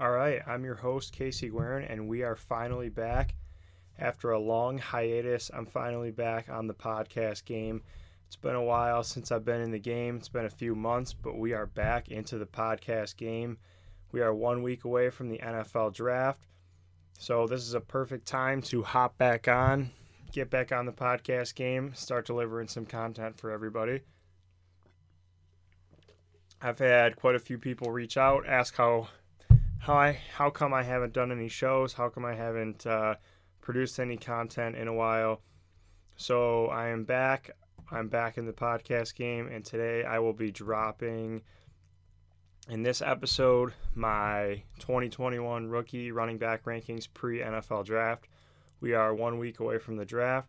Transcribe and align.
All 0.00 0.12
right, 0.12 0.40
I'm 0.46 0.64
your 0.64 0.76
host, 0.76 1.12
Casey 1.12 1.50
Guerin, 1.50 1.84
and 1.84 2.08
we 2.08 2.22
are 2.22 2.34
finally 2.34 2.88
back. 2.88 3.34
After 3.98 4.30
a 4.30 4.38
long 4.38 4.78
hiatus, 4.78 5.50
I'm 5.52 5.66
finally 5.66 6.10
back 6.10 6.48
on 6.48 6.66
the 6.66 6.72
podcast 6.72 7.44
game. 7.44 7.82
It's 8.26 8.36
been 8.36 8.54
a 8.54 8.64
while 8.64 9.02
since 9.02 9.30
I've 9.30 9.44
been 9.44 9.60
in 9.60 9.72
the 9.72 9.78
game. 9.78 10.16
It's 10.16 10.30
been 10.30 10.46
a 10.46 10.50
few 10.50 10.74
months, 10.74 11.12
but 11.12 11.36
we 11.36 11.52
are 11.52 11.66
back 11.66 12.08
into 12.08 12.38
the 12.38 12.46
podcast 12.46 13.18
game. 13.18 13.58
We 14.10 14.22
are 14.22 14.32
one 14.32 14.62
week 14.62 14.84
away 14.84 15.10
from 15.10 15.28
the 15.28 15.36
NFL 15.36 15.92
draft. 15.92 16.40
So, 17.18 17.46
this 17.46 17.60
is 17.60 17.74
a 17.74 17.80
perfect 17.80 18.26
time 18.26 18.62
to 18.62 18.82
hop 18.82 19.18
back 19.18 19.48
on, 19.48 19.90
get 20.32 20.48
back 20.48 20.72
on 20.72 20.86
the 20.86 20.92
podcast 20.92 21.54
game, 21.56 21.92
start 21.94 22.24
delivering 22.24 22.68
some 22.68 22.86
content 22.86 23.38
for 23.38 23.50
everybody. 23.50 24.00
I've 26.62 26.78
had 26.78 27.16
quite 27.16 27.34
a 27.34 27.38
few 27.38 27.58
people 27.58 27.90
reach 27.90 28.16
out, 28.16 28.46
ask 28.46 28.76
how 28.76 29.08
how 29.80 29.94
I 29.94 30.20
how 30.34 30.50
come 30.50 30.74
I 30.74 30.82
haven't 30.82 31.14
done 31.14 31.32
any 31.32 31.48
shows, 31.48 31.94
how 31.94 32.10
come 32.10 32.24
I 32.24 32.34
haven't 32.34 32.86
uh, 32.86 33.14
produced 33.62 33.98
any 33.98 34.16
content 34.16 34.76
in 34.76 34.88
a 34.88 34.94
while. 34.94 35.40
So 36.16 36.66
I 36.66 36.88
am 36.88 37.04
back. 37.04 37.50
I'm 37.90 38.08
back 38.08 38.38
in 38.38 38.46
the 38.46 38.52
podcast 38.52 39.14
game, 39.14 39.48
and 39.48 39.64
today 39.64 40.04
I 40.04 40.18
will 40.18 40.34
be 40.34 40.52
dropping 40.52 41.42
in 42.68 42.82
this 42.82 43.00
episode 43.00 43.72
my 43.94 44.62
2021 44.80 45.68
rookie 45.68 46.12
running 46.12 46.36
back 46.36 46.64
rankings 46.64 47.08
pre 47.12 47.38
NFL 47.40 47.86
draft. 47.86 48.28
We 48.80 48.92
are 48.92 49.14
one 49.14 49.38
week 49.38 49.60
away 49.60 49.78
from 49.78 49.96
the 49.96 50.04
draft. 50.04 50.48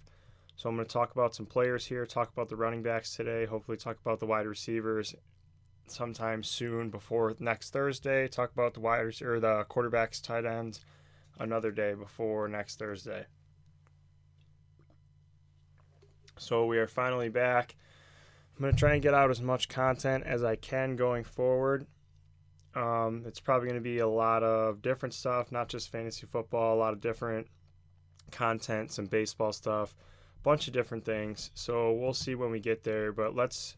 So 0.57 0.68
I'm 0.70 0.76
going 0.76 0.85
to 0.85 0.93
talk 0.93 1.13
about 1.13 1.34
some 1.34 1.45
players 1.45 1.85
here, 1.85 2.05
talk 2.05 2.32
about 2.32 2.49
the 2.49 2.57
running 2.57 2.84
backs 2.84 3.16
today, 3.16 3.45
hopefully 3.45 3.77
talk 3.77 3.98
about 3.99 4.20
the 4.20 4.27
wide 4.27 4.45
receivers 4.45 5.16
sometime 5.91 6.44
soon 6.44 6.90
before 6.90 7.36
next 7.40 7.72
Thursday. 7.72 8.27
Talk 8.27 8.52
about 8.52 8.73
the 8.73 8.80
wide 8.80 9.22
or 9.22 9.40
the 9.40 9.66
quarterbacks, 9.70 10.22
tight 10.22 10.45
ends, 10.45 10.80
another 11.40 11.72
day 11.72 11.94
before 11.94 12.48
next 12.48 12.79
Thursday. 12.79 13.26
So 16.38 16.65
we 16.65 16.77
are 16.80 16.88
finally 16.88 17.30
back. 17.30 17.76
I'm 18.55 18.63
gonna 18.63 18.77
try 18.77 18.93
and 18.93 19.02
get 19.02 19.13
out 19.13 19.30
as 19.30 19.41
much 19.41 19.70
content 19.70 20.24
as 20.26 20.43
I 20.43 20.55
can 20.55 20.96
going 20.96 21.24
forward. 21.24 21.85
Um, 22.74 23.24
it's 23.26 23.40
probably 23.40 23.68
to 23.70 23.82
be 23.82 23.99
a 23.99 24.08
lot 24.08 24.43
of 24.43 24.82
different 24.82 25.13
stuff, 25.13 25.52
not 25.52 25.68
just 25.68 25.91
fantasy 25.91 26.26
football, 26.26 26.76
a 26.76 26.80
lot 26.80 26.93
of 26.93 27.02
different 27.02 27.48
content, 28.32 28.91
some 28.91 29.05
baseball 29.05 29.52
stuff, 29.52 29.96
bunch 30.43 30.68
of 30.68 30.74
different 30.74 31.05
things. 31.05 31.52
So 31.54 31.91
we'll 31.91 32.13
see 32.13 32.35
when 32.35 32.49
we 32.49 32.60
get 32.60 32.84
there. 32.84 33.12
But 33.12 33.35
let's 33.35 33.76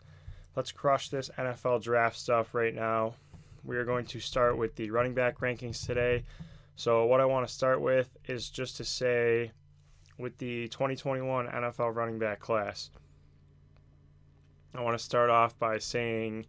Let's 0.55 0.71
crush 0.71 1.09
this 1.09 1.31
NFL 1.37 1.81
draft 1.81 2.17
stuff 2.17 2.53
right 2.53 2.75
now. 2.75 3.15
We 3.63 3.77
are 3.77 3.85
going 3.85 4.05
to 4.07 4.19
start 4.19 4.57
with 4.57 4.75
the 4.75 4.91
running 4.91 5.13
back 5.15 5.39
rankings 5.39 5.85
today. 5.85 6.23
So, 6.75 7.05
what 7.05 7.19
I 7.21 7.25
want 7.25 7.47
to 7.47 7.53
start 7.53 7.81
with 7.81 8.15
is 8.25 8.49
just 8.49 8.77
to 8.77 8.83
say 8.83 9.51
with 10.17 10.37
the 10.37 10.67
2021 10.67 11.47
NFL 11.47 11.95
running 11.95 12.19
back 12.19 12.39
class, 12.39 12.91
I 14.75 14.81
want 14.81 14.97
to 14.97 15.03
start 15.03 15.29
off 15.29 15.57
by 15.57 15.79
saying 15.79 16.45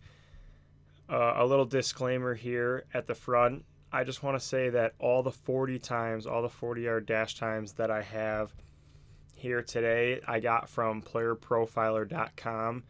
uh, 1.08 1.34
a 1.36 1.46
little 1.46 1.66
disclaimer 1.66 2.34
here 2.34 2.84
at 2.92 3.06
the 3.06 3.14
front. 3.14 3.64
I 3.92 4.04
just 4.04 4.22
want 4.22 4.38
to 4.38 4.44
say 4.44 4.70
that 4.70 4.94
all 4.98 5.22
the 5.22 5.30
40 5.30 5.78
times, 5.78 6.26
all 6.26 6.42
the 6.42 6.48
40 6.48 6.82
yard 6.82 7.06
dash 7.06 7.36
times 7.36 7.72
that 7.74 7.90
I 7.90 8.02
have 8.02 8.52
here 9.34 9.62
today, 9.62 10.20
I 10.26 10.40
got 10.40 10.68
from 10.68 11.00
playerprofiler.com. 11.00 12.82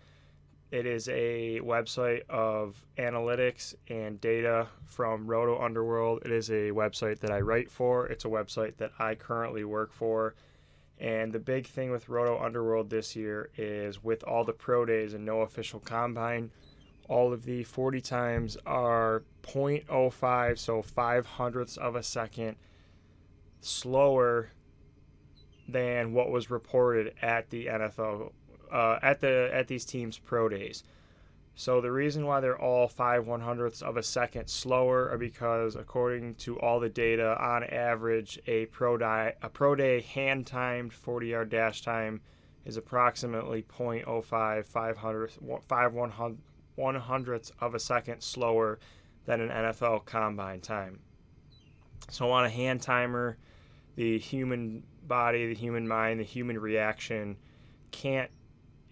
It 0.74 0.86
is 0.86 1.08
a 1.08 1.60
website 1.62 2.28
of 2.28 2.84
analytics 2.98 3.76
and 3.86 4.20
data 4.20 4.66
from 4.84 5.24
Roto 5.28 5.62
Underworld. 5.62 6.22
It 6.24 6.32
is 6.32 6.50
a 6.50 6.72
website 6.72 7.20
that 7.20 7.30
I 7.30 7.42
write 7.42 7.70
for. 7.70 8.08
It's 8.08 8.24
a 8.24 8.28
website 8.28 8.78
that 8.78 8.90
I 8.98 9.14
currently 9.14 9.62
work 9.62 9.92
for. 9.92 10.34
And 10.98 11.32
the 11.32 11.38
big 11.38 11.68
thing 11.68 11.92
with 11.92 12.08
Roto 12.08 12.44
Underworld 12.44 12.90
this 12.90 13.14
year 13.14 13.50
is 13.56 14.02
with 14.02 14.24
all 14.24 14.42
the 14.42 14.52
pro 14.52 14.84
days 14.84 15.14
and 15.14 15.24
no 15.24 15.42
official 15.42 15.78
combine, 15.78 16.50
all 17.08 17.32
of 17.32 17.44
the 17.44 17.62
40 17.62 18.00
times 18.00 18.56
are 18.66 19.22
0.05, 19.44 20.58
so 20.58 20.82
5 20.82 21.24
hundredths 21.24 21.76
of 21.76 21.94
a 21.94 22.02
second 22.02 22.56
slower 23.60 24.50
than 25.68 26.12
what 26.12 26.32
was 26.32 26.50
reported 26.50 27.14
at 27.22 27.50
the 27.50 27.66
NFL 27.66 28.32
uh, 28.74 28.98
at 29.00 29.20
the 29.20 29.48
at 29.52 29.68
these 29.68 29.84
teams' 29.84 30.18
pro 30.18 30.48
days. 30.48 30.82
So 31.54 31.80
the 31.80 31.92
reason 31.92 32.26
why 32.26 32.40
they're 32.40 32.60
all 32.60 32.88
five 32.88 33.26
one 33.26 33.40
hundredths 33.40 33.80
of 33.80 33.96
a 33.96 34.02
second 34.02 34.48
slower 34.48 35.08
are 35.08 35.16
because 35.16 35.76
according 35.76 36.34
to 36.36 36.58
all 36.58 36.80
the 36.80 36.88
data, 36.88 37.40
on 37.40 37.62
average, 37.62 38.40
a 38.48 38.66
pro 38.66 38.98
day 38.98 39.34
a 39.40 39.48
pro 39.48 39.76
day 39.76 40.00
hand 40.00 40.48
timed 40.48 40.92
40 40.92 41.28
yard 41.28 41.50
dash 41.50 41.82
time 41.82 42.20
is 42.64 42.76
approximately 42.76 43.62
0.05 43.62 44.66
500 44.66 45.30
5 45.68 45.94
one 46.74 46.94
hundredths 46.96 47.52
of 47.60 47.74
a 47.76 47.78
second 47.78 48.20
slower 48.20 48.80
than 49.26 49.40
an 49.40 49.50
NFL 49.50 50.04
combine 50.04 50.60
time. 50.60 50.98
So 52.10 52.32
on 52.32 52.44
a 52.44 52.50
hand 52.50 52.82
timer, 52.82 53.38
the 53.94 54.18
human 54.18 54.82
body, 55.06 55.46
the 55.46 55.54
human 55.54 55.86
mind, 55.86 56.18
the 56.18 56.24
human 56.24 56.58
reaction 56.58 57.36
can't 57.92 58.30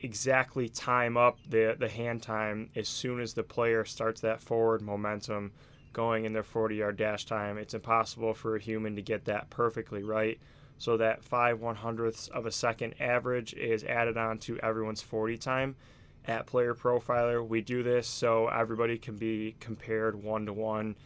exactly 0.02 0.68
time 0.68 1.16
up 1.16 1.38
the 1.48 1.76
the 1.78 1.88
hand 1.88 2.22
time 2.22 2.68
as 2.76 2.88
soon 2.88 3.20
as 3.20 3.34
the 3.34 3.42
player 3.42 3.84
starts 3.84 4.20
that 4.20 4.42
forward 4.42 4.82
momentum 4.82 5.52
going 5.92 6.24
in 6.24 6.32
their 6.32 6.42
40 6.42 6.76
yard 6.76 6.96
dash 6.96 7.24
time. 7.24 7.58
It's 7.58 7.74
impossible 7.74 8.34
for 8.34 8.56
a 8.56 8.60
human 8.60 8.96
to 8.96 9.02
get 9.02 9.24
that 9.26 9.50
perfectly 9.50 10.02
right. 10.02 10.38
So 10.78 10.96
that 10.96 11.22
5 11.22 11.60
one 11.60 11.76
hundredths 11.76 12.28
of 12.28 12.44
a 12.46 12.50
second 12.50 12.94
average 13.00 13.54
is 13.54 13.84
added 13.84 14.16
on 14.16 14.38
to 14.38 14.58
everyone's 14.58 15.02
40 15.02 15.38
time. 15.38 15.76
At 16.24 16.46
Player 16.46 16.74
Profiler, 16.74 17.46
we 17.46 17.60
do 17.60 17.82
this 17.82 18.06
so 18.06 18.48
everybody 18.48 18.96
can 18.96 19.16
be 19.16 19.56
compared 19.60 20.22
one 20.22 20.46
to 20.46 20.52
one. 20.52 20.96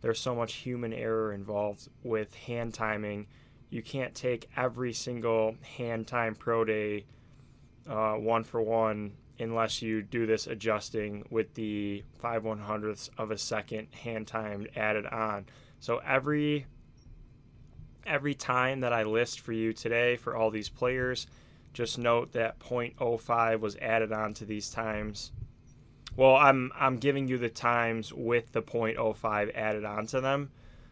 There's 0.00 0.20
so 0.20 0.34
much 0.34 0.54
human 0.54 0.92
error 0.92 1.32
involved 1.32 1.88
with 2.02 2.34
hand 2.34 2.72
timing. 2.74 3.26
You 3.68 3.82
can't 3.82 4.14
take 4.14 4.48
every 4.56 4.92
single 4.92 5.56
hand 5.76 6.06
time 6.06 6.34
pro 6.34 6.64
day 6.64 7.04
uh, 7.88 8.14
one 8.14 8.44
for 8.44 8.60
one 8.60 9.12
unless 9.38 9.80
you 9.80 10.02
do 10.02 10.26
this 10.26 10.46
adjusting 10.46 11.24
with 11.30 11.54
the 11.54 12.04
5 12.18 12.44
one 12.44 12.58
hundredths 12.58 13.10
of 13.16 13.30
a 13.30 13.38
second 13.38 13.88
hand 13.92 14.26
time 14.26 14.66
added 14.76 15.06
on. 15.06 15.46
So 15.80 15.98
every 15.98 16.66
every 18.06 18.34
time 18.34 18.80
that 18.80 18.92
I 18.92 19.02
list 19.04 19.40
for 19.40 19.52
you 19.52 19.72
today 19.72 20.16
for 20.16 20.36
all 20.36 20.50
these 20.50 20.68
players, 20.68 21.26
just 21.72 21.98
note 21.98 22.32
that 22.32 22.58
0.05 22.58 23.60
was 23.60 23.76
added 23.76 24.12
on 24.12 24.34
to 24.34 24.44
these 24.44 24.70
times. 24.70 25.32
Well, 26.16 26.36
I'm 26.36 26.72
I'm 26.78 26.98
giving 26.98 27.28
you 27.28 27.38
the 27.38 27.48
times 27.48 28.12
with 28.12 28.52
the 28.52 28.62
0.05 28.62 29.54
added 29.54 29.84
onto 29.84 30.20
them. 30.20 30.50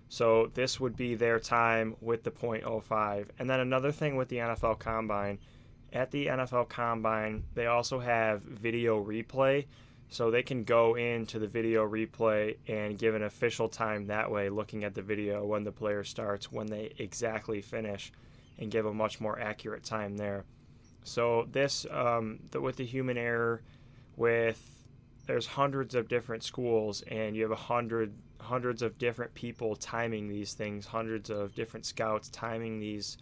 So 0.08 0.50
this 0.54 0.80
would 0.80 0.96
be 0.96 1.14
their 1.14 1.38
time 1.38 1.96
with 2.00 2.22
the 2.22 2.30
0.05. 2.30 3.26
And 3.38 3.50
then 3.50 3.60
another 3.60 3.92
thing 3.92 4.16
with 4.16 4.28
the 4.28 4.36
NFL 4.36 4.78
Combine 4.78 5.38
at 5.92 6.10
the 6.10 6.26
NFL 6.26 6.68
Combine, 6.68 7.44
they 7.54 7.66
also 7.66 7.98
have 7.98 8.42
video 8.42 9.02
replay. 9.02 9.66
So 10.10 10.30
they 10.30 10.42
can 10.42 10.64
go 10.64 10.94
into 10.94 11.38
the 11.38 11.46
video 11.46 11.86
replay 11.86 12.56
and 12.66 12.98
give 12.98 13.14
an 13.14 13.22
official 13.22 13.68
time 13.68 14.06
that 14.06 14.30
way, 14.30 14.48
looking 14.48 14.84
at 14.84 14.94
the 14.94 15.02
video 15.02 15.44
when 15.44 15.64
the 15.64 15.72
player 15.72 16.02
starts, 16.02 16.50
when 16.50 16.66
they 16.66 16.92
exactly 16.98 17.60
finish, 17.60 18.10
and 18.58 18.70
give 18.70 18.86
a 18.86 18.94
much 18.94 19.20
more 19.20 19.38
accurate 19.38 19.84
time 19.84 20.16
there. 20.16 20.44
So 21.04 21.46
this, 21.52 21.86
um, 21.90 22.40
the, 22.50 22.60
with 22.60 22.76
the 22.76 22.86
human 22.86 23.18
error, 23.18 23.62
with 24.16 24.62
there's 25.26 25.46
hundreds 25.46 25.94
of 25.94 26.08
different 26.08 26.42
schools, 26.42 27.02
and 27.02 27.36
you 27.36 27.42
have 27.42 27.52
a 27.52 27.56
hundred 27.56 28.14
hundreds 28.40 28.80
of 28.80 28.96
different 28.98 29.34
people 29.34 29.76
timing 29.76 30.28
these 30.28 30.54
things, 30.54 30.86
hundreds 30.86 31.28
of 31.28 31.54
different 31.54 31.84
scouts 31.84 32.30
timing 32.30 32.80
these 32.80 33.18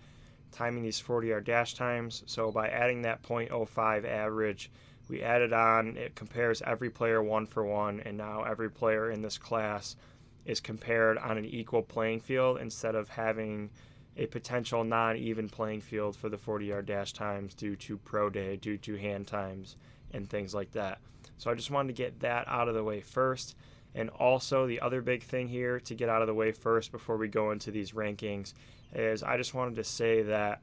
timing 0.52 0.82
these 0.82 1.00
40 1.00 1.28
yard 1.28 1.44
dash 1.44 1.74
times. 1.74 2.22
So 2.26 2.50
by 2.50 2.68
adding 2.68 3.02
that 3.02 3.22
0.05 3.22 4.04
average, 4.04 4.70
we 5.08 5.22
added 5.22 5.52
on, 5.52 5.96
it 5.96 6.14
compares 6.14 6.62
every 6.62 6.90
player 6.90 7.22
one 7.22 7.46
for 7.46 7.64
one, 7.64 8.00
and 8.00 8.16
now 8.16 8.42
every 8.42 8.70
player 8.70 9.10
in 9.10 9.22
this 9.22 9.38
class 9.38 9.96
is 10.44 10.60
compared 10.60 11.18
on 11.18 11.38
an 11.38 11.44
equal 11.44 11.82
playing 11.82 12.20
field 12.20 12.58
instead 12.58 12.94
of 12.94 13.08
having 13.08 13.70
a 14.16 14.26
potential 14.26 14.82
non 14.82 15.16
even 15.16 15.48
playing 15.48 15.80
field 15.80 16.16
for 16.16 16.28
the 16.28 16.38
40 16.38 16.66
yard 16.66 16.86
dash 16.86 17.12
times 17.12 17.54
due 17.54 17.76
to 17.76 17.98
pro 17.98 18.30
day, 18.30 18.56
due 18.56 18.78
to 18.78 18.96
hand 18.96 19.26
times, 19.26 19.76
and 20.12 20.28
things 20.28 20.54
like 20.54 20.72
that. 20.72 20.98
So 21.38 21.50
I 21.50 21.54
just 21.54 21.70
wanted 21.70 21.94
to 21.94 22.02
get 22.02 22.20
that 22.20 22.48
out 22.48 22.68
of 22.68 22.74
the 22.74 22.84
way 22.84 23.00
first. 23.00 23.56
And 23.94 24.10
also, 24.10 24.66
the 24.66 24.80
other 24.80 25.00
big 25.00 25.22
thing 25.22 25.48
here 25.48 25.80
to 25.80 25.94
get 25.94 26.10
out 26.10 26.20
of 26.20 26.28
the 26.28 26.34
way 26.34 26.52
first 26.52 26.92
before 26.92 27.16
we 27.16 27.28
go 27.28 27.50
into 27.50 27.70
these 27.70 27.92
rankings 27.92 28.52
is 28.96 29.22
I 29.22 29.36
just 29.36 29.54
wanted 29.54 29.76
to 29.76 29.84
say 29.84 30.22
that 30.22 30.60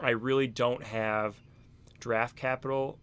I 0.00 0.10
really 0.10 0.46
don't 0.46 0.82
have 0.82 1.36
draft 2.00 2.36
capital 2.36 2.98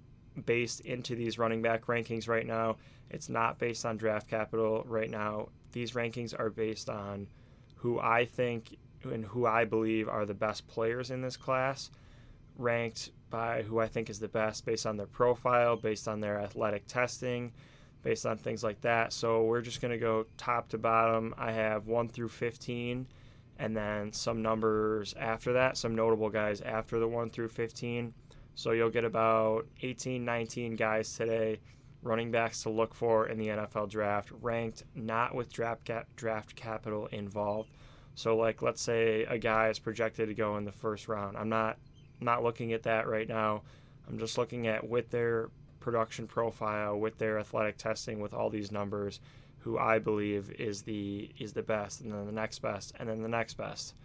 based 0.45 0.79
into 0.81 1.15
these 1.15 1.37
running 1.37 1.61
back 1.61 1.85
rankings 1.85 2.27
right 2.27 2.45
now. 2.45 2.77
It's 3.09 3.29
not 3.29 3.59
based 3.59 3.85
on 3.85 3.97
draft 3.97 4.29
capital 4.29 4.83
right 4.87 5.09
now. 5.09 5.49
these 5.75 5.91
rankings 5.91 6.33
are 6.39 6.49
based 6.49 6.89
on 6.89 7.27
who 7.75 7.99
I 7.99 8.25
think 8.25 8.77
and 9.03 9.25
who 9.25 9.45
I 9.45 9.65
believe 9.65 10.07
are 10.07 10.25
the 10.25 10.33
best 10.33 10.65
players 10.67 11.11
in 11.11 11.21
this 11.21 11.37
class, 11.37 11.91
ranked 12.57 13.11
by 13.29 13.61
who 13.61 13.79
I 13.79 13.87
think 13.87 14.09
is 14.09 14.17
the 14.17 14.29
best 14.29 14.65
based 14.65 14.87
on 14.87 14.95
their 14.95 15.05
profile, 15.05 15.75
based 15.75 16.07
on 16.07 16.21
their 16.21 16.39
athletic 16.39 16.87
testing, 16.87 17.51
based 18.03 18.25
on 18.25 18.37
things 18.37 18.63
like 18.63 18.79
that. 18.81 19.11
So 19.11 19.43
we're 19.43 19.61
just 19.61 19.81
going 19.81 19.91
to 19.91 19.97
go 19.97 20.25
top 20.37 20.69
to 20.69 20.77
bottom. 20.77 21.35
I 21.37 21.51
have 21.51 21.87
1 21.87 22.07
through 22.07 22.29
15 22.29 23.05
and 23.57 23.75
then 23.75 24.11
some 24.11 24.41
numbers 24.41 25.13
after 25.17 25.53
that, 25.53 25.77
some 25.77 25.95
notable 25.95 26.29
guys 26.29 26.61
after 26.61 26.99
the 26.99 27.07
1 27.07 27.29
through 27.29 27.49
15. 27.49 28.13
So 28.55 28.71
you'll 28.71 28.89
get 28.89 29.03
about 29.03 29.67
18, 29.81 30.23
19 30.23 30.75
guys 30.75 31.13
today, 31.15 31.59
running 32.01 32.31
backs 32.31 32.63
to 32.63 32.69
look 32.69 32.93
for 32.93 33.27
in 33.27 33.37
the 33.37 33.47
NFL 33.47 33.89
draft, 33.89 34.31
ranked 34.41 34.83
not 34.93 35.35
with 35.35 35.51
draft 35.51 35.85
cap, 35.85 36.07
draft 36.15 36.55
capital 36.55 37.07
involved. 37.07 37.69
So 38.15 38.37
like 38.37 38.61
let's 38.61 38.81
say 38.81 39.23
a 39.23 39.37
guy 39.37 39.69
is 39.69 39.79
projected 39.79 40.29
to 40.29 40.33
go 40.33 40.57
in 40.57 40.63
the 40.63 40.71
first 40.71 41.07
round. 41.07 41.37
I'm 41.37 41.49
not 41.49 41.77
not 42.21 42.43
looking 42.43 42.71
at 42.71 42.83
that 42.83 43.07
right 43.07 43.27
now. 43.27 43.63
I'm 44.07 44.17
just 44.17 44.37
looking 44.37 44.67
at 44.67 44.87
with 44.87 45.09
their 45.09 45.49
production 45.81 46.27
profile, 46.27 46.97
with 46.97 47.17
their 47.17 47.39
athletic 47.39 47.77
testing, 47.77 48.19
with 48.19 48.33
all 48.33 48.49
these 48.49 48.71
numbers, 48.71 49.19
who 49.65 49.79
I 49.79 49.97
believe 49.97 50.51
is 50.59 50.83
the 50.83 51.27
is 51.39 51.53
the 51.53 51.63
best, 51.63 52.01
and 52.01 52.13
then 52.13 52.27
the 52.27 52.31
next 52.31 52.59
best, 52.59 52.93
and 52.99 53.09
then 53.09 53.23
the 53.23 53.27
next 53.27 53.55
best. 53.55 53.95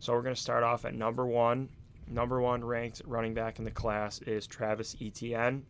So 0.00 0.14
we're 0.14 0.22
going 0.22 0.34
to 0.34 0.40
start 0.40 0.64
off 0.64 0.86
at 0.86 0.94
number 0.94 1.26
one 1.26 1.68
number 2.08 2.40
one 2.40 2.64
ranked 2.64 3.02
running 3.04 3.34
back 3.34 3.58
in 3.58 3.66
the 3.66 3.70
class 3.70 4.20
is 4.22 4.46
Travis 4.46 4.96
Etienne. 5.00 5.66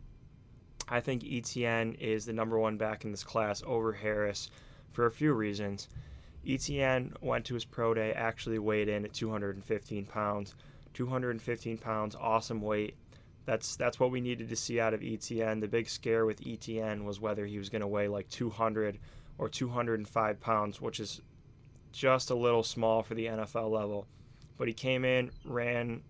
I 0.87 1.01
think 1.01 1.25
Etienne 1.25 1.95
is 1.95 2.25
the 2.25 2.31
number 2.31 2.57
one 2.57 2.77
back 2.77 3.03
in 3.03 3.11
this 3.11 3.25
class 3.25 3.61
over 3.65 3.91
Harris 3.91 4.49
for 4.93 5.05
a 5.05 5.11
few 5.11 5.33
reasons. 5.33 5.89
Etienne 6.47 7.13
went 7.19 7.43
to 7.45 7.53
his 7.53 7.65
pro 7.65 7.93
day, 7.93 8.13
actually 8.13 8.59
weighed 8.59 8.87
in 8.87 9.03
at 9.03 9.13
215 9.13 10.05
pounds. 10.05 10.55
215 10.93 11.77
pounds, 11.79 12.15
awesome 12.15 12.61
weight. 12.61 12.95
That's 13.47 13.77
that's 13.77 13.97
what 13.97 14.11
we 14.11 14.19
needed 14.19 14.49
to 14.49 14.57
see 14.57 14.81
out 14.81 14.93
of 14.93 15.01
Etienne. 15.01 15.61
The 15.61 15.69
big 15.69 15.87
scare 15.87 16.25
with 16.25 16.45
Etienne 16.45 17.05
was 17.05 17.21
whether 17.21 17.45
he 17.45 17.57
was 17.57 17.69
going 17.69 17.81
to 17.81 17.87
weigh 17.87 18.09
like 18.09 18.27
200 18.27 18.99
or 19.37 19.47
205 19.47 20.39
pounds, 20.41 20.81
which 20.81 20.99
is 20.99 21.21
just 21.93 22.29
a 22.29 22.35
little 22.35 22.61
small 22.61 23.03
for 23.03 23.15
the 23.15 23.27
NFL 23.27 23.71
level. 23.71 24.05
But 24.57 24.67
he 24.67 24.73
came 24.73 25.05
in, 25.05 25.31
ran 25.45 26.03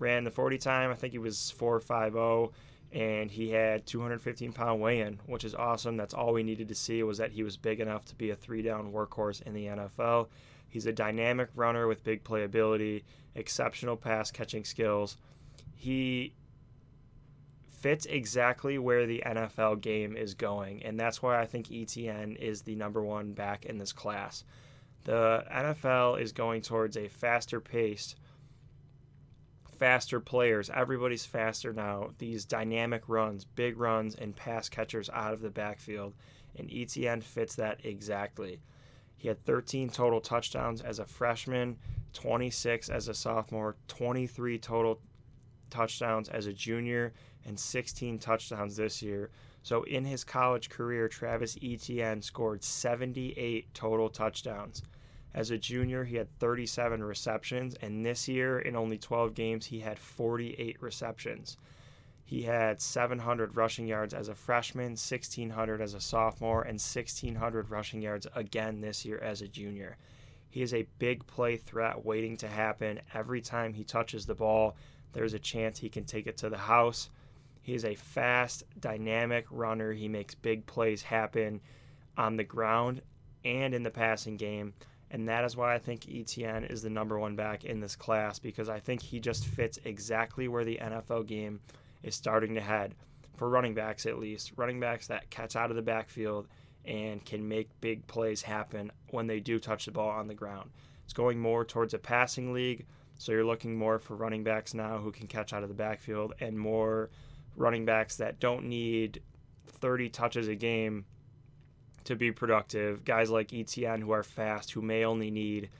ran 0.00 0.24
the 0.24 0.32
40 0.32 0.58
time. 0.58 0.90
I 0.90 0.94
think 0.94 1.12
he 1.12 1.20
was 1.20 1.54
4.50, 1.56 2.50
and 2.90 3.30
he 3.30 3.50
had 3.50 3.86
215 3.86 4.52
pound 4.52 4.80
weigh 4.80 5.02
in, 5.02 5.20
which 5.26 5.44
is 5.44 5.54
awesome. 5.54 5.96
That's 5.96 6.14
all 6.14 6.32
we 6.32 6.42
needed 6.42 6.66
to 6.66 6.74
see 6.74 7.04
was 7.04 7.18
that 7.18 7.30
he 7.30 7.44
was 7.44 7.56
big 7.56 7.78
enough 7.78 8.06
to 8.06 8.16
be 8.16 8.30
a 8.30 8.36
three 8.36 8.60
down 8.60 8.92
workhorse 8.92 9.40
in 9.42 9.54
the 9.54 9.66
NFL. 9.66 10.26
He's 10.68 10.86
a 10.86 10.92
dynamic 10.92 11.50
runner 11.54 11.86
with 11.86 12.02
big 12.02 12.24
playability, 12.24 13.04
exceptional 13.36 13.96
pass 13.96 14.32
catching 14.32 14.64
skills. 14.64 15.16
He 15.76 16.32
fits 17.82 18.06
exactly 18.06 18.78
where 18.78 19.06
the 19.06 19.22
NFL 19.26 19.80
game 19.80 20.16
is 20.16 20.34
going, 20.34 20.84
and 20.84 20.98
that's 20.98 21.20
why 21.20 21.40
I 21.40 21.46
think 21.46 21.70
Etienne 21.70 22.36
is 22.36 22.62
the 22.62 22.76
number 22.76 23.02
one 23.02 23.32
back 23.32 23.66
in 23.66 23.76
this 23.76 23.92
class. 23.92 24.44
The 25.02 25.44
NFL 25.52 26.20
is 26.20 26.30
going 26.30 26.62
towards 26.62 26.96
a 26.96 27.08
faster 27.08 27.60
paced, 27.60 28.14
faster 29.78 30.20
players. 30.20 30.70
Everybody's 30.70 31.26
faster 31.26 31.72
now. 31.72 32.10
These 32.18 32.44
dynamic 32.44 33.02
runs, 33.08 33.44
big 33.44 33.76
runs, 33.78 34.14
and 34.14 34.36
pass 34.36 34.68
catchers 34.68 35.10
out 35.12 35.34
of 35.34 35.40
the 35.40 35.50
backfield. 35.50 36.14
And 36.56 36.70
Etienne 36.72 37.20
fits 37.20 37.56
that 37.56 37.84
exactly. 37.84 38.60
He 39.16 39.26
had 39.26 39.44
13 39.44 39.90
total 39.90 40.20
touchdowns 40.20 40.82
as 40.82 41.00
a 41.00 41.04
freshman, 41.04 41.78
26 42.12 42.90
as 42.90 43.08
a 43.08 43.14
sophomore, 43.14 43.74
23 43.88 44.58
total 44.60 45.00
touchdowns 45.68 46.28
as 46.28 46.46
a 46.46 46.52
junior, 46.52 47.12
and 47.46 47.58
16 47.58 48.18
touchdowns 48.18 48.76
this 48.76 49.02
year. 49.02 49.30
So 49.62 49.82
in 49.84 50.04
his 50.04 50.24
college 50.24 50.68
career, 50.68 51.08
Travis 51.08 51.56
Etienne 51.62 52.22
scored 52.22 52.64
78 52.64 53.72
total 53.74 54.08
touchdowns. 54.08 54.82
As 55.34 55.50
a 55.50 55.58
junior, 55.58 56.04
he 56.04 56.16
had 56.16 56.28
37 56.38 57.02
receptions, 57.02 57.74
and 57.80 58.04
this 58.04 58.28
year, 58.28 58.58
in 58.58 58.76
only 58.76 58.98
12 58.98 59.34
games, 59.34 59.66
he 59.66 59.80
had 59.80 59.98
48 59.98 60.76
receptions. 60.82 61.56
He 62.24 62.42
had 62.42 62.80
700 62.80 63.56
rushing 63.56 63.86
yards 63.86 64.14
as 64.14 64.28
a 64.28 64.34
freshman, 64.34 64.92
1,600 64.92 65.80
as 65.80 65.94
a 65.94 66.00
sophomore, 66.00 66.62
and 66.62 66.80
1,600 66.80 67.70
rushing 67.70 68.02
yards 68.02 68.26
again 68.34 68.80
this 68.80 69.04
year 69.04 69.18
as 69.18 69.42
a 69.42 69.48
junior. 69.48 69.96
He 70.48 70.60
is 70.60 70.74
a 70.74 70.86
big 70.98 71.26
play 71.26 71.56
threat 71.56 72.04
waiting 72.04 72.36
to 72.38 72.48
happen. 72.48 73.00
Every 73.14 73.40
time 73.40 73.72
he 73.72 73.84
touches 73.84 74.26
the 74.26 74.34
ball, 74.34 74.76
there's 75.12 75.34
a 75.34 75.38
chance 75.38 75.78
he 75.78 75.88
can 75.88 76.04
take 76.04 76.26
it 76.26 76.36
to 76.38 76.50
the 76.50 76.58
house. 76.58 77.08
He 77.62 77.74
is 77.74 77.84
a 77.84 77.94
fast, 77.94 78.64
dynamic 78.80 79.46
runner. 79.50 79.92
He 79.92 80.08
makes 80.08 80.34
big 80.34 80.66
plays 80.66 81.02
happen 81.02 81.60
on 82.18 82.36
the 82.36 82.44
ground 82.44 83.00
and 83.44 83.74
in 83.74 83.82
the 83.82 83.90
passing 83.90 84.36
game. 84.36 84.74
And 85.10 85.28
that 85.28 85.44
is 85.44 85.56
why 85.56 85.74
I 85.74 85.78
think 85.78 86.06
Etienne 86.08 86.64
is 86.64 86.82
the 86.82 86.90
number 86.90 87.18
one 87.18 87.36
back 87.36 87.64
in 87.64 87.80
this 87.80 87.96
class 87.96 88.38
because 88.38 88.68
I 88.68 88.80
think 88.80 89.02
he 89.02 89.20
just 89.20 89.46
fits 89.46 89.78
exactly 89.84 90.48
where 90.48 90.64
the 90.64 90.78
NFL 90.82 91.26
game 91.26 91.60
is 92.02 92.14
starting 92.14 92.54
to 92.54 92.60
head, 92.60 92.94
for 93.36 93.48
running 93.48 93.74
backs 93.74 94.06
at 94.06 94.18
least. 94.18 94.52
Running 94.56 94.80
backs 94.80 95.06
that 95.08 95.30
catch 95.30 95.54
out 95.54 95.70
of 95.70 95.76
the 95.76 95.82
backfield 95.82 96.48
and 96.84 97.24
can 97.24 97.46
make 97.46 97.68
big 97.80 98.06
plays 98.06 98.42
happen 98.42 98.90
when 99.10 99.26
they 99.26 99.38
do 99.38 99.58
touch 99.58 99.84
the 99.84 99.92
ball 99.92 100.10
on 100.10 100.26
the 100.26 100.34
ground. 100.34 100.70
It's 101.04 101.12
going 101.12 101.38
more 101.38 101.64
towards 101.64 101.94
a 101.94 101.98
passing 101.98 102.52
league, 102.52 102.86
so 103.18 103.32
you're 103.32 103.44
looking 103.44 103.76
more 103.76 103.98
for 103.98 104.16
running 104.16 104.42
backs 104.42 104.74
now 104.74 104.98
who 104.98 105.12
can 105.12 105.26
catch 105.26 105.52
out 105.52 105.62
of 105.62 105.68
the 105.68 105.74
backfield 105.74 106.32
and 106.40 106.58
more 106.58 107.10
running 107.56 107.84
backs 107.84 108.16
that 108.16 108.40
don't 108.40 108.64
need 108.64 109.22
30 109.66 110.08
touches 110.08 110.48
a 110.48 110.54
game 110.54 111.04
to 112.04 112.16
be 112.16 112.32
productive. 112.32 113.04
Guys 113.04 113.30
like 113.30 113.52
Etienne 113.52 114.00
who 114.00 114.12
are 114.12 114.22
fast, 114.22 114.72
who 114.72 114.82
may 114.82 115.04
only 115.04 115.30
need 115.30 115.70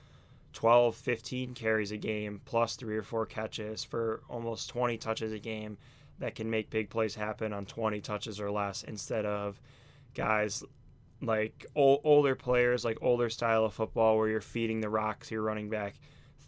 12, 0.52 0.94
15 0.94 1.54
carries 1.54 1.92
a 1.92 1.96
game 1.96 2.40
plus 2.44 2.76
three 2.76 2.96
or 2.96 3.02
four 3.02 3.26
catches 3.26 3.82
for 3.82 4.22
almost 4.28 4.68
20 4.70 4.98
touches 4.98 5.32
a 5.32 5.38
game 5.38 5.78
that 6.18 6.34
can 6.34 6.48
make 6.50 6.70
big 6.70 6.90
plays 6.90 7.14
happen 7.14 7.52
on 7.52 7.66
20 7.66 8.00
touches 8.00 8.38
or 8.40 8.50
less 8.50 8.82
instead 8.84 9.24
of 9.24 9.60
guys 10.14 10.62
like 11.20 11.66
old, 11.74 12.00
older 12.04 12.34
players, 12.34 12.84
like 12.84 12.98
older 13.00 13.30
style 13.30 13.64
of 13.64 13.72
football 13.72 14.16
where 14.16 14.28
you're 14.28 14.40
feeding 14.40 14.80
the 14.80 14.88
rock 14.88 15.24
to 15.24 15.34
your 15.34 15.42
running 15.42 15.70
back 15.70 15.94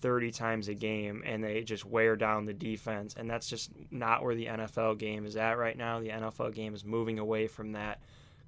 30 0.04 0.32
times 0.32 0.68
a 0.68 0.74
game 0.74 1.22
and 1.24 1.42
they 1.42 1.62
just 1.62 1.86
wear 1.86 2.14
down 2.14 2.44
the 2.44 2.52
defense. 2.52 3.14
And 3.18 3.28
that's 3.28 3.48
just 3.48 3.70
not 3.90 4.22
where 4.22 4.34
the 4.34 4.44
NFL 4.44 4.98
game 4.98 5.24
is 5.24 5.34
at 5.34 5.56
right 5.56 5.78
now. 5.78 5.98
The 5.98 6.10
NFL 6.10 6.52
game 6.52 6.74
is 6.74 6.84
moving 6.84 7.18
away 7.18 7.46
from 7.46 7.72
that 7.72 8.02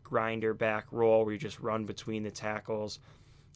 grinder 0.05 0.53
back 0.53 0.85
role 0.91 1.25
where 1.25 1.33
you 1.33 1.39
just 1.39 1.59
run 1.59 1.87
between 1.87 2.25
the 2.25 2.31
tackles 2.31 2.99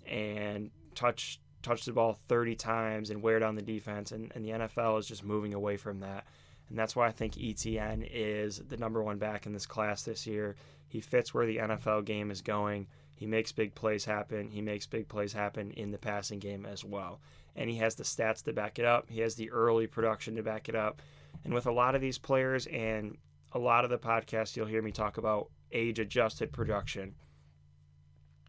and 0.07 0.71
touch 0.95 1.41
touch 1.61 1.85
the 1.85 1.93
ball 1.93 2.15
30 2.27 2.55
times 2.55 3.11
and 3.11 3.23
wear 3.23 3.39
down 3.39 3.55
the 3.55 3.61
defense 3.61 4.13
and, 4.13 4.33
and 4.35 4.47
the 4.47 4.51
NFL 4.51 4.99
is 4.99 5.07
just 5.07 5.23
moving 5.23 5.53
away 5.53 5.77
from 5.77 6.01
that 6.01 6.25
and 6.71 6.79
that's 6.79 6.97
why 6.97 7.07
I 7.07 7.13
think 7.13 7.37
Etienne 7.39 8.03
is 8.03 8.63
the 8.67 8.79
number 8.79 9.03
one 9.03 9.19
back 9.19 9.45
in 9.45 9.53
this 9.53 9.67
class 9.67 10.03
this 10.03 10.27
year 10.27 10.57
he 10.89 11.03
fits 11.03 11.35
where 11.35 11.47
the 11.47 11.59
NFL 11.59 12.07
game 12.07 12.31
is 12.31 12.41
going 12.41 12.87
he 13.15 13.27
makes 13.27 13.53
big 13.53 13.75
plays 13.75 14.07
happen 14.07 14.49
he 14.51 14.63
makes 14.63 14.87
big 14.87 15.07
plays 15.07 15.35
happen 15.35 15.71
in 15.73 15.91
the 15.91 15.99
passing 15.99 16.39
game 16.39 16.65
as 16.65 16.83
well 16.83 17.21
and 17.57 17.69
he 17.69 17.77
has 17.77 17.95
the 17.95 18.05
stats 18.05 18.43
to 18.43 18.53
back 18.53 18.79
it 18.79 18.85
up 18.85 19.09
he 19.09 19.21
has 19.21 19.35
the 19.35 19.51
early 19.51 19.87
production 19.87 20.37
to 20.37 20.43
back 20.43 20.69
it 20.69 20.75
up 20.75 21.03
and 21.45 21.55
with 21.55 21.67
a 21.67 21.73
lot 21.73 21.95
of 21.95 22.01
these 22.01 22.19
players 22.19 22.67
and 22.67 23.17
a 23.53 23.59
lot 23.59 23.85
of 23.85 23.91
the 23.91 23.99
podcasts 23.99 24.57
you'll 24.57 24.67
hear 24.67 24.83
me 24.83 24.93
talk 24.93 25.19
about 25.19 25.49
age 25.73 25.99
adjusted 25.99 26.53
production. 26.53 27.15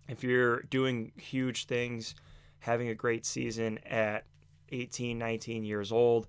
If 0.07 0.23
you're 0.23 0.61
doing 0.63 1.11
huge 1.15 1.65
things, 1.65 2.15
having 2.59 2.89
a 2.89 2.95
great 2.95 3.25
season 3.25 3.79
at 3.85 4.25
18, 4.71 5.17
19 5.17 5.63
years 5.63 5.91
old 5.91 6.27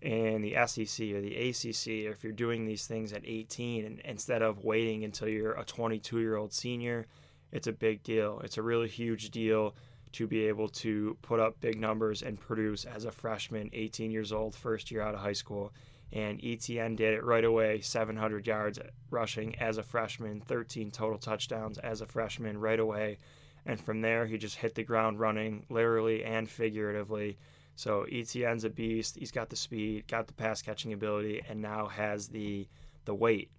in 0.00 0.42
the 0.42 0.54
SEC 0.66 1.10
or 1.10 1.20
the 1.20 1.36
ACC, 1.50 2.06
or 2.06 2.12
if 2.12 2.22
you're 2.22 2.32
doing 2.32 2.64
these 2.64 2.86
things 2.86 3.12
at 3.12 3.22
18 3.24 3.84
and 3.84 4.00
instead 4.00 4.42
of 4.42 4.64
waiting 4.64 5.04
until 5.04 5.28
you're 5.28 5.52
a 5.52 5.64
22 5.64 6.20
year 6.20 6.36
old 6.36 6.52
senior, 6.52 7.06
it's 7.52 7.66
a 7.66 7.72
big 7.72 8.02
deal. 8.02 8.40
It's 8.44 8.58
a 8.58 8.62
really 8.62 8.88
huge 8.88 9.30
deal 9.30 9.74
to 10.12 10.26
be 10.26 10.46
able 10.46 10.68
to 10.68 11.16
put 11.22 11.40
up 11.40 11.60
big 11.60 11.80
numbers 11.80 12.22
and 12.22 12.40
produce 12.40 12.84
as 12.84 13.04
a 13.04 13.10
freshman, 13.10 13.70
18 13.72 14.10
years 14.10 14.32
old, 14.32 14.54
first 14.54 14.90
year 14.90 15.02
out 15.02 15.14
of 15.14 15.20
high 15.20 15.32
school 15.32 15.72
and 16.12 16.40
Etienne 16.42 16.96
did 16.96 17.14
it 17.14 17.24
right 17.24 17.44
away 17.44 17.80
700 17.80 18.46
yards 18.46 18.78
rushing 19.10 19.54
as 19.56 19.76
a 19.76 19.82
freshman, 19.82 20.40
13 20.40 20.90
total 20.90 21.18
touchdowns 21.18 21.78
as 21.78 22.00
a 22.00 22.06
freshman 22.06 22.58
right 22.58 22.80
away. 22.80 23.18
And 23.66 23.78
from 23.78 24.00
there, 24.00 24.24
he 24.26 24.38
just 24.38 24.56
hit 24.56 24.74
the 24.74 24.84
ground 24.84 25.20
running, 25.20 25.66
literally 25.68 26.24
and 26.24 26.48
figuratively. 26.48 27.36
So 27.76 28.06
Etienne's 28.10 28.64
a 28.64 28.70
beast. 28.70 29.16
He's 29.18 29.30
got 29.30 29.50
the 29.50 29.56
speed, 29.56 30.08
got 30.08 30.26
the 30.26 30.32
pass 30.32 30.62
catching 30.62 30.94
ability, 30.94 31.42
and 31.48 31.60
now 31.60 31.86
has 31.88 32.28
the 32.28 32.66
the 33.04 33.14
weight. 33.14 33.50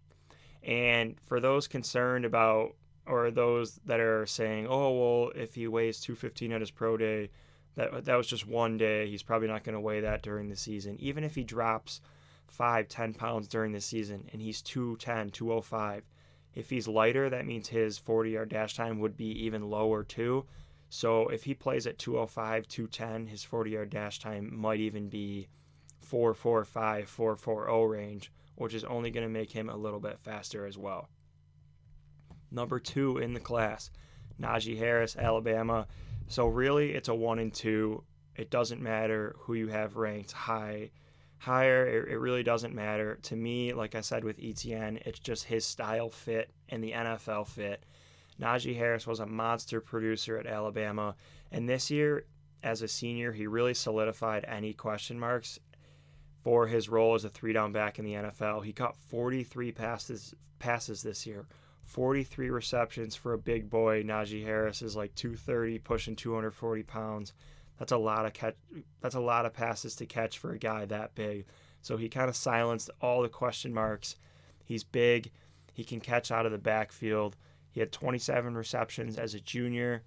And 0.63 1.19
for 1.21 1.39
those 1.39 1.67
concerned 1.67 2.25
about 2.25 2.75
or 3.09 3.31
those 3.31 3.79
that 3.85 3.99
are 3.99 4.25
saying, 4.25 4.67
"Oh, 4.67 4.91
well, 4.91 5.31
if 5.35 5.55
he 5.55 5.67
weighs 5.67 5.99
215 5.99 6.51
at 6.51 6.61
his 6.61 6.71
pro 6.71 6.97
day, 6.97 7.29
that 7.75 8.05
that 8.05 8.15
was 8.15 8.27
just 8.27 8.47
one 8.47 8.77
day. 8.77 9.09
He's 9.09 9.23
probably 9.23 9.47
not 9.47 9.63
going 9.63 9.73
to 9.73 9.79
weigh 9.79 10.01
that 10.01 10.21
during 10.21 10.49
the 10.49 10.55
season. 10.55 10.97
Even 10.99 11.23
if 11.23 11.35
he 11.35 11.43
drops 11.43 12.01
5, 12.47 12.87
10 12.87 13.13
pounds 13.13 13.47
during 13.47 13.71
the 13.71 13.81
season 13.81 14.27
and 14.31 14.41
he's 14.41 14.61
210, 14.61 15.31
205, 15.31 16.03
if 16.55 16.69
he's 16.69 16.87
lighter, 16.87 17.29
that 17.29 17.45
means 17.45 17.69
his 17.69 17.97
40 17.97 18.31
yard 18.31 18.49
dash 18.49 18.75
time 18.75 18.99
would 18.99 19.15
be 19.15 19.31
even 19.45 19.69
lower 19.69 20.03
too. 20.03 20.45
So 20.89 21.27
if 21.29 21.43
he 21.43 21.53
plays 21.53 21.85
at 21.85 21.99
205, 21.99 22.67
210, 22.67 23.27
his 23.27 23.43
40 23.43 23.71
yard 23.71 23.89
dash 23.91 24.19
time 24.19 24.53
might 24.53 24.79
even 24.79 25.07
be 25.07 25.47
445, 25.99 27.07
440 27.07 27.87
range, 27.87 28.31
which 28.55 28.73
is 28.73 28.83
only 28.83 29.11
going 29.11 29.25
to 29.25 29.31
make 29.31 29.51
him 29.51 29.69
a 29.69 29.77
little 29.77 29.99
bit 29.99 30.19
faster 30.19 30.65
as 30.65 30.77
well. 30.77 31.07
Number 32.51 32.79
two 32.79 33.17
in 33.17 33.33
the 33.33 33.39
class, 33.39 33.91
Najee 34.41 34.77
Harris, 34.77 35.15
Alabama. 35.15 35.87
So 36.27 36.47
really, 36.47 36.91
it's 36.91 37.09
a 37.09 37.15
one 37.15 37.39
and 37.39 37.53
two. 37.53 38.03
It 38.35 38.49
doesn't 38.49 38.81
matter 38.81 39.35
who 39.39 39.53
you 39.53 39.67
have 39.67 39.97
ranked 39.97 40.31
high, 40.31 40.91
higher. 41.37 41.85
It, 41.85 42.09
it 42.09 42.17
really 42.17 42.43
doesn't 42.43 42.73
matter 42.73 43.19
to 43.23 43.35
me. 43.35 43.73
Like 43.73 43.95
I 43.95 44.01
said 44.01 44.23
with 44.23 44.39
Etienne, 44.41 44.99
it's 45.05 45.19
just 45.19 45.45
his 45.45 45.65
style 45.65 46.09
fit 46.09 46.49
and 46.69 46.83
the 46.83 46.91
NFL 46.91 47.47
fit. 47.47 47.83
Najee 48.39 48.77
Harris 48.77 49.05
was 49.05 49.19
a 49.19 49.25
monster 49.25 49.81
producer 49.81 50.37
at 50.37 50.47
Alabama, 50.47 51.15
and 51.51 51.67
this 51.67 51.91
year, 51.91 52.25
as 52.63 52.81
a 52.81 52.87
senior, 52.87 53.31
he 53.31 53.47
really 53.47 53.73
solidified 53.73 54.45
any 54.47 54.73
question 54.73 55.19
marks 55.19 55.59
for 56.43 56.67
his 56.67 56.89
role 56.89 57.15
as 57.15 57.25
a 57.25 57.29
three 57.29 57.53
down 57.53 57.71
back 57.71 57.99
in 57.99 58.05
the 58.05 58.13
NFL. 58.13 58.63
He 58.63 58.73
caught 58.73 58.95
43 58.95 59.71
passes 59.71 60.33
passes 60.59 61.01
this 61.01 61.25
year. 61.25 61.45
43 61.89 62.51
receptions 62.51 63.15
for 63.15 63.33
a 63.33 63.37
big 63.37 63.69
boy. 63.69 64.03
Najee 64.03 64.45
Harris 64.45 64.81
is 64.81 64.95
like 64.95 65.15
230, 65.15 65.79
pushing 65.79 66.15
240 66.15 66.83
pounds. 66.83 67.33
That's 67.79 67.91
a 67.91 67.97
lot 67.97 68.25
of 68.25 68.33
catch. 68.33 68.55
That's 69.01 69.15
a 69.15 69.19
lot 69.19 69.45
of 69.45 69.53
passes 69.53 69.95
to 69.95 70.05
catch 70.05 70.37
for 70.37 70.51
a 70.51 70.59
guy 70.59 70.85
that 70.85 71.15
big. 71.15 71.45
So 71.81 71.97
he 71.97 72.07
kind 72.07 72.29
of 72.29 72.35
silenced 72.35 72.91
all 73.01 73.21
the 73.23 73.29
question 73.29 73.73
marks. 73.73 74.17
He's 74.63 74.83
big. 74.83 75.31
He 75.73 75.83
can 75.83 75.99
catch 75.99 76.31
out 76.31 76.45
of 76.45 76.51
the 76.51 76.57
backfield. 76.57 77.35
He 77.71 77.79
had 77.79 77.91
27 77.91 78.55
receptions 78.55 79.17
as 79.17 79.33
a 79.33 79.39
junior. 79.39 80.03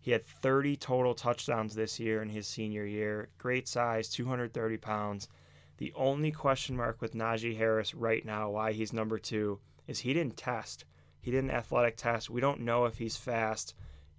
He 0.00 0.10
had 0.10 0.26
30 0.26 0.76
total 0.76 1.14
touchdowns 1.14 1.74
this 1.74 2.00
year 2.00 2.22
in 2.22 2.30
his 2.30 2.48
senior 2.48 2.86
year. 2.86 3.28
Great 3.38 3.68
size, 3.68 4.08
230 4.08 4.78
pounds. 4.78 5.28
The 5.76 5.92
only 5.94 6.32
question 6.32 6.76
mark 6.76 7.00
with 7.00 7.14
Najee 7.14 7.56
Harris 7.56 7.94
right 7.94 8.24
now, 8.24 8.50
why 8.50 8.72
he's 8.72 8.92
number 8.92 9.18
two, 9.18 9.60
is 9.86 10.00
he 10.00 10.12
didn't 10.12 10.36
test. 10.36 10.84
He 11.20 11.30
did 11.30 11.44
an 11.44 11.50
athletic 11.50 11.96
test. 11.96 12.30
We 12.30 12.40
don't 12.40 12.60
know 12.60 12.86
if 12.86 12.98
he's 12.98 13.16
fast. 13.16 13.74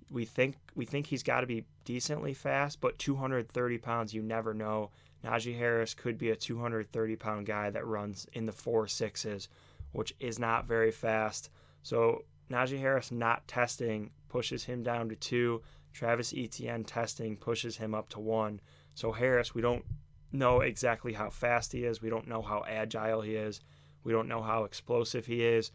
We 0.10 0.25
think 0.25 0.55
we 0.75 0.86
think 0.86 1.08
he's 1.08 1.24
got 1.24 1.41
to 1.41 1.48
be 1.48 1.65
decently 1.86 2.34
fast, 2.34 2.81
but 2.81 3.00
230 3.00 3.77
pounds, 3.77 4.13
you 4.13 4.22
never 4.22 4.53
know. 4.53 4.91
Najee 5.24 5.58
Harris 5.58 5.93
could 5.93 6.17
be 6.17 6.31
a 6.31 6.36
230 6.36 7.15
pound 7.15 7.46
guy 7.46 7.70
that 7.70 7.86
runs 7.86 8.27
in 8.34 8.46
the 8.46 8.51
four 8.51 8.88
sixes, 8.88 9.48
which 9.91 10.13
is 10.20 10.39
not 10.39 10.67
very 10.67 10.91
fast. 10.91 11.50
So 11.84 12.25
Najee 12.50 12.79
Harris 12.79 13.12
not 13.12 13.48
testing 13.48 14.12
pushes 14.29 14.65
him 14.65 14.84
down 14.84 15.10
to 15.10 15.15
two. 15.15 15.62
Travis 15.93 16.34
Etienne 16.36 16.84
testing 16.84 17.38
pushes 17.38 17.77
him 17.77 17.93
up 17.93 18.10
to 18.10 18.20
one. 18.20 18.60
So 18.96 19.12
Harris, 19.12 19.53
we 19.53 19.62
don't 19.62 19.86
know 20.31 20.62
exactly 20.62 21.13
how 21.13 21.29
fast 21.29 21.72
he 21.72 21.84
is. 21.84 22.01
We 22.01 22.10
don't 22.10 22.27
know 22.27 22.41
how 22.41 22.63
agile 22.67 23.22
he 23.22 23.36
is. 23.36 23.62
We 24.03 24.12
don't 24.12 24.27
know 24.27 24.41
how 24.41 24.63
explosive 24.63 25.25
he 25.25 25.43
is. 25.43 25.72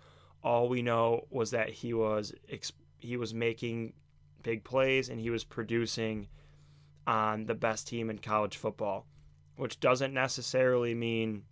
All 0.47 0.69
we 0.69 0.83
know 0.83 1.27
was 1.31 1.51
that 1.51 1.69
he 1.69 1.93
was 1.93 2.33
he 2.99 3.17
was 3.17 3.35
making 3.35 3.93
big 4.43 4.65
plays 4.65 5.09
and 5.09 5.21
he 5.21 5.31
was 5.31 5.45
producing 5.45 6.29
on 7.07 7.47
the 7.47 7.55
best 7.55 7.89
team 7.89 8.11
in 8.11 8.19
college 8.19 8.57
football, 8.57 9.07
which 9.57 9.81
doesn't 9.81 10.15
necessarily 10.15 10.95
mean 10.95 11.43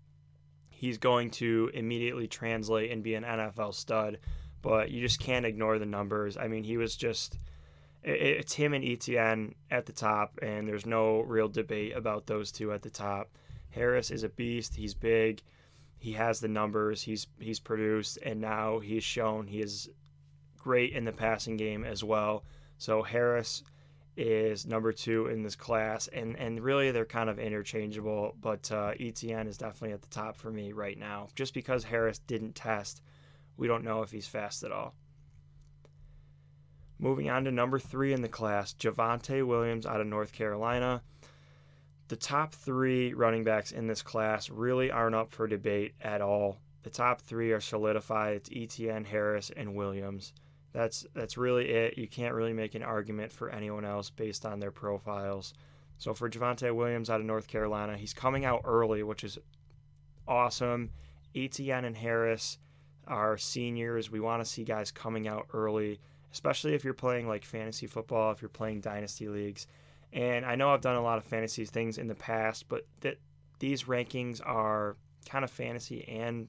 he's 0.70 0.98
going 0.98 1.30
to 1.30 1.70
immediately 1.74 2.28
translate 2.28 2.90
and 2.90 3.02
be 3.02 3.14
an 3.14 3.24
NFL 3.24 3.74
stud 3.74 4.18
but 4.64 4.90
you 4.90 5.02
just 5.02 5.20
can't 5.20 5.44
ignore 5.44 5.78
the 5.78 5.84
numbers. 5.84 6.38
I 6.38 6.48
mean, 6.48 6.64
he 6.64 6.78
was 6.78 6.96
just 6.96 7.38
it's 8.02 8.54
him 8.54 8.72
and 8.72 8.82
Etienne 8.82 9.54
at 9.70 9.84
the 9.84 9.92
top, 9.92 10.38
and 10.40 10.66
there's 10.66 10.86
no 10.86 11.20
real 11.20 11.48
debate 11.48 11.94
about 11.94 12.26
those 12.26 12.50
two 12.50 12.72
at 12.72 12.80
the 12.80 12.88
top. 12.88 13.28
Harris 13.68 14.10
is 14.10 14.24
a 14.24 14.28
beast. 14.30 14.74
He's 14.74 14.94
big. 14.94 15.42
He 16.04 16.12
has 16.12 16.40
the 16.40 16.48
numbers. 16.48 17.02
He's 17.02 17.26
he's 17.40 17.60
produced, 17.60 18.18
and 18.22 18.40
now 18.40 18.78
he's 18.78 19.02
shown 19.02 19.46
he 19.46 19.60
is 19.60 19.88
great 20.58 20.92
in 20.92 21.04
the 21.04 21.12
passing 21.12 21.56
game 21.56 21.84
as 21.84 22.04
well. 22.04 22.44
So 22.78 23.02
Harris 23.02 23.62
is 24.16 24.66
number 24.66 24.92
two 24.92 25.28
in 25.28 25.42
this 25.42 25.56
class, 25.56 26.08
and 26.08 26.36
and 26.38 26.60
really 26.60 26.90
they're 26.90 27.06
kind 27.06 27.30
of 27.30 27.38
interchangeable. 27.38 28.36
But 28.40 28.70
uh, 28.70 28.92
Etienne 29.00 29.48
is 29.48 29.56
definitely 29.56 29.94
at 29.94 30.02
the 30.02 30.08
top 30.08 30.36
for 30.36 30.50
me 30.50 30.72
right 30.72 30.98
now, 30.98 31.28
just 31.34 31.54
because 31.54 31.84
Harris 31.84 32.18
didn't 32.18 32.54
test 32.54 33.00
we 33.56 33.68
don't 33.68 33.84
know 33.84 34.02
if 34.02 34.10
he's 34.10 34.26
fast 34.26 34.62
at 34.62 34.72
all. 34.72 34.94
Moving 36.98 37.28
on 37.28 37.44
to 37.44 37.50
number 37.50 37.78
three 37.78 38.12
in 38.12 38.22
the 38.22 38.28
class, 38.28 38.74
Javonte 38.74 39.46
Williams 39.46 39.86
out 39.86 40.00
of 40.00 40.06
North 40.06 40.32
Carolina. 40.32 41.02
The 42.08 42.16
top 42.16 42.54
three 42.54 43.14
running 43.14 43.44
backs 43.44 43.72
in 43.72 43.86
this 43.86 44.02
class 44.02 44.50
really 44.50 44.90
aren't 44.90 45.14
up 45.14 45.32
for 45.32 45.46
debate 45.46 45.94
at 46.00 46.20
all. 46.20 46.58
The 46.82 46.90
top 46.90 47.22
three 47.22 47.52
are 47.52 47.60
solidified. 47.60 48.36
It's 48.36 48.50
Etienne, 48.54 49.04
Harris, 49.04 49.50
and 49.56 49.74
Williams. 49.74 50.34
That's 50.72 51.06
that's 51.14 51.38
really 51.38 51.70
it. 51.70 51.96
You 51.96 52.08
can't 52.08 52.34
really 52.34 52.52
make 52.52 52.74
an 52.74 52.82
argument 52.82 53.32
for 53.32 53.48
anyone 53.48 53.84
else 53.84 54.10
based 54.10 54.44
on 54.44 54.60
their 54.60 54.72
profiles. 54.72 55.54
So 55.98 56.12
for 56.12 56.28
Javonte 56.28 56.74
Williams 56.74 57.08
out 57.08 57.20
of 57.20 57.26
North 57.26 57.46
Carolina, 57.46 57.96
he's 57.96 58.12
coming 58.12 58.44
out 58.44 58.62
early, 58.64 59.02
which 59.02 59.24
is 59.24 59.38
awesome. 60.26 60.90
Etienne 61.34 61.84
and 61.84 61.96
Harris 61.96 62.58
our 63.06 63.36
seniors. 63.36 64.10
We 64.10 64.20
want 64.20 64.42
to 64.44 64.50
see 64.50 64.64
guys 64.64 64.90
coming 64.90 65.28
out 65.28 65.46
early, 65.52 66.00
especially 66.32 66.74
if 66.74 66.84
you're 66.84 66.94
playing 66.94 67.28
like 67.28 67.44
fantasy 67.44 67.86
football, 67.86 68.32
if 68.32 68.42
you're 68.42 68.48
playing 68.48 68.80
dynasty 68.80 69.28
leagues. 69.28 69.66
And 70.14 70.46
I 70.46 70.54
know 70.54 70.70
I've 70.70 70.80
done 70.80 70.94
a 70.94 71.02
lot 71.02 71.18
of 71.18 71.24
fantasy 71.24 71.64
things 71.64 71.98
in 71.98 72.06
the 72.06 72.14
past, 72.14 72.68
but 72.68 72.86
that 73.00 73.18
these 73.58 73.84
rankings 73.84 74.40
are 74.44 74.96
kind 75.28 75.44
of 75.44 75.50
fantasy 75.50 76.06
and 76.08 76.46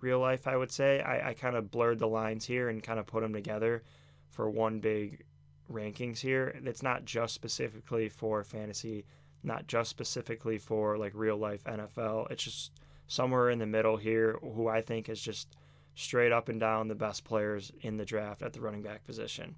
real 0.00 0.20
life, 0.20 0.46
I 0.46 0.56
would 0.56 0.70
say. 0.70 1.00
I, 1.00 1.30
I 1.30 1.34
kind 1.34 1.56
of 1.56 1.70
blurred 1.70 1.98
the 1.98 2.06
lines 2.06 2.46
here 2.46 2.68
and 2.68 2.80
kind 2.80 3.00
of 3.00 3.06
put 3.06 3.22
them 3.22 3.32
together 3.32 3.82
for 4.30 4.48
one 4.48 4.78
big 4.78 5.24
rankings 5.70 6.20
here. 6.20 6.60
It's 6.64 6.82
not 6.82 7.04
just 7.04 7.34
specifically 7.34 8.08
for 8.08 8.44
fantasy, 8.44 9.04
not 9.42 9.66
just 9.66 9.90
specifically 9.90 10.58
for 10.58 10.96
like 10.96 11.12
real 11.14 11.36
life 11.36 11.64
NFL. 11.64 12.30
It's 12.30 12.44
just 12.44 12.70
somewhere 13.08 13.50
in 13.50 13.58
the 13.58 13.66
middle 13.66 13.96
here 13.96 14.38
who 14.40 14.68
I 14.68 14.80
think 14.80 15.08
is 15.08 15.20
just 15.20 15.56
straight 15.96 16.30
up 16.30 16.48
and 16.48 16.60
down 16.60 16.86
the 16.86 16.94
best 16.94 17.24
players 17.24 17.72
in 17.80 17.96
the 17.96 18.04
draft 18.04 18.42
at 18.42 18.52
the 18.52 18.60
running 18.60 18.82
back 18.82 19.04
position. 19.04 19.56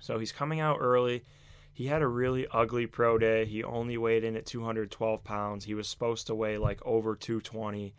So 0.00 0.18
he's 0.18 0.32
coming 0.32 0.58
out 0.58 0.78
early. 0.80 1.22
He 1.80 1.86
had 1.86 2.02
a 2.02 2.08
really 2.08 2.46
ugly 2.50 2.86
pro 2.86 3.16
day. 3.16 3.46
He 3.46 3.64
only 3.64 3.96
weighed 3.96 4.22
in 4.22 4.36
at 4.36 4.44
212 4.44 5.24
pounds. 5.24 5.64
He 5.64 5.72
was 5.72 5.88
supposed 5.88 6.26
to 6.26 6.34
weigh 6.34 6.58
like 6.58 6.78
over 6.84 7.16
220, 7.16 7.94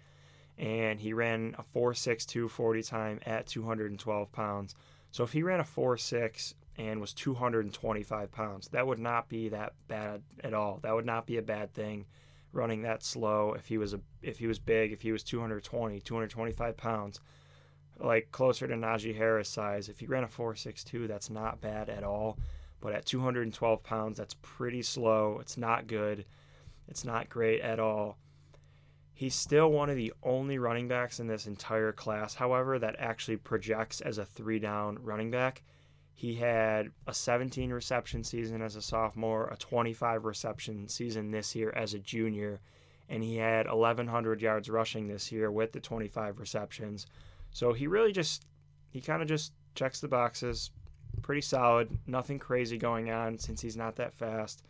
and 0.59 0.99
he 0.99 1.13
ran 1.13 1.55
a 1.57 1.63
4.62 1.63 2.47
40 2.47 2.83
time 2.83 3.19
at 3.25 3.47
212 3.47 4.31
pounds. 4.31 4.75
So 5.09 5.23
if 5.23 5.31
he 5.31 5.41
ran 5.41 5.61
a 5.61 5.63
4.6 5.63 6.53
and 6.77 7.01
was 7.01 7.11
225 7.13 8.31
pounds, 8.31 8.67
that 8.67 8.85
would 8.85 8.99
not 8.99 9.27
be 9.27 9.49
that 9.49 9.73
bad 9.87 10.21
at 10.43 10.53
all. 10.53 10.79
That 10.83 10.93
would 10.93 11.07
not 11.07 11.25
be 11.25 11.37
a 11.37 11.41
bad 11.41 11.73
thing 11.73 12.05
running 12.53 12.83
that 12.83 13.01
slow 13.01 13.53
if 13.53 13.65
he 13.65 13.79
was 13.79 13.95
a 13.95 14.01
if 14.21 14.37
he 14.37 14.45
was 14.45 14.59
big 14.59 14.91
if 14.91 15.01
he 15.01 15.11
was 15.11 15.23
220 15.23 16.01
225 16.01 16.77
pounds 16.77 17.19
like 17.97 18.31
closer 18.31 18.67
to 18.67 18.75
Najee 18.75 19.15
Harris 19.15 19.49
size 19.49 19.89
if 19.89 20.01
he 20.01 20.05
ran 20.05 20.25
a 20.25 20.27
462 20.27 21.07
that's 21.07 21.29
not 21.31 21.61
bad 21.61 21.89
at 21.89 22.03
all 22.03 22.37
but 22.81 22.93
at 22.93 23.05
212 23.05 23.83
pounds 23.83 24.17
that's 24.17 24.35
pretty 24.41 24.81
slow 24.81 25.37
it's 25.39 25.57
not 25.57 25.87
good 25.87 26.25
it's 26.87 27.05
not 27.05 27.29
great 27.29 27.61
at 27.61 27.79
all 27.79 28.17
he's 29.13 29.35
still 29.35 29.71
one 29.71 29.89
of 29.89 29.95
the 29.95 30.11
only 30.23 30.57
running 30.57 30.87
backs 30.87 31.19
in 31.19 31.27
this 31.27 31.47
entire 31.47 31.91
class 31.91 32.35
however 32.35 32.77
that 32.79 32.95
actually 32.99 33.37
projects 33.37 34.01
as 34.01 34.17
a 34.17 34.25
three 34.25 34.59
down 34.59 34.97
running 35.01 35.31
back 35.31 35.63
he 36.21 36.35
had 36.35 36.91
a 37.07 37.15
17 37.15 37.73
reception 37.73 38.23
season 38.23 38.61
as 38.61 38.75
a 38.75 38.81
sophomore, 38.83 39.47
a 39.47 39.57
25 39.57 40.23
reception 40.23 40.87
season 40.87 41.31
this 41.31 41.55
year 41.55 41.73
as 41.75 41.95
a 41.95 41.99
junior, 41.99 42.61
and 43.09 43.23
he 43.23 43.37
had 43.37 43.65
1,100 43.65 44.39
yards 44.39 44.69
rushing 44.69 45.07
this 45.07 45.31
year 45.31 45.51
with 45.51 45.71
the 45.71 45.79
25 45.79 46.39
receptions. 46.39 47.07
So 47.49 47.73
he 47.73 47.87
really 47.87 48.11
just, 48.11 48.45
he 48.91 49.01
kind 49.01 49.23
of 49.23 49.27
just 49.27 49.53
checks 49.73 49.99
the 49.99 50.07
boxes. 50.07 50.69
Pretty 51.21 51.41
solid. 51.41 51.97
Nothing 52.07 52.39
crazy 52.39 52.77
going 52.77 53.11
on 53.11 53.37
since 53.37 53.61
he's 53.61 53.77
not 53.77 53.95
that 53.97 54.13
fast. 54.13 54.63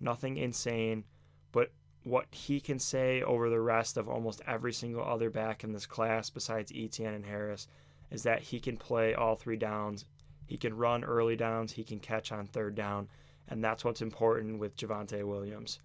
Nothing 0.00 0.36
insane. 0.36 1.04
But 1.52 1.70
what 2.04 2.26
he 2.30 2.60
can 2.60 2.78
say 2.78 3.22
over 3.22 3.50
the 3.50 3.60
rest 3.60 3.96
of 3.96 4.08
almost 4.08 4.42
every 4.46 4.72
single 4.72 5.04
other 5.04 5.30
back 5.30 5.64
in 5.64 5.72
this 5.72 5.86
class, 5.86 6.30
besides 6.30 6.72
Etienne 6.74 7.14
and 7.14 7.26
Harris, 7.26 7.68
is 8.10 8.22
that 8.22 8.40
he 8.42 8.60
can 8.60 8.76
play 8.76 9.14
all 9.14 9.36
three 9.36 9.56
downs 9.56 10.06
He 10.46 10.56
can 10.56 10.76
run 10.76 11.04
early 11.04 11.36
downs, 11.36 11.72
he 11.72 11.84
can 11.84 12.00
catch 12.00 12.32
on 12.32 12.46
third 12.46 12.74
down, 12.74 13.08
and 13.48 13.62
that's 13.62 13.84
what's 13.84 14.00
important 14.00 14.58
with 14.58 14.76
Javonte 14.76 15.22
Williams. 15.24 15.78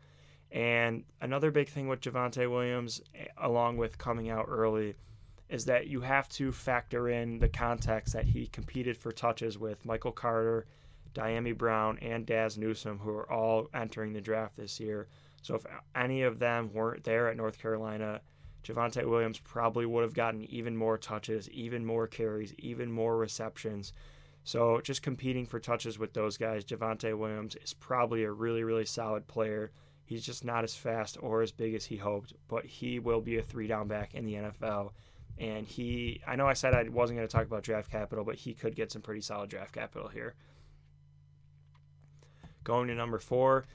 And 0.51 1.03
another 1.19 1.51
big 1.51 1.67
thing 1.67 1.87
with 1.89 1.99
Javonte 1.99 2.49
Williams, 2.49 3.01
eh, 3.13 3.25
along 3.37 3.77
with 3.77 3.97
coming 3.97 4.29
out 4.29 4.45
early, 4.47 4.95
is 5.49 5.65
that 5.65 5.87
you 5.87 6.01
have 6.01 6.27
to 6.29 6.51
factor 6.51 7.09
in 7.09 7.39
the 7.39 7.49
context 7.49 8.13
that 8.13 8.25
he 8.25 8.47
competed 8.47 8.97
for 8.97 9.11
touches 9.11 9.57
with 9.57 9.85
Michael 9.85 10.11
Carter, 10.11 10.65
Dyami 11.13 11.55
Brown, 11.57 11.97
and 11.99 12.25
Dazz 12.25 12.57
Newsome, 12.57 12.99
who 12.99 13.11
are 13.11 13.31
all 13.31 13.69
entering 13.73 14.13
the 14.13 14.21
draft 14.21 14.55
this 14.55 14.79
year. 14.79 15.07
So 15.41 15.55
if 15.55 15.65
any 15.95 16.23
of 16.23 16.39
them 16.39 16.71
weren't 16.73 17.03
there 17.03 17.27
at 17.27 17.37
North 17.37 17.59
Carolina, 17.59 18.21
Javonte 18.63 19.05
Williams 19.05 19.39
probably 19.39 19.85
would 19.85 20.03
have 20.03 20.13
gotten 20.13 20.43
even 20.45 20.75
more 20.75 20.97
touches, 20.97 21.49
even 21.49 21.85
more 21.85 22.07
carries, 22.07 22.53
even 22.57 22.91
more 22.91 23.17
receptions. 23.17 23.91
So 24.45 24.81
just 24.81 25.01
competing 25.01 25.45
for 25.45 25.59
touches 25.59 25.99
with 25.99 26.13
those 26.13 26.37
guys, 26.37 26.65
Javonte 26.65 27.17
Williams 27.17 27.55
is 27.55 27.73
probably 27.73 28.23
a 28.23 28.31
really, 28.31 28.63
really 28.63 28.85
solid 28.85 29.27
player. 29.27 29.71
He's 30.05 30.25
just 30.25 30.43
not 30.43 30.63
as 30.63 30.75
fast 30.75 31.17
or 31.21 31.41
as 31.41 31.51
big 31.51 31.75
as 31.75 31.85
he 31.85 31.97
hoped, 31.97 32.33
but 32.47 32.65
he 32.65 32.99
will 32.99 33.21
be 33.21 33.37
a 33.37 33.41
three 33.41 33.67
down 33.67 33.87
back 33.87 34.13
in 34.13 34.25
the 34.25 34.33
NFL. 34.35 34.91
And 35.39 35.67
he, 35.67 36.21
I 36.27 36.35
know 36.35 36.47
I 36.47 36.53
said 36.53 36.73
I 36.73 36.83
wasn't 36.89 37.17
going 37.17 37.27
to 37.27 37.31
talk 37.31 37.45
about 37.45 37.63
draft 37.63 37.91
capital, 37.91 38.23
but 38.23 38.35
he 38.35 38.53
could 38.53 38.75
get 38.75 38.91
some 38.91 39.01
pretty 39.01 39.21
solid 39.21 39.49
draft 39.49 39.73
capital 39.73 40.07
here. 40.07 40.35
Going 42.63 42.87
to 42.87 42.95
number 42.95 43.19
four. 43.19 43.65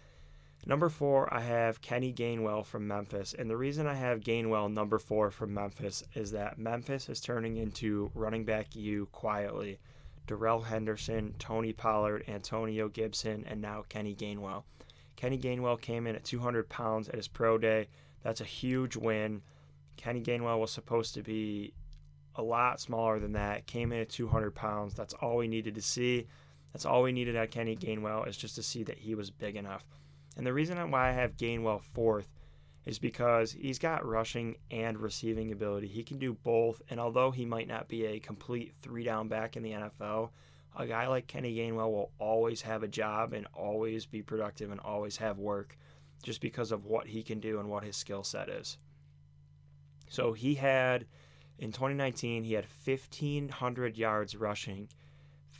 Number 0.67 0.89
four, 0.89 1.33
I 1.33 1.41
have 1.41 1.81
Kenny 1.81 2.13
Gainwell 2.13 2.65
from 2.65 2.87
Memphis. 2.87 3.35
And 3.39 3.49
the 3.49 3.57
reason 3.57 3.87
I 3.87 3.95
have 3.95 4.21
Gainwell 4.21 4.73
number 4.73 4.99
four 4.99 5.31
from 5.31 5.55
Memphis 5.55 6.03
is 6.15 6.31
that 6.33 6.59
Memphis 6.59 7.09
is 7.09 7.21
turning 7.21 7.57
into 7.57 8.11
running 8.15 8.45
back 8.45 8.75
U 8.75 9.07
quietly. 9.13 9.79
Darrell 10.27 10.61
Henderson, 10.61 11.35
Tony 11.39 11.73
Pollard, 11.73 12.25
Antonio 12.29 12.89
Gibson, 12.89 13.45
and 13.49 13.63
now 13.63 13.85
Kenny 13.89 14.15
Gainwell. 14.15 14.65
Kenny 15.17 15.39
Gainwell 15.39 15.81
came 15.81 16.07
in 16.07 16.15
at 16.15 16.25
200 16.25 16.69
pounds 16.69 17.09
at 17.09 17.17
his 17.17 17.29
pro 17.29 17.57
day. 17.57 17.89
That's 18.23 18.41
a 18.41 18.45
huge 18.45 18.95
win. 18.95 19.43
Kenny 19.99 20.23
Gainwell 20.23 20.59
was 20.59 20.71
supposed 20.71 21.13
to 21.15 21.23
be 21.23 21.75
a 22.37 22.43
lot 22.43 22.81
smaller 22.81 23.19
than 23.19 23.33
that. 23.33 23.67
Came 23.67 23.93
in 23.93 24.01
at 24.01 24.09
200 24.09 24.55
pounds. 24.55 24.95
That's 24.95 25.13
all 25.15 25.37
we 25.37 25.49
needed 25.49 25.75
to 25.75 25.83
see. 25.83 26.27
That's 26.73 26.87
all 26.87 27.03
we 27.03 27.13
needed 27.13 27.37
at 27.37 27.51
Kenny 27.51 27.77
Gainwell 27.77 28.27
is 28.27 28.37
just 28.37 28.55
to 28.55 28.63
see 28.63 28.85
that 28.85 28.99
he 28.99 29.15
was 29.15 29.31
big 29.31 29.57
enough. 29.57 29.85
And 30.37 30.47
the 30.47 30.53
reason 30.53 30.79
why 30.91 31.09
I 31.09 31.13
have 31.13 31.37
Gainwell 31.37 31.83
fourth 31.83 32.29
is 32.87 32.99
because 32.99 33.53
he's 33.53 33.79
got 33.79 34.07
rushing 34.07 34.57
and 34.71 34.99
receiving 34.99 35.53
ability. 35.53 35.89
He 35.89 36.05
can 36.05 36.19
do 36.19 36.33
both. 36.33 36.81
And 36.89 37.01
although 37.01 37.31
he 37.31 37.45
might 37.45 37.69
not 37.69 37.89
be 37.89 38.07
a 38.07 38.21
complete 38.21 38.73
three 38.81 39.05
down 39.05 39.29
back 39.29 39.57
in 39.57 39.63
the 39.63 39.73
NFL, 39.73 40.31
a 40.77 40.87
guy 40.87 41.09
like 41.09 41.27
Kenny 41.27 41.55
Gainwell 41.57 41.91
will 41.91 42.13
always 42.19 42.63
have 42.63 42.83
a 42.83 42.89
job 42.89 43.33
and 43.33 43.47
always 43.53 44.07
be 44.07 44.23
productive 44.23 44.71
and 44.71 44.81
always 44.81 45.17
have 45.17 45.39
work 45.39 45.77
just 46.23 46.41
because 46.41 46.71
of 46.71 46.85
what 46.85 47.09
he 47.09 47.23
can 47.23 47.41
do 47.41 47.59
and 47.59 47.69
what 47.69 47.83
his 47.83 47.97
skill 47.97 48.23
set 48.23 48.49
is. 48.49 48.79
So 50.09 50.33
he 50.33 50.55
had 50.55 51.07
in 51.59 51.73
2019 51.73 52.45
he 52.45 52.55
had 52.55 52.67
1500 52.85 53.97
yards 53.97 54.37
rushing, 54.37 54.89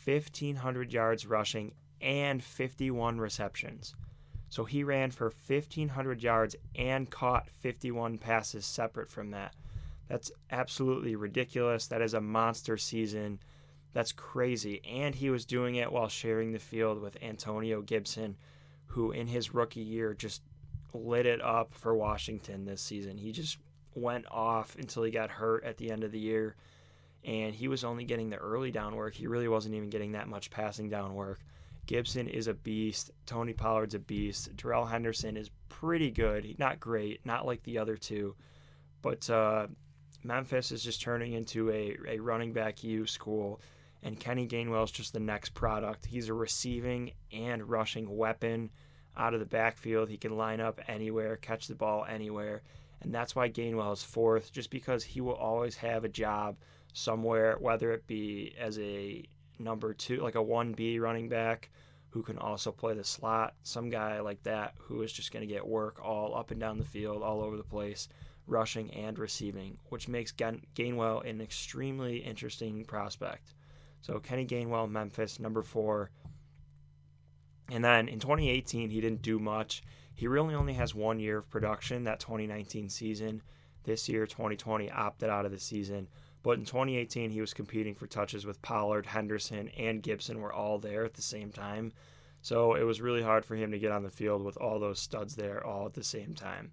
1500 0.05 0.93
yards 0.93 1.27
rushing 1.27 1.73
and 2.01 2.43
51 2.43 3.19
receptions. 3.19 3.95
So 4.49 4.65
he 4.65 4.83
ran 4.83 5.11
for 5.11 5.33
1,500 5.47 6.23
yards 6.23 6.57
and 6.75 7.11
caught 7.11 7.51
51 7.51 8.19
passes 8.19 8.65
separate 8.65 9.11
from 9.11 9.31
that. 9.33 9.55
That's 10.09 10.33
absolutely 10.51 11.17
ridiculous. 11.17 11.87
That 11.87 12.01
is 12.01 12.15
a 12.15 12.21
monster 12.21 12.79
season. 12.79 13.41
That's 13.93 14.13
crazy. 14.13 14.81
And 14.89 15.15
he 15.15 15.29
was 15.29 15.45
doing 15.45 15.75
it 15.75 15.93
while 15.93 16.09
sharing 16.09 16.53
the 16.53 16.59
field 16.59 17.03
with 17.03 17.23
Antonio 17.23 17.83
Gibson, 17.83 18.37
who 18.87 19.13
in 19.13 19.27
his 19.27 19.53
rookie 19.53 19.81
year 19.81 20.15
just 20.15 20.41
lit 20.95 21.27
it 21.27 21.43
up 21.43 21.75
for 21.75 21.95
Washington 21.95 22.65
this 22.65 22.81
season. 22.81 23.19
He 23.19 23.33
just 23.33 23.59
went 23.99 24.27
off 24.31 24.77
until 24.79 25.03
he 25.03 25.11
got 25.11 25.31
hurt 25.31 25.65
at 25.65 25.77
the 25.77 25.91
end 25.91 26.05
of 26.05 26.13
the 26.13 26.19
year. 26.19 26.57
And 27.25 27.55
he 27.55 27.69
was 27.69 27.85
only 27.85 28.05
getting 28.05 28.31
the 28.31 28.37
early 28.37 28.71
down 28.71 28.95
work. 28.95 29.15
He 29.15 29.27
really 29.27 29.49
wasn't 29.49 29.75
even 29.75 29.91
getting 29.91 30.13
that 30.13 30.29
much 30.29 30.51
passing 30.51 30.89
down 30.89 31.15
work. 31.15 31.41
Gibson 31.87 32.29
is 32.29 32.49
a 32.49 32.55
beast. 32.55 33.11
Tony 33.27 33.55
Pollard's 33.55 33.95
a 33.95 33.99
beast. 33.99 34.55
Darrell 34.57 34.85
Henderson 34.85 35.37
is 35.37 35.51
pretty 35.69 36.11
good. 36.11 36.59
Not 36.59 36.79
great, 36.79 37.25
not 37.25 37.47
like 37.47 37.63
the 37.63 37.79
other 37.79 37.97
two. 37.97 38.37
But 39.03 39.29
uh, 39.31 39.69
Memphis 40.23 40.71
is 40.71 40.85
just 40.85 41.01
turning 41.01 41.33
into 41.33 41.71
a, 41.71 41.97
a 42.07 42.19
running 42.19 42.53
back 42.53 42.85
U 42.85 43.07
school. 43.07 43.61
And 44.03 44.21
Kenny 44.21 44.47
Gainwell 44.47 44.85
is 44.85 44.91
just 44.93 45.13
the 45.13 45.21
next 45.21 45.55
product. 45.55 46.07
He's 46.07 46.29
a 46.29 46.35
receiving 46.35 47.13
and 47.33 47.69
rushing 47.69 48.17
weapon 48.17 48.71
out 49.17 49.35
of 49.35 49.41
the 49.41 49.47
backfield. 49.47 50.09
He 50.09 50.19
can 50.19 50.37
line 50.37 50.61
up 50.61 50.81
anywhere, 50.89 51.37
catch 51.37 51.67
the 51.67 51.75
ball 51.75 52.07
anywhere. 52.09 52.63
And 53.01 53.15
that's 53.15 53.37
why 53.37 53.49
Gainwell 53.49 53.93
is 53.93 54.03
fourth, 54.03 54.53
just 54.53 54.71
because 54.71 55.05
he 55.05 55.21
will 55.21 55.35
always 55.35 55.77
have 55.77 56.05
a 56.05 56.09
job 56.09 56.57
somewhere, 56.93 57.57
whether 57.61 57.93
it 57.93 58.07
be 58.07 58.55
as 58.59 58.79
a 58.79 59.25
number 59.59 59.95
two, 59.95 60.21
like 60.21 60.35
a 60.35 60.39
1B 60.39 61.01
running 61.01 61.29
back 61.29 61.71
who 62.11 62.23
can 62.23 62.39
also 62.39 62.73
play 62.73 62.95
the 62.95 63.05
slot. 63.05 63.55
Some 63.63 63.91
guy 63.91 64.21
like 64.21 64.43
that 64.45 64.75
who 64.79 65.03
is 65.03 65.13
just 65.13 65.33
going 65.33 65.47
to 65.47 65.53
get 65.53 65.67
work 65.67 66.01
all 66.03 66.35
up 66.35 66.51
and 66.51 66.59
down 66.59 66.79
the 66.79 66.85
field, 66.85 67.23
all 67.23 67.43
over 67.43 67.57
the 67.57 67.63
place, 67.63 68.09
rushing 68.47 68.91
and 68.93 69.19
receiving, 69.19 69.79
which 69.91 70.09
makes 70.09 70.33
Gainwell 70.33 71.29
an 71.29 71.41
extremely 71.41 72.19
interesting 72.19 72.85
prospect. 72.85 73.55
So 74.01 74.19
Kenny 74.21 74.47
Gainwell, 74.47 74.91
Memphis, 74.91 75.39
number 75.39 75.63
four. 75.63 76.11
And 77.71 77.85
then 77.85 78.09
in 78.09 78.19
2018, 78.19 78.91
he 78.91 79.01
didn't 79.01 79.23
do 79.23 79.39
much. 79.39 79.83
He 80.15 80.27
really 80.27 80.55
only 80.55 80.73
has 80.75 80.95
one 80.95 81.21
year 81.21 81.39
of 81.39 81.51
production, 81.51 82.05
that 82.05 82.21
2019 82.21 82.89
season. 82.89 83.43
This 83.85 84.09
year, 84.09 84.27
2020, 84.27 84.91
opted 84.91 85.31
out 85.31 85.45
of 85.47 85.53
the 85.53 85.59
season. 85.59 86.09
But 86.43 86.59
in 86.59 86.65
2018, 86.65 87.31
he 87.31 87.41
was 87.41 87.55
competing 87.55 87.95
for 87.95 88.07
touches 88.07 88.47
with 88.47 88.63
Pollard, 88.63 89.07
Henderson, 89.07 89.69
and 89.77 90.03
Gibson 90.03 90.41
were 90.41 90.53
all 90.53 90.79
there 90.79 91.05
at 91.05 91.15
the 91.15 91.23
same 91.23 91.51
time. 91.51 91.93
So 92.41 92.75
it 92.75 92.85
was 92.85 93.01
really 93.01 93.23
hard 93.23 93.45
for 93.45 93.57
him 93.57 93.71
to 93.73 93.79
get 93.79 93.93
on 93.93 94.03
the 94.03 94.11
field 94.11 94.45
with 94.45 94.57
all 94.57 94.79
those 94.79 95.01
studs 95.01 95.35
there 95.35 95.65
all 95.65 95.87
at 95.87 95.95
the 95.95 96.05
same 96.05 96.35
time. 96.35 96.71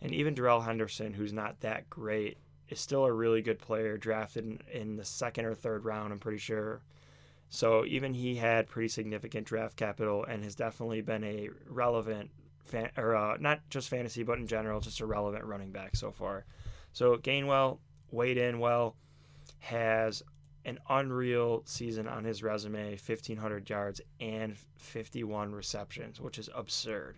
And 0.00 0.14
even 0.14 0.34
Darrell 0.34 0.60
Henderson, 0.60 1.12
who's 1.12 1.32
not 1.32 1.60
that 1.60 1.90
great, 1.90 2.38
is 2.68 2.80
still 2.80 3.04
a 3.04 3.12
really 3.12 3.42
good 3.42 3.58
player, 3.58 3.98
drafted 3.98 4.44
in, 4.44 4.60
in 4.72 4.96
the 4.96 5.04
second 5.04 5.44
or 5.44 5.54
third 5.54 5.84
round, 5.84 6.12
I'm 6.12 6.20
pretty 6.20 6.38
sure. 6.38 6.80
So 7.50 7.84
even 7.84 8.14
he 8.14 8.36
had 8.36 8.68
pretty 8.68 8.88
significant 8.88 9.46
draft 9.46 9.76
capital 9.76 10.24
and 10.24 10.44
has 10.44 10.54
definitely 10.54 11.00
been 11.00 11.24
a 11.24 11.50
relevant, 11.68 12.30
fan, 12.64 12.90
or 12.96 13.16
uh, 13.16 13.36
not 13.40 13.60
just 13.68 13.88
fantasy, 13.88 14.22
but 14.22 14.38
in 14.38 14.46
general, 14.46 14.80
just 14.80 15.00
a 15.00 15.06
relevant 15.06 15.44
running 15.44 15.72
back 15.72 15.96
so 15.96 16.12
far. 16.12 16.44
So 16.92 17.16
Gainwell 17.16 17.78
weighed 18.12 18.38
in 18.38 18.60
well, 18.60 18.94
has 19.58 20.22
an 20.64 20.78
unreal 20.88 21.62
season 21.64 22.06
on 22.06 22.22
his 22.22 22.42
resume 22.42 22.90
1,500 22.90 23.68
yards 23.68 24.00
and 24.20 24.56
51 24.76 25.52
receptions, 25.52 26.20
which 26.20 26.38
is 26.38 26.48
absurd. 26.54 27.16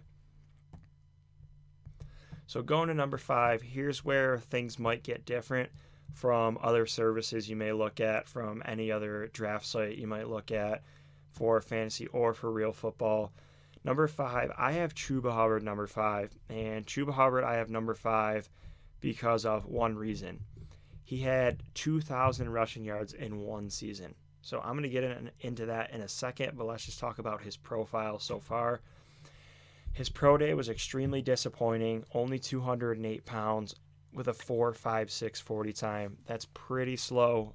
So, 2.47 2.63
going 2.63 2.89
to 2.89 2.95
number 2.95 3.19
five, 3.19 3.63
here's 3.63 4.05
where 4.05 4.39
things 4.39 4.79
might 4.79 5.03
get 5.03 5.25
different 5.25 5.71
from 6.13 6.59
other 6.63 6.87
services 6.87 7.49
you 7.49 7.57
may 7.57 7.73
look 7.73 8.01
at, 8.01 8.29
from 8.29 8.63
any 8.65 8.93
other 8.93 9.29
draft 9.33 9.67
site 9.67 9.97
you 9.97 10.07
might 10.07 10.29
look 10.29 10.51
at 10.51 10.83
for 11.31 11.61
fantasy 11.61 12.07
or 12.09 12.35
for 12.35 12.51
real 12.51 12.73
football. 12.73 13.33
Number 13.85 14.07
five, 14.07 14.53
I 14.57 14.73
have 14.73 14.95
Chuba 14.95 15.33
Hubbard 15.33 15.63
number 15.63 15.87
five, 15.87 16.37
and 16.49 16.87
Chuba 16.87 17.13
Hubbard 17.13 17.45
I 17.45 17.55
have 17.55 17.71
number 17.71 17.95
five 17.95 18.49
because 19.01 19.45
of 19.45 19.67
one 19.67 19.97
reason. 19.97 20.41
He 21.03 21.19
had 21.19 21.63
2,000 21.75 22.51
rushing 22.51 22.85
yards 22.85 23.13
in 23.13 23.41
one 23.41 23.71
season. 23.71 24.15
So 24.41 24.61
I'm 24.61 24.73
going 24.73 24.83
to 24.85 24.89
get 24.89 25.05
in, 25.05 25.31
into 25.41 25.67
that 25.67 25.91
in 25.91 26.01
a 26.01 26.09
second, 26.09 26.57
but 26.57 26.67
let's 26.67 26.87
just 26.87 27.01
talk 27.01 27.19
about 27.19 27.43
his 27.43 27.57
profile 27.57 28.19
so 28.19 28.39
far. 28.39 28.81
His 29.93 30.09
pro 30.09 30.39
day 30.39 30.55
was 30.55 30.69
extremely 30.69 31.21
disappointing, 31.21 32.05
only 32.15 32.39
208 32.39 33.25
pounds 33.27 33.75
with 34.13 34.29
a 34.29 34.33
4.56 34.33 35.41
40 35.41 35.73
time. 35.73 36.17
That's 36.27 36.47
pretty 36.53 36.97
slow 36.97 37.55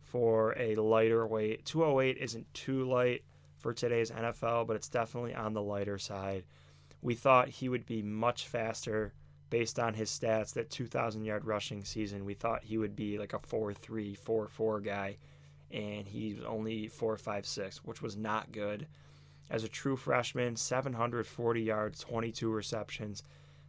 for 0.00 0.54
a 0.58 0.74
lighter 0.76 1.26
weight. 1.26 1.64
208 1.64 2.16
isn't 2.18 2.54
too 2.54 2.88
light 2.88 3.22
for 3.58 3.74
today's 3.74 4.10
NFL, 4.10 4.66
but 4.66 4.76
it's 4.76 4.88
definitely 4.88 5.34
on 5.34 5.52
the 5.52 5.62
lighter 5.62 5.98
side. 5.98 6.44
We 7.02 7.14
thought 7.14 7.48
he 7.48 7.68
would 7.68 7.86
be 7.86 8.02
much 8.02 8.46
faster 8.46 9.12
based 9.50 9.78
on 9.78 9.94
his 9.94 10.10
stats, 10.10 10.52
that 10.54 10.70
2,000 10.70 11.24
yard 11.24 11.44
rushing 11.44 11.84
season, 11.84 12.24
we 12.24 12.34
thought 12.34 12.64
he 12.64 12.78
would 12.78 12.94
be 12.94 13.18
like 13.18 13.32
a 13.32 13.38
4 13.38 13.72
3, 13.72 14.14
4 14.14 14.48
4 14.48 14.80
guy. 14.80 15.16
And 15.70 16.08
he 16.08 16.34
was 16.34 16.44
only 16.44 16.88
4 16.88 17.16
5 17.16 17.46
6, 17.46 17.84
which 17.84 18.02
was 18.02 18.16
not 18.16 18.52
good. 18.52 18.86
As 19.50 19.64
a 19.64 19.68
true 19.68 19.96
freshman, 19.96 20.56
740 20.56 21.62
yards, 21.62 22.00
22 22.00 22.50
receptions. 22.50 23.22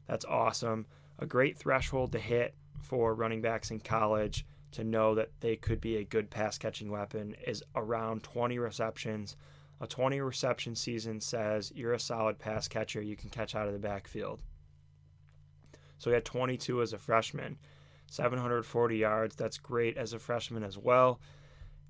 That's 0.08 0.26
awesome. 0.26 0.86
A 1.20 1.26
great 1.26 1.58
threshold 1.58 2.14
to 2.14 2.20
hit 2.20 2.56
for 2.82 3.14
running 3.14 3.42
backs 3.42 3.72
in 3.72 3.80
college. 3.82 4.46
to 4.72 4.84
know 4.84 5.16
that 5.16 5.32
they 5.40 5.56
could 5.56 5.82
be 5.82 5.98
a 5.98 6.04
good 6.04 6.30
pass 6.30 6.58
catching 6.58 6.92
weapon 6.92 7.36
is 7.46 7.64
around 7.76 8.24
20 8.24 8.60
receptions. 8.60 9.36
A 9.82 9.88
20 9.88 10.22
reception 10.22 10.76
season 10.76 11.20
says 11.20 11.72
you're 11.74 11.94
a 11.94 12.00
solid 12.00 12.38
pass 12.38 12.68
catcher, 12.68 13.02
you 13.02 13.16
can 13.16 13.30
catch 13.30 13.56
out 13.56 13.68
of 13.68 13.74
the 13.74 13.80
backfield. 13.80 14.42
So 15.98 16.10
he 16.10 16.14
had 16.14 16.26
22 16.26 16.82
as 16.82 16.94
a 16.94 16.98
freshman, 16.98 17.58
740 18.12 18.98
yards. 18.98 19.36
That's 19.36 19.58
great 19.58 19.98
as 19.98 20.14
a 20.14 20.20
freshman 20.20 20.64
as 20.64 20.78
well. 20.78 21.20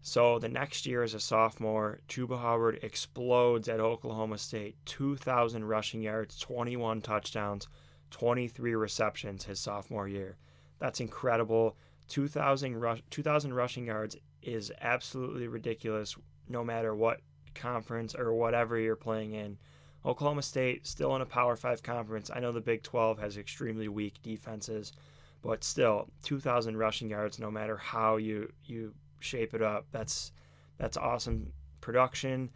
So 0.02 0.39
the 0.39 0.48
next 0.48 0.86
year 0.86 1.04
as 1.04 1.13
a 1.13 1.20
sophomore, 1.20 2.00
Chuba 2.08 2.39
Hubbard 2.39 2.80
explodes 2.82 3.68
at 3.68 3.82
Oklahoma 3.82 4.38
State. 4.38 4.78
2,000 4.86 5.65
rushing 5.65 6.02
yards, 6.02 6.39
21 6.39 7.02
touchdowns, 7.02 7.68
23 8.12 8.76
receptions 8.76 9.45
his 9.45 9.60
sophomore 9.60 10.08
year. 10.08 10.38
That's 10.80 11.00
incredible. 11.00 11.78
2,000 12.08 12.80
rush, 12.80 13.04
2,000 13.10 13.54
rushing 13.54 13.86
yards 13.86 14.15
is 14.41 14.72
absolutely 14.82 15.48
ridiculous 15.48 16.15
no 16.48 16.63
matter 16.63 16.95
what 16.95 17.22
conference 17.54 18.15
or 18.15 18.34
whatever 18.34 18.78
you're 18.80 18.95
playing 18.95 19.34
in. 19.34 19.58
Oklahoma 20.06 20.41
State 20.41 20.88
still 20.88 21.15
in 21.15 21.22
a 21.22 21.26
Power 21.26 21.56
5 21.56 21.84
conference. 21.84 22.32
I 22.34 22.39
know 22.39 22.52
the 22.52 22.62
Big 22.62 22.84
12 22.84 23.19
has 23.19 23.38
extremely 23.38 23.89
weak 23.89 24.15
defenses, 24.24 24.93
but 25.41 25.63
still 25.63 26.08
2,000 26.24 26.78
rushing 26.78 27.10
yards 27.10 27.39
no 27.39 27.52
matter 27.52 27.78
how 27.78 28.17
you 28.17 28.52
you 28.65 28.93
shape 29.19 29.54
it 29.54 29.62
up. 29.62 29.86
That's 29.91 30.32
that's 30.78 30.98
awesome 30.98 31.52
production. 31.82 32.50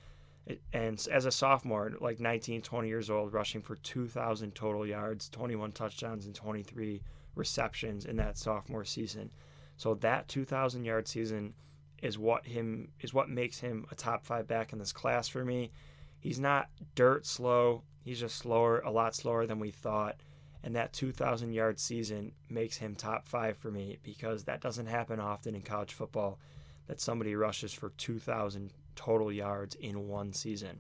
And 0.74 1.08
as 1.10 1.26
a 1.26 1.32
sophomore, 1.32 1.94
like 2.02 2.20
19, 2.20 2.62
20 2.62 2.88
years 2.88 3.10
old, 3.10 3.32
rushing 3.32 3.62
for 3.62 3.78
2,000 3.78 4.54
total 4.54 4.86
yards, 4.86 5.30
21 5.30 5.72
touchdowns, 5.72 6.26
and 6.26 6.36
23 6.36 7.02
receptions 7.36 8.06
in 8.06 8.18
that 8.18 8.38
sophomore 8.38 8.84
season. 8.84 9.32
So 9.78 9.96
that 9.96 10.28
2,000 10.28 10.84
yard 10.84 11.08
season 11.08 11.54
is 12.02 12.18
what 12.18 12.46
him 12.46 12.90
is 13.00 13.14
what 13.14 13.30
makes 13.30 13.60
him 13.60 13.86
a 13.90 13.96
top 13.96 14.26
five 14.26 14.46
back 14.46 14.74
in 14.74 14.80
this 14.80 14.92
class 14.92 15.28
for 15.30 15.46
me. 15.46 15.72
He's 16.20 16.40
not 16.40 16.70
dirt 16.96 17.26
slow. 17.26 17.84
He's 18.04 18.20
just 18.20 18.38
slower, 18.38 18.80
a 18.80 18.92
lot 18.92 19.16
slower 19.16 19.48
than 19.48 19.60
we 19.60 19.72
thought. 19.72 20.18
And 20.64 20.76
that 20.76 20.94
2,000 20.94 21.54
yard 21.54 21.80
season 21.80 22.34
makes 22.50 22.78
him 22.78 22.96
top 22.96 23.28
five 23.28 23.58
for 23.58 23.72
me 23.72 23.98
because 24.04 24.44
that 24.44 24.62
doesn't 24.62 24.88
happen 24.88 25.20
often 25.20 25.56
in 25.56 25.62
college 25.62 25.94
football 25.94 26.40
that 26.88 27.00
somebody 27.00 27.36
rushes 27.36 27.74
for 27.74 27.90
2,000 27.98 28.72
total 28.96 29.32
yards 29.32 29.76
in 29.76 30.08
one 30.08 30.34
season. 30.34 30.80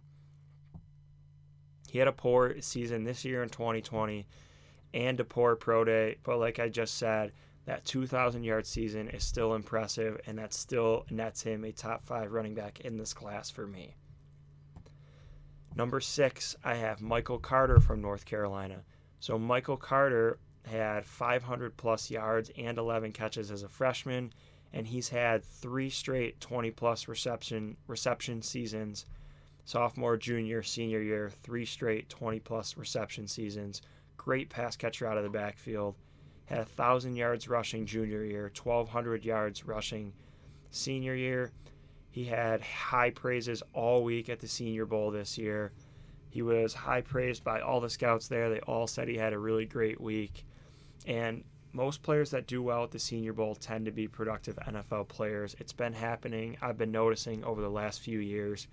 He 1.90 2.00
had 2.00 2.08
a 2.08 2.14
poor 2.14 2.60
season 2.62 3.04
this 3.04 3.24
year 3.24 3.44
in 3.44 3.50
2020 3.50 4.26
and 4.94 5.20
a 5.20 5.24
poor 5.24 5.56
pro 5.56 5.84
day, 5.84 6.18
but 6.24 6.40
like 6.40 6.60
I 6.60 6.70
just 6.70 6.96
said, 6.98 7.32
that 7.66 7.86
2,000 7.86 8.44
yard 8.44 8.66
season 8.66 9.10
is 9.10 9.24
still 9.24 9.56
impressive, 9.56 10.20
and 10.26 10.38
that 10.38 10.54
still 10.54 11.06
nets 11.10 11.44
him 11.44 11.64
a 11.64 11.72
top 11.72 12.06
five 12.06 12.32
running 12.32 12.56
back 12.56 12.82
in 12.82 12.98
this 12.98 13.14
class 13.14 13.50
for 13.50 13.66
me. 13.66 13.96
Number 15.76 16.00
six, 16.00 16.56
I 16.64 16.76
have 16.76 17.02
Michael 17.02 17.40
Carter 17.40 17.80
from 17.80 18.02
North 18.02 18.26
Carolina. 18.26 18.84
So, 19.20 19.40
Michael 19.40 19.78
Carter 19.78 20.38
had 20.66 21.06
500 21.06 21.78
plus 21.78 22.12
yards 22.12 22.52
and 22.58 22.78
11 22.78 23.12
catches 23.12 23.50
as 23.50 23.64
a 23.64 23.70
freshman 23.70 24.34
and 24.74 24.88
he's 24.88 25.10
had 25.10 25.44
three 25.44 25.90
straight 25.90 26.42
20 26.42 26.72
plus 26.72 27.08
reception 27.08 27.78
reception 27.88 28.42
seasons. 28.42 29.06
Sophomore 29.66 30.18
junior 30.18 30.64
senior 30.64 31.02
year 31.02 31.32
three 31.44 31.66
straight 31.66 32.10
20 32.10 32.40
plus 32.40 32.76
reception 32.76 33.28
seasons. 33.28 33.82
Great 34.18 34.50
pass 34.50 34.76
catcher 34.76 35.08
out 35.08 35.18
of 35.18 35.24
the 35.24 35.30
backfield. 35.30 35.96
Had 36.46 36.60
a 36.60 36.66
thousand 36.66 37.16
yards 37.16 37.48
rushing 37.48 37.86
junior 37.86 38.24
year 38.26 38.52
1200 38.62 39.24
yards 39.24 39.66
rushing 39.66 40.14
senior 40.72 41.16
year. 41.16 41.52
He 42.10 42.26
had 42.26 42.62
high 42.62 43.12
praises 43.12 43.64
all 43.74 44.04
week 44.04 44.30
at 44.30 44.40
the 44.40 44.48
senior 44.48 44.86
bowl 44.86 45.12
this 45.12 45.38
year. 45.38 45.72
He 46.30 46.42
was 46.42 46.74
high 46.74 47.02
praised 47.02 47.44
by 47.44 47.62
all 47.62 47.80
the 47.80 47.90
scouts 47.90 48.28
there. 48.28 48.50
They 48.50 48.60
all 48.62 48.88
said 48.88 49.08
he 49.08 49.18
had 49.18 49.34
a 49.34 49.40
really 49.40 49.66
great 49.66 50.02
week. 50.02 50.46
And 51.06 51.44
most 51.74 52.04
players 52.04 52.30
that 52.32 52.48
do 52.48 52.62
well 52.62 52.84
at 52.84 52.92
the 52.92 53.00
Senior 53.00 53.34
Bowl 53.34 53.56
tend 53.56 53.86
to 53.86 53.92
be 53.92 54.08
productive 54.08 54.56
NFL 54.58 55.08
players. 55.08 55.56
It's 55.60 55.74
been 55.74 55.94
happening. 55.94 56.56
I've 56.62 56.78
been 56.78 56.92
noticing 56.92 57.44
over 57.44 57.62
the 57.62 57.70
last 57.70 58.02
few 58.02 58.20
years. 58.20 58.68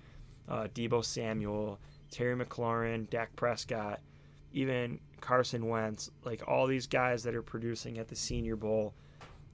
Uh, 0.49 0.69
Deebo 0.75 1.05
Samuel, 1.05 1.79
Terry 2.11 2.37
McLaurin, 2.37 3.09
Dak 3.09 3.35
Prescott, 3.37 4.01
even 4.53 5.01
Carson 5.21 5.69
Wentz, 5.69 6.11
like 6.25 6.43
all 6.47 6.67
these 6.67 6.87
guys 6.87 7.23
that 7.23 7.35
are 7.35 7.43
producing 7.43 7.99
at 7.99 8.09
the 8.09 8.17
Senior 8.17 8.57
Bowl 8.57 8.95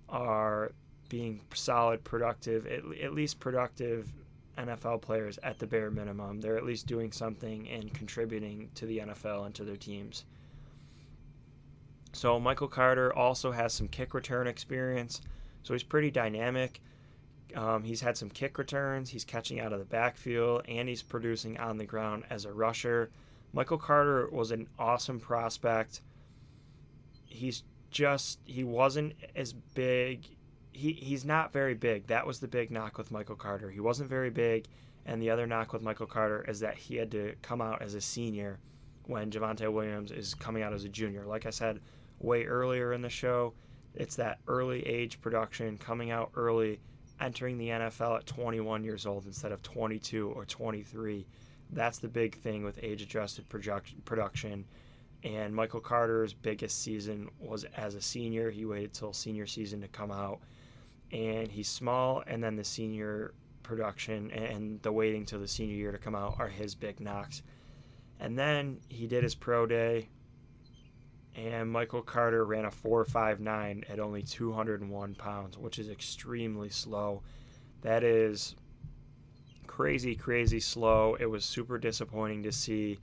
are 0.09 0.73
being 1.09 1.41
solid, 1.55 2.03
productive, 2.03 2.67
at, 2.67 2.81
at 3.03 3.15
least 3.15 3.39
productive 3.39 4.13
NFL 4.59 5.03
players 5.03 5.39
at 5.43 5.59
the 5.59 5.67
bare 5.67 5.91
minimum. 5.91 6.41
They're 6.41 6.57
at 6.57 6.65
least 6.65 6.87
doing 6.87 7.13
something 7.13 7.69
and 7.69 7.93
contributing 7.93 8.71
to 8.75 8.87
the 8.87 8.99
NFL 8.99 9.47
and 9.47 9.55
to 9.55 9.65
their 9.65 9.77
teams. 9.77 10.25
So 12.17 12.41
Michael 12.41 12.69
Carter 12.69 13.15
also 13.15 13.53
has 13.53 13.75
some 13.75 13.89
kick 13.89 14.15
return 14.15 14.47
experience. 14.47 15.21
So 15.63 15.75
he's 15.75 15.83
pretty 15.83 16.11
dynamic. 16.11 16.81
Um, 17.55 17.85
he's 17.85 18.01
had 18.01 18.17
some 18.17 18.31
kick 18.31 18.57
returns. 18.57 19.11
He's 19.11 19.23
catching 19.23 19.61
out 19.61 19.75
of 19.75 19.81
the 19.81 19.85
backfield, 19.85 20.63
and 20.67 20.89
he's 20.89 21.03
producing 21.03 21.59
on 21.59 21.77
the 21.77 21.85
ground 21.85 22.25
as 22.31 22.47
a 22.47 22.53
rusher. 22.55 23.11
Michael 23.53 23.77
Carter 23.77 24.31
was 24.33 24.51
an 24.51 24.67
awesome 24.79 25.21
prospect. 25.21 26.01
He's 27.27 27.65
just 27.91 28.39
he 28.47 28.65
wasn't 28.65 29.13
as 29.35 29.53
big. 29.53 30.25
He 30.73 30.93
he's 30.93 31.27
not 31.27 31.53
very 31.53 31.75
big. 31.75 32.07
That 32.07 32.27
was 32.27 32.41
the 32.41 32.49
big 32.49 32.71
knock 32.71 32.97
with 32.97 33.11
Michael 33.11 33.37
Carter. 33.37 33.69
He 33.69 33.81
wasn't 33.81 34.09
very 34.09 34.31
big, 34.31 34.69
and 35.05 35.21
the 35.21 35.29
other 35.29 35.47
knock 35.47 35.75
with 35.75 35.83
Michael 35.83 36.07
Carter 36.07 36.47
is 36.49 36.61
that 36.61 36.79
he 36.79 36.97
had 36.97 37.11
to 37.11 37.35
come 37.43 37.61
out 37.61 37.83
as 37.83 37.93
a 37.93 38.01
senior 38.01 38.59
when 39.05 39.31
Javonte 39.31 39.71
Williams 39.71 40.11
is 40.13 40.33
coming 40.33 40.63
out 40.63 40.73
as 40.73 40.85
a 40.85 40.89
junior. 40.89 41.27
Like 41.27 41.45
I 41.45 41.51
said, 41.51 41.81
way 42.19 42.45
earlier 42.45 42.93
in 42.93 43.03
the 43.03 43.09
show. 43.09 43.55
It's 43.95 44.17
that 44.17 44.39
early 44.47 44.87
age 44.87 45.21
production 45.21 45.79
coming 45.79 46.11
out 46.11 46.31
early, 46.37 46.81
entering 47.21 47.59
the 47.59 47.69
NFL 47.69 48.19
at 48.19 48.27
21 48.27 48.85
years 48.85 49.07
old 49.07 49.27
instead 49.27 49.53
of 49.53 49.63
22 49.63 50.31
or 50.31 50.45
23. 50.45 51.27
That's 51.71 51.99
the 51.99 52.09
big 52.09 52.37
thing 52.37 52.63
with 52.63 52.79
age 52.83 53.03
adjusted 53.03 53.47
production. 53.49 54.65
And 55.25 55.55
Michael 55.55 55.81
Carter's 55.81 56.35
biggest 56.35 56.83
season 56.83 57.29
was 57.41 57.65
as 57.77 57.95
a 57.95 58.03
senior. 58.03 58.51
He 58.51 58.65
waited 58.65 58.93
till 58.93 59.13
senior 59.13 59.47
season 59.47 59.81
to 59.81 59.89
come 59.89 60.13
out. 60.13 60.41
And 61.11 61.49
he's 61.51 61.69
small, 61.69 62.23
and 62.27 62.43
then 62.43 62.57
the 62.57 62.65
senior 62.65 63.33
production 63.63 64.31
and 64.31 64.81
the 64.83 64.93
waiting 64.93 65.25
till 65.25 65.41
the 65.41 65.49
senior 65.49 65.75
year 65.75 65.93
to 65.93 65.99
come 65.99 66.15
out 66.15 66.37
are 66.39 66.49
his 66.49 66.75
big 66.75 67.01
knocks. 67.01 67.43
And 68.21 68.39
then 68.39 68.79
he 68.89 69.07
did 69.07 69.23
his 69.23 69.35
pro 69.35 69.67
day 69.67 70.09
and 71.37 71.71
Michael 71.71 72.03
Carter 72.03 72.45
ran 72.45 72.65
a 72.65 72.71
4.59 72.71 73.91
at 73.91 74.01
only 74.01 74.23
201 74.23 75.15
pounds, 75.17 75.59
which 75.59 75.79
is 75.79 75.91
extremely 75.91 76.71
slow. 76.71 77.23
That 77.83 78.03
is 78.03 78.57
crazy, 79.67 80.15
crazy 80.15 80.61
slow. 80.61 81.15
It 81.21 81.27
was 81.27 81.45
super 81.45 81.77
disappointing 81.77 82.43
to 82.45 82.53
see. 82.53 82.99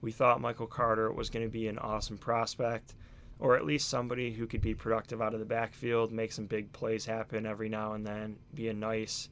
We 0.00 0.12
thought 0.12 0.40
Michael 0.40 0.68
Carter 0.68 1.10
was 1.12 1.28
going 1.28 1.44
to 1.44 1.50
be 1.50 1.66
an 1.66 1.78
awesome 1.78 2.18
prospect, 2.18 2.94
or 3.40 3.56
at 3.56 3.66
least 3.66 3.88
somebody 3.88 4.32
who 4.32 4.46
could 4.46 4.62
be 4.62 4.74
productive 4.74 5.20
out 5.20 5.34
of 5.34 5.40
the 5.40 5.46
backfield, 5.46 6.12
make 6.12 6.30
some 6.30 6.46
big 6.46 6.72
plays 6.72 7.04
happen 7.04 7.46
every 7.46 7.68
now 7.68 7.94
and 7.94 8.06
then, 8.06 8.36
be 8.54 8.68
a 8.68 8.74
nice. 8.74 9.28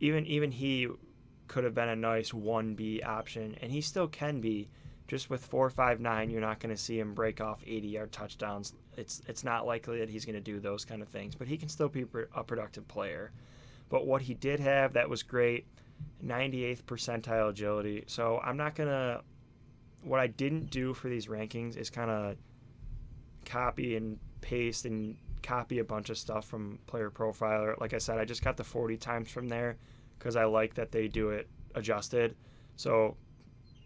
Even 0.00 0.24
even 0.26 0.52
he 0.52 0.88
could 1.48 1.64
have 1.64 1.74
been 1.74 1.88
a 1.88 1.96
nice 1.96 2.30
1B 2.30 3.04
option, 3.04 3.56
and 3.60 3.72
he 3.72 3.82
still 3.82 4.08
can 4.08 4.40
be 4.40 4.68
just 5.08 5.30
with 5.30 5.44
four 5.44 5.70
five 5.70 6.00
nine, 6.00 6.30
you're 6.30 6.40
not 6.40 6.60
going 6.60 6.74
to 6.74 6.80
see 6.80 7.00
him 7.00 7.14
break 7.14 7.40
off 7.40 7.60
80 7.66 7.88
yard 7.88 8.12
touchdowns. 8.12 8.74
It's 8.96 9.22
it's 9.26 9.42
not 9.42 9.66
likely 9.66 9.98
that 9.98 10.10
he's 10.10 10.24
going 10.24 10.34
to 10.34 10.40
do 10.40 10.60
those 10.60 10.84
kind 10.84 11.02
of 11.02 11.08
things, 11.08 11.34
but 11.34 11.48
he 11.48 11.56
can 11.56 11.68
still 11.68 11.88
be 11.88 12.04
a 12.34 12.44
productive 12.44 12.86
player. 12.86 13.32
But 13.88 14.06
what 14.06 14.22
he 14.22 14.34
did 14.34 14.60
have 14.60 14.92
that 14.92 15.08
was 15.08 15.22
great, 15.22 15.66
98th 16.24 16.82
percentile 16.84 17.48
agility. 17.48 18.04
So 18.06 18.40
I'm 18.44 18.58
not 18.58 18.74
gonna. 18.74 19.22
What 20.02 20.20
I 20.20 20.28
didn't 20.28 20.70
do 20.70 20.94
for 20.94 21.08
these 21.08 21.26
rankings 21.26 21.76
is 21.76 21.90
kind 21.90 22.10
of 22.10 22.36
copy 23.44 23.96
and 23.96 24.18
paste 24.42 24.84
and 24.84 25.16
copy 25.42 25.78
a 25.78 25.84
bunch 25.84 26.10
of 26.10 26.18
stuff 26.18 26.46
from 26.46 26.78
Player 26.86 27.10
Profiler. 27.10 27.80
Like 27.80 27.94
I 27.94 27.98
said, 27.98 28.18
I 28.18 28.24
just 28.24 28.44
got 28.44 28.56
the 28.56 28.64
40 28.64 28.96
times 28.98 29.30
from 29.30 29.48
there 29.48 29.76
because 30.18 30.36
I 30.36 30.44
like 30.44 30.74
that 30.74 30.92
they 30.92 31.08
do 31.08 31.30
it 31.30 31.48
adjusted. 31.74 32.36
So 32.76 33.16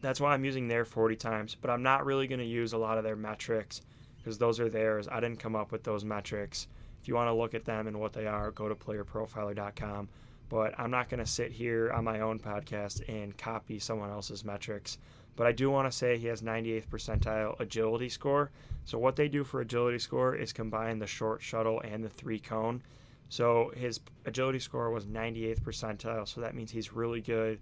that's 0.03 0.21
why 0.21 0.35
I'm 0.35 0.45
using 0.45 0.69
their 0.69 0.85
40 0.85 1.17
times, 1.17 1.57
but 1.59 1.71
I'm 1.71 1.83
not 1.83 2.05
really 2.05 2.27
going 2.27 2.41
to 2.41 2.45
use 2.45 2.73
a 2.73 2.79
lot 2.79 2.99
of 2.99 3.05
their 3.05 3.17
metrics 3.17 3.81
because 4.19 4.37
those 4.37 4.61
are 4.61 4.69
theirs. 4.69 5.09
I 5.11 5.21
didn't 5.21 5.39
come 5.39 5.57
up 5.57 5.73
with 5.73 5.85
those 5.85 6.05
metrics. 6.05 6.67
If 7.01 7.09
you 7.09 7.15
want 7.15 7.29
to 7.29 7.35
look 7.35 7.55
at 7.55 7.65
them 7.65 7.87
and 7.87 7.99
what 7.99 8.13
they 8.13 8.27
are, 8.27 8.51
go 8.51 8.69
to 8.69 8.75
playerprofiler.com. 8.75 10.09
But 10.49 10.75
I'm 10.79 10.91
not 10.91 11.09
going 11.09 11.21
to 11.21 11.27
sit 11.27 11.51
here 11.51 11.91
on 11.93 12.05
my 12.05 12.21
own 12.21 12.39
podcast 12.39 13.09
and 13.09 13.37
copy 13.39 13.79
someone 13.79 14.11
else's 14.11 14.45
metrics. 14.45 14.99
But 15.35 15.47
I 15.47 15.53
do 15.53 15.71
want 15.71 15.91
to 15.91 15.97
say 15.97 16.19
he 16.19 16.27
has 16.27 16.43
98th 16.43 16.89
percentile 16.89 17.59
agility 17.59 18.09
score. 18.09 18.51
So 18.85 18.99
what 18.99 19.17
they 19.17 19.29
do 19.29 19.45
for 19.45 19.61
agility 19.61 19.99
score 19.99 20.35
is 20.35 20.53
combine 20.53 20.99
the 20.99 21.07
short 21.07 21.41
shuttle 21.41 21.81
and 21.81 22.05
the 22.05 22.11
three 22.11 22.39
cone. 22.39 22.83
So 23.29 23.73
his 23.75 24.01
agility 24.27 24.59
score 24.59 24.91
was 24.91 25.07
98th 25.07 25.63
percentile. 25.63 26.29
So 26.29 26.41
that 26.43 26.55
means 26.55 26.71
he's 26.71 26.93
really 26.93 27.23
good 27.23 27.61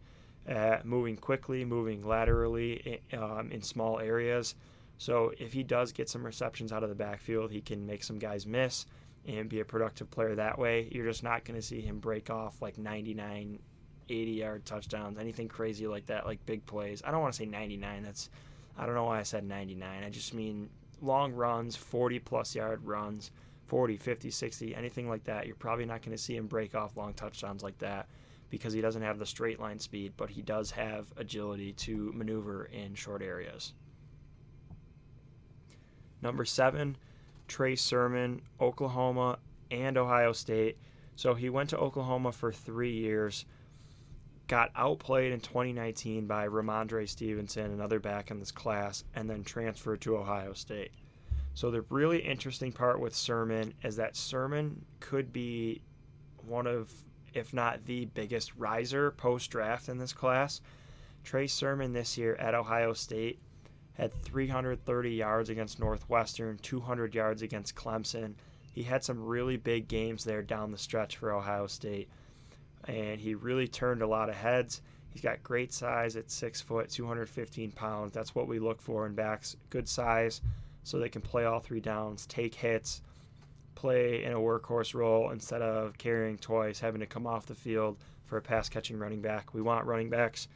at 0.51 0.85
moving 0.85 1.17
quickly, 1.17 1.65
moving 1.65 2.07
laterally 2.07 3.01
um, 3.17 3.51
in 3.53 3.63
small 3.63 4.01
areas. 4.01 4.57
So 4.99 5.33
if 5.39 5.53
he 5.53 5.63
does 5.63 5.93
get 5.93 6.11
some 6.11 6.27
receptions 6.27 6.73
out 6.73 6.83
of 6.83 6.89
the 6.89 6.95
backfield, 6.95 7.53
he 7.53 7.61
can 7.61 7.87
make 7.87 8.03
some 8.03 8.19
guys 8.19 8.47
miss 8.47 8.85
and 9.27 9.49
be 9.49 9.61
a 9.61 9.65
productive 9.65 10.11
player 10.11 10.35
that 10.35 10.59
way. 10.59 10.89
You're 10.91 11.07
just 11.07 11.23
not 11.23 11.45
going 11.45 11.59
to 11.59 11.65
see 11.65 11.81
him 11.81 12.01
break 12.01 12.31
off 12.31 12.61
like 12.61 12.77
99, 12.77 13.59
80 14.09 14.31
yard 14.33 14.65
touchdowns, 14.67 15.19
anything 15.19 15.49
crazy 15.49 15.87
like 15.87 16.07
that, 16.07 16.27
like 16.27 16.45
big 16.47 16.67
plays. 16.67 17.01
I 17.05 17.13
don't 17.13 17.23
want 17.23 17.33
to 17.33 17.39
say 17.39 17.47
99. 17.47 18.03
That's 18.03 18.29
I 18.77 18.87
don't 18.87 18.95
know 18.95 19.05
why 19.05 19.21
I 19.21 19.23
said 19.23 19.45
99. 19.45 20.05
I 20.05 20.11
just 20.11 20.35
mean 20.35 20.69
long 21.01 21.33
runs, 21.33 21.77
40 21.77 22.19
plus 22.19 22.55
yard 22.57 22.85
runs, 22.85 23.31
40, 23.69 23.97
50, 23.97 24.31
60, 24.31 24.75
anything 24.75 25.09
like 25.09 25.25
that. 25.25 25.47
You're 25.47 25.55
probably 25.55 25.87
not 25.87 26.03
going 26.03 26.17
to 26.17 26.23
see 26.23 26.37
him 26.37 26.47
break 26.47 26.75
off 26.75 26.97
long 26.97 27.15
touchdowns 27.15 27.63
like 27.63 27.79
that 27.79 28.09
because 28.51 28.73
he 28.73 28.81
doesn't 28.81 29.03
have 29.03 29.19
the 29.19 29.27
straight 29.27 29.61
line 29.61 29.79
speed, 29.79 30.13
but 30.17 30.31
he 30.31 30.43
does 30.43 30.73
have 30.73 31.13
agility 31.17 31.73
to 31.73 32.13
maneuver 32.13 32.65
in 32.67 32.95
short 32.95 33.23
areas. 33.23 33.73
Number 36.21 36.45
seven, 36.45 36.97
Trey 37.49 37.77
Sermon, 37.77 38.43
Oklahoma 38.61 39.39
and 39.71 39.97
Ohio 39.97 40.33
State. 40.33 40.77
So 41.17 41.35
he 41.35 41.49
went 41.49 41.71
to 41.71 41.79
Oklahoma 41.79 42.33
for 42.33 42.53
three 42.53 42.93
years, 42.93 43.45
got 44.49 44.71
outplayed 44.75 45.33
in 45.33 45.41
2019 45.41 46.27
by 46.27 46.49
Rhamondre 46.49 47.09
Stevenson, 47.09 47.73
another 47.73 48.01
back 48.01 48.31
in 48.31 48.41
this 48.41 48.51
class, 48.51 49.05
and 49.15 49.31
then 49.31 49.45
transferred 49.45 50.01
to 50.03 50.17
Ohio 50.17 50.53
State. 50.53 50.93
So 51.55 51.71
the 51.71 51.83
really 51.83 52.19
interesting 52.19 52.73
part 52.73 53.01
with 53.01 53.15
Sermon 53.15 53.75
is 53.83 53.97
that 53.97 54.17
Sermon 54.17 54.85
could 55.01 55.33
be 55.33 55.83
one 56.47 56.67
of 56.67 56.93
if 57.35 57.53
not 57.53 57.87
the 57.87 58.07
biggest 58.07 58.55
riser 58.57 59.11
post 59.11 59.51
draft 59.51 59.89
in 59.89 59.99
this 59.99 60.13
class. 60.13 60.61
Trey 61.25 61.47
Sermon 61.47 61.93
this 61.93 62.17
year 62.17 62.35
at 62.37 62.55
Ohio 62.55 62.93
State 62.93 63.39
had 63.95 64.15
330 64.23 65.11
yards 65.11 65.51
against 65.51 65.79
Northwestern, 65.79 66.59
200 66.59 67.15
yards 67.15 67.43
against 67.43 67.75
Clemson. 67.75 68.35
He 68.73 68.83
had 68.83 69.05
some 69.05 69.25
really 69.25 69.57
big 69.57 69.89
games 69.89 70.25
there 70.25 70.43
down 70.43 70.71
the 70.71 70.79
stretch 70.79 71.17
for 71.17 71.33
Ohio 71.33 71.67
State, 71.67 72.09
and 72.87 73.21
he 73.21 73.35
really 73.35 73.69
turned 73.69 74.01
a 74.01 74.07
lot 74.07 74.29
of 74.29 74.37
heads. 74.37 74.81
He's 75.11 75.23
got 75.23 75.43
great 75.43 75.73
size 75.73 76.17
at 76.17 76.31
six 76.31 76.61
foot, 76.61 76.89
215 76.89 77.73
pounds. 77.73 78.13
That's 78.13 78.35
what 78.35 78.49
we 78.49 78.59
look 78.59 78.81
for 78.81 79.07
in 79.07 79.15
backs. 79.15 79.57
Good 79.69 79.89
size, 79.89 80.41
so 80.83 80.99
they 80.99 81.09
can 81.09 81.21
play 81.21 81.45
all 81.45 81.61
three 81.61 81.81
downs, 81.81 82.27
take 82.27 82.55
hits, 82.55 83.03
play 83.81 84.25
in 84.25 84.33
a 84.33 84.39
workhorse 84.39 84.95
role 84.95 85.31
instead 85.31 85.63
of 85.63 85.97
carrying 85.97 86.37
twice, 86.37 86.79
having 86.79 87.01
to 87.01 87.07
come 87.07 87.27
off 87.27 87.47
the 87.47 87.55
field 87.55 87.97
for 88.27 88.37
a 88.37 88.43
pass 88.43 88.69
catching 88.69 88.99
running 88.99 89.23
back. 89.23 89.55
We 89.55 89.63
want 89.63 89.87
running 89.87 90.11
backs 90.11 90.49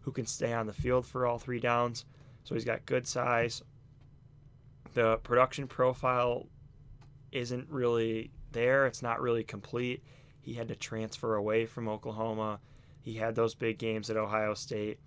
who 0.00 0.10
can 0.10 0.26
stay 0.26 0.52
on 0.52 0.66
the 0.66 0.72
field 0.72 1.06
for 1.06 1.24
all 1.24 1.38
three 1.38 1.60
downs. 1.60 2.04
So 2.42 2.54
he's 2.54 2.64
got 2.64 2.84
good 2.84 3.06
size. 3.06 3.62
The 4.94 5.18
production 5.18 5.68
profile 5.68 6.46
isn't 7.30 7.70
really 7.70 8.32
there, 8.50 8.86
it's 8.86 9.02
not 9.02 9.20
really 9.20 9.44
complete. 9.44 10.02
He 10.40 10.54
had 10.54 10.68
to 10.68 10.76
transfer 10.76 11.36
away 11.36 11.66
from 11.66 11.88
Oklahoma. 11.88 12.58
He 13.00 13.14
had 13.14 13.36
those 13.36 13.54
big 13.54 13.78
games 13.78 14.10
at 14.10 14.16
Ohio 14.16 14.54
State. 14.54 14.98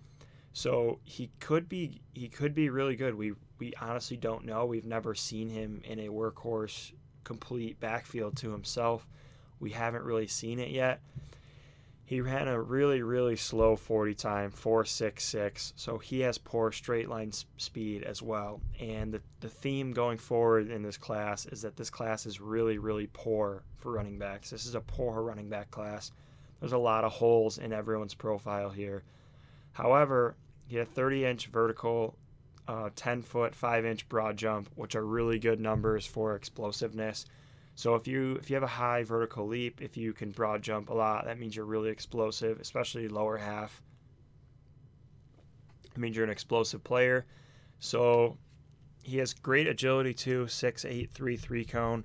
So 0.52 1.00
he 1.04 1.30
could 1.38 1.68
be 1.68 2.00
he 2.14 2.28
could 2.28 2.54
be 2.54 2.70
really 2.70 2.96
good. 2.96 3.14
We 3.14 3.34
we 3.58 3.74
honestly 3.80 4.16
don't 4.16 4.46
know. 4.46 4.64
We've 4.64 4.86
never 4.86 5.14
seen 5.14 5.50
him 5.50 5.82
in 5.84 6.00
a 6.00 6.08
workhorse 6.08 6.92
complete 7.28 7.78
backfield 7.78 8.34
to 8.38 8.50
himself. 8.50 9.06
We 9.60 9.70
haven't 9.70 10.02
really 10.02 10.26
seen 10.26 10.58
it 10.58 10.70
yet. 10.70 11.02
He 12.06 12.22
ran 12.22 12.48
a 12.48 12.58
really, 12.58 13.02
really 13.02 13.36
slow 13.36 13.76
40 13.76 14.14
time, 14.14 14.50
4.66, 14.50 15.74
so 15.76 15.98
he 15.98 16.20
has 16.20 16.38
poor 16.38 16.72
straight 16.72 17.10
line 17.10 17.32
speed 17.58 18.02
as 18.02 18.22
well. 18.22 18.62
And 18.80 19.12
the, 19.12 19.20
the 19.40 19.50
theme 19.50 19.92
going 19.92 20.16
forward 20.16 20.70
in 20.70 20.82
this 20.82 20.96
class 20.96 21.44
is 21.44 21.60
that 21.60 21.76
this 21.76 21.90
class 21.90 22.24
is 22.24 22.40
really, 22.40 22.78
really 22.78 23.10
poor 23.12 23.62
for 23.76 23.92
running 23.92 24.18
backs. 24.18 24.48
This 24.48 24.64
is 24.64 24.74
a 24.74 24.80
poor 24.80 25.20
running 25.20 25.50
back 25.50 25.70
class. 25.70 26.12
There's 26.60 26.72
a 26.72 26.78
lot 26.78 27.04
of 27.04 27.12
holes 27.12 27.58
in 27.58 27.74
everyone's 27.74 28.14
profile 28.14 28.70
here. 28.70 29.02
However, 29.72 30.34
he 30.66 30.76
had 30.76 30.88
30 30.88 31.26
inch 31.26 31.46
vertical 31.48 32.16
uh, 32.68 32.90
10 32.94 33.22
foot, 33.22 33.54
5 33.54 33.84
inch 33.86 34.08
broad 34.08 34.36
jump, 34.36 34.68
which 34.76 34.94
are 34.94 35.04
really 35.04 35.38
good 35.38 35.58
numbers 35.58 36.06
for 36.06 36.36
explosiveness. 36.36 37.24
So 37.74 37.94
if 37.94 38.06
you 38.06 38.34
if 38.34 38.50
you 38.50 38.54
have 38.54 38.62
a 38.62 38.66
high 38.66 39.04
vertical 39.04 39.46
leap, 39.46 39.80
if 39.80 39.96
you 39.96 40.12
can 40.12 40.32
broad 40.32 40.62
jump 40.62 40.90
a 40.90 40.94
lot, 40.94 41.24
that 41.24 41.38
means 41.38 41.56
you're 41.56 41.64
really 41.64 41.90
explosive, 41.90 42.60
especially 42.60 43.08
lower 43.08 43.38
half. 43.38 43.82
It 45.84 45.98
means 45.98 46.16
you're 46.16 46.24
an 46.24 46.30
explosive 46.30 46.82
player. 46.84 47.24
So 47.78 48.36
he 49.02 49.18
has 49.18 49.32
great 49.32 49.68
agility 49.68 50.12
too, 50.12 50.48
six 50.48 50.84
eight 50.84 51.10
three 51.12 51.36
three 51.36 51.64
cone. 51.64 52.04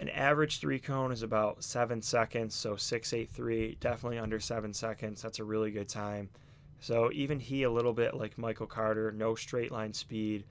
An 0.00 0.08
average 0.08 0.58
three 0.58 0.78
cone 0.78 1.12
is 1.12 1.22
about 1.22 1.62
seven 1.62 2.02
seconds, 2.02 2.54
so 2.54 2.76
six 2.76 3.12
eight 3.12 3.30
three, 3.30 3.76
definitely 3.78 4.18
under 4.18 4.40
seven 4.40 4.72
seconds. 4.72 5.22
That's 5.22 5.38
a 5.38 5.44
really 5.44 5.70
good 5.70 5.88
time. 5.88 6.30
So 6.86 7.10
even 7.12 7.40
he, 7.40 7.64
a 7.64 7.70
little 7.70 7.92
bit 7.92 8.14
like 8.14 8.38
Michael 8.38 8.68
Carter, 8.68 9.10
no 9.10 9.34
straight 9.34 9.72
line 9.72 9.92
speed, 9.92 10.44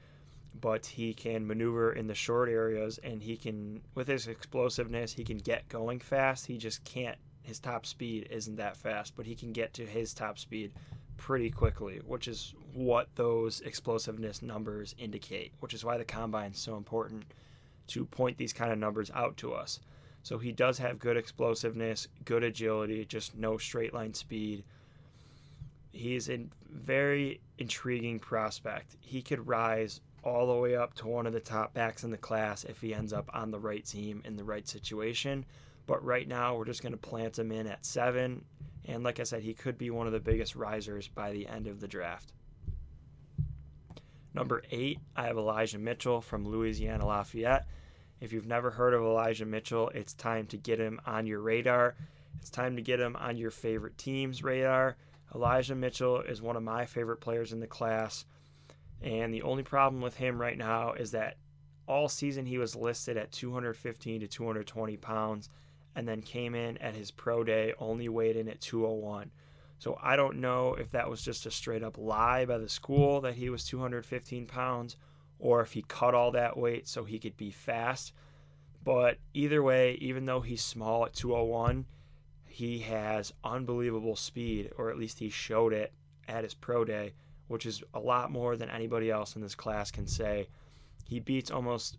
but 0.60 0.86
he 0.86 1.14
can 1.14 1.48
maneuver 1.48 1.94
in 1.94 2.08
the 2.08 2.14
short 2.14 2.50
areas 2.50 3.00
and 3.06 3.24
he 3.24 3.38
can, 3.38 3.80
with 3.96 4.10
his 4.10 4.28
explosiveness, 4.28 5.14
he 5.14 5.24
can 5.24 5.38
get 5.38 5.70
going 5.70 6.02
fast. 6.02 6.46
He 6.46 6.58
just 6.58 6.84
can't, 6.84 7.18
his 7.42 7.58
top 7.58 7.86
speed 7.86 8.28
isn't 8.30 8.58
that 8.58 8.76
fast, 8.76 9.16
but 9.16 9.26
he 9.26 9.34
can 9.34 9.54
get 9.54 9.74
to 9.76 9.86
his 9.86 10.14
top 10.14 10.38
speed 10.38 10.74
pretty 11.16 11.50
quickly, 11.50 12.02
which 12.06 12.28
is 12.28 12.54
what 12.74 13.08
those 13.16 13.62
explosiveness 13.62 14.42
numbers 14.42 14.94
indicate, 14.98 15.54
which 15.62 15.74
is 15.74 15.86
why 15.86 15.98
the 15.98 16.04
combine 16.04 16.52
is 16.52 16.60
so 16.60 16.76
important 16.76 17.24
to 17.88 18.04
point 18.04 18.38
these 18.38 18.52
kind 18.52 18.74
of 18.74 18.78
numbers 18.78 19.10
out 19.16 19.38
to 19.38 19.54
us. 19.54 19.80
So 20.22 20.38
he 20.38 20.52
does 20.52 20.80
have 20.80 21.00
good 21.00 21.16
explosiveness, 21.16 22.10
good 22.26 22.44
agility, 22.44 23.06
just 23.06 23.38
no 23.38 23.58
straight 23.58 23.94
line 23.94 24.14
speed 24.14 24.66
he's 25.96 26.30
a 26.30 26.46
very 26.70 27.40
intriguing 27.58 28.20
prospect. 28.20 28.98
He 29.00 29.22
could 29.22 29.48
rise 29.48 30.02
all 30.24 30.48
the 30.48 30.60
way 30.60 30.76
up 30.76 30.94
to 30.96 31.08
one 31.08 31.26
of 31.26 31.34
the 31.34 31.40
top 31.40 31.74
backs 31.74 32.04
in 32.04 32.12
the 32.12 32.18
class 32.18 32.64
if 32.64 32.82
he 32.82 32.94
ends 32.94 33.14
up 33.14 33.30
on 33.34 33.52
the 33.52 33.60
right 33.60 33.86
team 33.86 34.22
in 34.26 34.36
the 34.36 34.44
right 34.44 34.68
situation. 34.68 35.46
But 35.88 36.04
right 36.04 36.28
now, 36.28 36.56
we're 36.56 36.66
just 36.66 36.82
going 36.82 36.94
to 36.94 36.98
plant 36.98 37.38
him 37.38 37.52
in 37.52 37.68
at 37.68 37.86
seven. 37.86 38.44
And 38.86 39.04
like 39.04 39.20
I 39.20 39.24
said, 39.24 39.44
he 39.44 39.54
could 39.54 39.78
be 39.78 39.90
one 39.90 40.08
of 40.08 40.14
the 40.14 40.20
biggest 40.20 40.56
risers 40.56 41.08
by 41.08 41.32
the 41.32 41.48
end 41.48 41.68
of 41.68 41.80
the 41.80 41.88
draft. 41.88 42.34
Number 44.34 44.64
eight, 44.72 45.00
I 45.16 45.28
have 45.28 45.38
Elijah 45.38 45.80
Mitchell 45.80 46.22
from 46.22 46.46
Louisiana 46.46 47.06
Lafayette. 47.06 47.68
If 48.20 48.34
you've 48.34 48.48
never 48.48 48.72
heard 48.72 48.94
of 48.94 49.02
Elijah 49.02 49.46
Mitchell, 49.46 49.90
it's 49.94 50.14
time 50.14 50.48
to 50.48 50.58
get 50.58 50.80
him 50.80 51.00
on 51.06 51.26
your 51.26 51.40
radar. 51.40 51.96
It's 52.40 52.50
time 52.50 52.76
to 52.76 52.82
get 52.82 53.00
him 53.00 53.16
on 53.16 53.38
your 53.38 53.52
favorite 53.52 53.98
team's 53.98 54.44
radar. 54.44 54.98
Elijah 55.36 55.76
Mitchell 55.76 56.22
is 56.22 56.42
one 56.42 56.56
of 56.56 56.64
my 56.64 56.86
favorite 56.86 57.20
players 57.20 57.52
in 57.52 57.60
the 57.60 57.68
class. 57.68 58.26
And 59.02 59.34
the 59.34 59.42
only 59.42 59.64
problem 59.64 60.02
with 60.02 60.16
him 60.16 60.40
right 60.40 60.58
now 60.58 60.94
is 60.94 61.12
that 61.12 61.36
all 61.88 62.08
season 62.08 62.46
he 62.46 62.58
was 62.58 62.76
listed 62.76 63.18
at 63.18 63.34
215 63.34 64.22
to 64.22 64.28
220 64.28 64.98
pounds 64.98 65.50
and 65.96 66.08
then 66.08 66.22
came 66.22 66.56
in 66.56 66.78
at 66.78 66.96
his 66.96 67.12
pro 67.12 67.44
day 67.44 67.74
only 67.80 68.08
weighed 68.08 68.38
in 68.38 68.48
at 68.48 68.62
201. 68.62 69.30
So 69.78 70.00
I 70.02 70.16
don't 70.16 70.40
know 70.40 70.76
if 70.76 70.92
that 70.92 71.10
was 71.10 71.22
just 71.22 71.46
a 71.46 71.52
straight 71.52 71.84
up 71.84 71.98
lie 71.98 72.46
by 72.46 72.58
the 72.58 72.70
school 72.70 73.20
that 73.22 73.36
he 73.36 73.50
was 73.50 73.66
215 73.66 74.48
pounds 74.48 74.96
or 75.38 75.62
if 75.62 75.74
he 75.74 75.84
cut 75.84 76.16
all 76.16 76.32
that 76.32 76.58
weight 76.58 76.88
so 76.88 77.04
he 77.04 77.20
could 77.20 77.36
be 77.36 77.52
fast. 77.52 78.14
But 78.84 79.18
either 79.34 79.62
way, 79.62 79.96
even 79.96 80.26
though 80.26 80.40
he's 80.40 80.64
small 80.64 81.06
at 81.06 81.14
201, 81.14 81.86
he 82.56 82.80
has 82.80 83.34
unbelievable 83.44 84.16
speed, 84.16 84.72
or 84.78 84.90
at 84.90 84.98
least 84.98 85.20
he 85.20 85.30
showed 85.30 85.74
it 85.74 85.92
at 86.26 86.46
his 86.46 86.54
pro 86.54 86.86
day, 86.86 87.12
which 87.50 87.66
is 87.66 87.84
a 87.94 88.00
lot 88.00 88.32
more 88.32 88.56
than 88.56 88.70
anybody 88.70 89.12
else 89.12 89.36
in 89.36 89.42
this 89.42 89.56
class 89.56 89.92
can 89.92 90.08
say. 90.08 90.48
He 91.04 91.20
beats 91.20 91.52
almost 91.52 91.98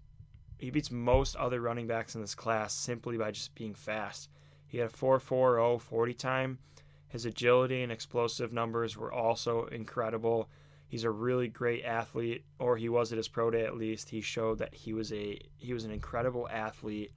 he 0.58 0.70
beats 0.70 0.90
most 0.90 1.36
other 1.36 1.60
running 1.60 1.86
backs 1.86 2.14
in 2.14 2.22
this 2.22 2.34
class 2.34 2.72
simply 2.72 3.18
by 3.18 3.32
just 3.32 3.54
being 3.54 3.74
fast. 3.74 4.30
He 4.66 4.78
had 4.78 4.88
a 4.88 4.92
4.40 4.94 5.78
40 5.78 6.14
time. 6.14 6.58
His 7.06 7.26
agility 7.26 7.82
and 7.82 7.92
explosive 7.92 8.50
numbers 8.50 8.96
were 8.96 9.12
also 9.12 9.66
incredible. 9.66 10.48
He's 10.88 11.04
a 11.04 11.10
really 11.10 11.48
great 11.48 11.84
athlete, 11.84 12.46
or 12.58 12.78
he 12.78 12.88
was 12.88 13.12
at 13.12 13.18
his 13.18 13.28
pro 13.28 13.50
day 13.50 13.66
at 13.66 13.76
least. 13.76 14.08
He 14.08 14.22
showed 14.22 14.56
that 14.60 14.74
he 14.74 14.94
was 14.94 15.12
a 15.12 15.38
he 15.58 15.74
was 15.74 15.84
an 15.84 15.90
incredible 15.90 16.48
athlete 16.48 17.12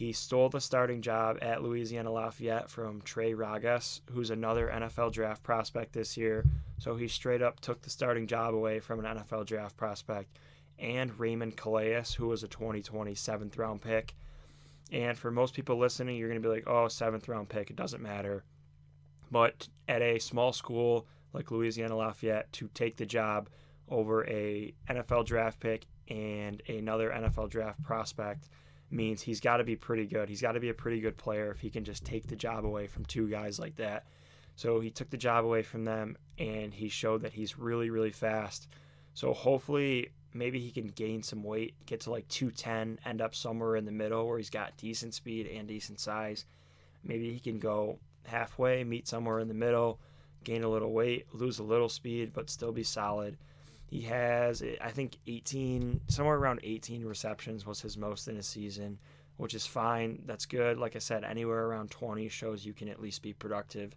he 0.00 0.14
stole 0.14 0.48
the 0.48 0.62
starting 0.62 1.02
job 1.02 1.36
at 1.42 1.62
Louisiana 1.62 2.10
Lafayette 2.10 2.70
from 2.70 3.02
Trey 3.02 3.34
Ragas, 3.34 4.00
who's 4.10 4.30
another 4.30 4.72
NFL 4.74 5.12
draft 5.12 5.42
prospect 5.42 5.92
this 5.92 6.16
year. 6.16 6.46
So 6.78 6.96
he 6.96 7.06
straight 7.06 7.42
up 7.42 7.60
took 7.60 7.82
the 7.82 7.90
starting 7.90 8.26
job 8.26 8.54
away 8.54 8.80
from 8.80 9.04
an 9.04 9.18
NFL 9.18 9.44
draft 9.44 9.76
prospect. 9.76 10.38
And 10.78 11.20
Raymond 11.20 11.58
Calais, 11.58 12.02
who 12.16 12.28
was 12.28 12.42
a 12.42 12.48
2020 12.48 13.14
seventh 13.14 13.58
round 13.58 13.82
pick. 13.82 14.14
And 14.90 15.18
for 15.18 15.30
most 15.30 15.52
people 15.52 15.76
listening, 15.76 16.16
you're 16.16 16.30
going 16.30 16.40
to 16.40 16.48
be 16.48 16.54
like, 16.54 16.66
oh, 16.66 16.88
seventh 16.88 17.28
round 17.28 17.50
pick, 17.50 17.68
it 17.68 17.76
doesn't 17.76 18.02
matter. 18.02 18.42
But 19.30 19.68
at 19.86 20.00
a 20.00 20.18
small 20.18 20.54
school 20.54 21.06
like 21.34 21.50
Louisiana 21.50 21.94
Lafayette, 21.94 22.50
to 22.54 22.70
take 22.72 22.96
the 22.96 23.04
job 23.04 23.50
over 23.86 24.26
a 24.26 24.72
NFL 24.88 25.26
draft 25.26 25.60
pick 25.60 25.84
and 26.08 26.62
another 26.70 27.10
NFL 27.10 27.50
draft 27.50 27.82
prospect 27.82 28.48
means 28.90 29.22
he's 29.22 29.40
got 29.40 29.58
to 29.58 29.64
be 29.64 29.76
pretty 29.76 30.06
good. 30.06 30.28
He's 30.28 30.42
got 30.42 30.52
to 30.52 30.60
be 30.60 30.68
a 30.68 30.74
pretty 30.74 31.00
good 31.00 31.16
player 31.16 31.50
if 31.50 31.60
he 31.60 31.70
can 31.70 31.84
just 31.84 32.04
take 32.04 32.26
the 32.26 32.36
job 32.36 32.64
away 32.64 32.86
from 32.86 33.04
two 33.04 33.28
guys 33.28 33.58
like 33.58 33.76
that. 33.76 34.06
So 34.56 34.80
he 34.80 34.90
took 34.90 35.10
the 35.10 35.16
job 35.16 35.44
away 35.44 35.62
from 35.62 35.84
them 35.84 36.16
and 36.38 36.74
he 36.74 36.88
showed 36.88 37.22
that 37.22 37.32
he's 37.32 37.58
really, 37.58 37.90
really 37.90 38.10
fast. 38.10 38.68
So 39.14 39.32
hopefully, 39.32 40.10
maybe 40.34 40.60
he 40.60 40.70
can 40.70 40.88
gain 40.88 41.22
some 41.22 41.42
weight, 41.42 41.74
get 41.86 42.00
to 42.00 42.10
like 42.10 42.28
210, 42.28 42.98
end 43.04 43.20
up 43.20 43.34
somewhere 43.34 43.76
in 43.76 43.84
the 43.84 43.92
middle 43.92 44.26
where 44.26 44.38
he's 44.38 44.50
got 44.50 44.76
decent 44.76 45.14
speed 45.14 45.46
and 45.46 45.66
decent 45.66 46.00
size. 46.00 46.44
Maybe 47.04 47.32
he 47.32 47.40
can 47.40 47.58
go 47.58 47.98
halfway, 48.24 48.84
meet 48.84 49.08
somewhere 49.08 49.40
in 49.40 49.48
the 49.48 49.54
middle, 49.54 50.00
gain 50.44 50.62
a 50.62 50.68
little 50.68 50.92
weight, 50.92 51.26
lose 51.32 51.58
a 51.58 51.64
little 51.64 51.88
speed, 51.88 52.32
but 52.32 52.50
still 52.50 52.72
be 52.72 52.82
solid. 52.82 53.36
He 53.90 54.02
has, 54.02 54.62
eh, 54.62 54.76
I 54.80 54.92
think, 54.92 55.18
18, 55.26 56.02
somewhere 56.06 56.36
around 56.36 56.60
18 56.62 57.04
receptions 57.04 57.66
was 57.66 57.80
his 57.80 57.98
most 57.98 58.28
in 58.28 58.36
a 58.36 58.42
season, 58.42 59.00
which 59.36 59.52
is 59.52 59.66
fine. 59.66 60.22
That's 60.26 60.46
good. 60.46 60.78
Like 60.78 60.94
I 60.94 61.00
said, 61.00 61.24
anywhere 61.24 61.66
around 61.66 61.90
20 61.90 62.28
shows 62.28 62.64
you 62.64 62.72
can 62.72 62.88
at 62.88 63.02
least 63.02 63.20
be 63.20 63.32
productive. 63.32 63.96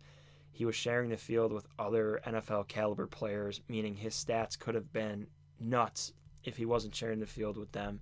He 0.52 0.66
was 0.66 0.76
sharing 0.76 1.10
the 1.10 1.18
field 1.18 1.54
with 1.54 1.68
other 1.78 2.22
NFL 2.26 2.68
caliber 2.68 3.06
players, 3.06 3.62
meaning 3.68 3.96
his 3.96 4.16
stats 4.16 4.58
could 4.58 4.74
have 4.74 4.92
been 4.92 5.28
nuts 5.60 6.14
if 6.44 6.58
he 6.58 6.66
wasn't 6.66 6.96
sharing 6.96 7.20
the 7.20 7.28
field 7.28 7.58
with 7.58 7.72
them. 7.72 8.02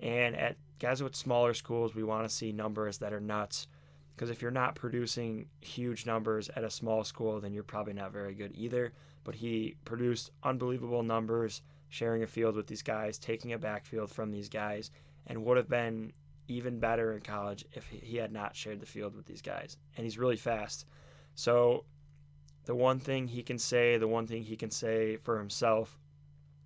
And 0.00 0.34
at 0.34 0.56
guys 0.78 1.02
with 1.02 1.14
smaller 1.14 1.52
schools, 1.52 1.94
we 1.94 2.02
want 2.02 2.26
to 2.26 2.34
see 2.34 2.50
numbers 2.50 2.96
that 2.98 3.12
are 3.12 3.20
nuts. 3.20 3.66
Because 4.16 4.30
if 4.30 4.40
you're 4.40 4.50
not 4.50 4.74
producing 4.74 5.48
huge 5.60 6.06
numbers 6.06 6.48
at 6.56 6.64
a 6.64 6.70
small 6.70 7.04
school, 7.04 7.40
then 7.40 7.52
you're 7.52 7.62
probably 7.62 7.92
not 7.92 8.12
very 8.12 8.34
good 8.34 8.52
either. 8.54 8.92
But 9.24 9.34
he 9.34 9.76
produced 9.84 10.30
unbelievable 10.42 11.02
numbers, 11.02 11.62
sharing 11.88 12.22
a 12.22 12.26
field 12.26 12.56
with 12.56 12.66
these 12.66 12.82
guys, 12.82 13.18
taking 13.18 13.52
a 13.52 13.58
backfield 13.58 14.10
from 14.10 14.30
these 14.30 14.48
guys, 14.48 14.90
and 15.26 15.44
would 15.44 15.56
have 15.56 15.68
been 15.68 16.12
even 16.48 16.80
better 16.80 17.12
in 17.12 17.20
college 17.20 17.64
if 17.72 17.86
he 17.86 18.16
had 18.16 18.32
not 18.32 18.56
shared 18.56 18.80
the 18.80 18.86
field 18.86 19.14
with 19.14 19.26
these 19.26 19.42
guys. 19.42 19.76
And 19.96 20.04
he's 20.04 20.18
really 20.18 20.36
fast. 20.36 20.86
So, 21.34 21.84
the 22.64 22.74
one 22.74 22.98
thing 22.98 23.28
he 23.28 23.42
can 23.42 23.58
say, 23.58 23.96
the 23.96 24.08
one 24.08 24.26
thing 24.26 24.42
he 24.42 24.56
can 24.56 24.70
say 24.70 25.16
for 25.16 25.38
himself 25.38 25.98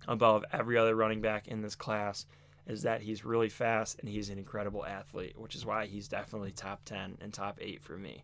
above 0.07 0.43
every 0.51 0.77
other 0.77 0.95
running 0.95 1.21
back 1.21 1.47
in 1.47 1.61
this 1.61 1.75
class 1.75 2.25
is 2.67 2.81
that 2.83 3.01
he's 3.01 3.25
really 3.25 3.49
fast 3.49 3.99
and 3.99 4.09
he's 4.09 4.29
an 4.29 4.37
incredible 4.37 4.85
athlete, 4.85 5.37
which 5.37 5.55
is 5.55 5.65
why 5.65 5.85
he's 5.85 6.07
definitely 6.07 6.51
top 6.51 6.83
10 6.85 7.17
and 7.21 7.33
top 7.33 7.59
8 7.61 7.81
for 7.81 7.97
me. 7.97 8.23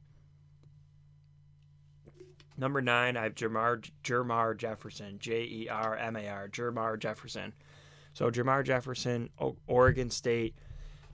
Number 2.61 2.79
9, 2.79 3.17
I 3.17 3.23
have 3.23 3.33
Jermar, 3.33 3.83
Jermar 4.03 4.55
Jefferson, 4.55 5.17
J 5.17 5.41
E 5.45 5.67
R 5.67 5.97
M 5.97 6.15
A 6.15 6.27
R, 6.27 6.47
Jermar 6.47 6.99
Jefferson. 6.99 7.53
So, 8.13 8.29
Jermar 8.29 8.63
Jefferson, 8.63 9.31
Oregon 9.65 10.11
State. 10.11 10.53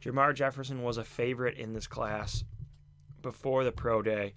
Jermar 0.01 0.35
Jefferson 0.35 0.83
was 0.83 0.97
a 0.97 1.05
favorite 1.05 1.57
in 1.57 1.71
this 1.71 1.87
class 1.87 2.43
before 3.21 3.63
the 3.63 3.71
pro 3.71 4.01
day, 4.01 4.33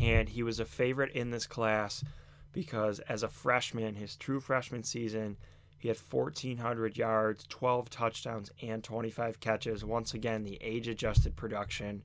and 0.00 0.28
he 0.28 0.44
was 0.44 0.60
a 0.60 0.64
favorite 0.64 1.10
in 1.14 1.30
this 1.30 1.48
class 1.48 2.04
because 2.52 3.00
as 3.00 3.24
a 3.24 3.28
freshman, 3.28 3.96
his 3.96 4.14
true 4.14 4.38
freshman 4.38 4.84
season, 4.84 5.36
he 5.78 5.88
had 5.88 5.98
1,400 5.98 6.96
yards, 6.96 7.44
12 7.48 7.90
touchdowns, 7.90 8.52
and 8.62 8.84
25 8.84 9.40
catches. 9.40 9.84
Once 9.84 10.14
again, 10.14 10.44
the 10.44 10.58
age 10.60 10.86
adjusted 10.86 11.34
production. 11.34 12.04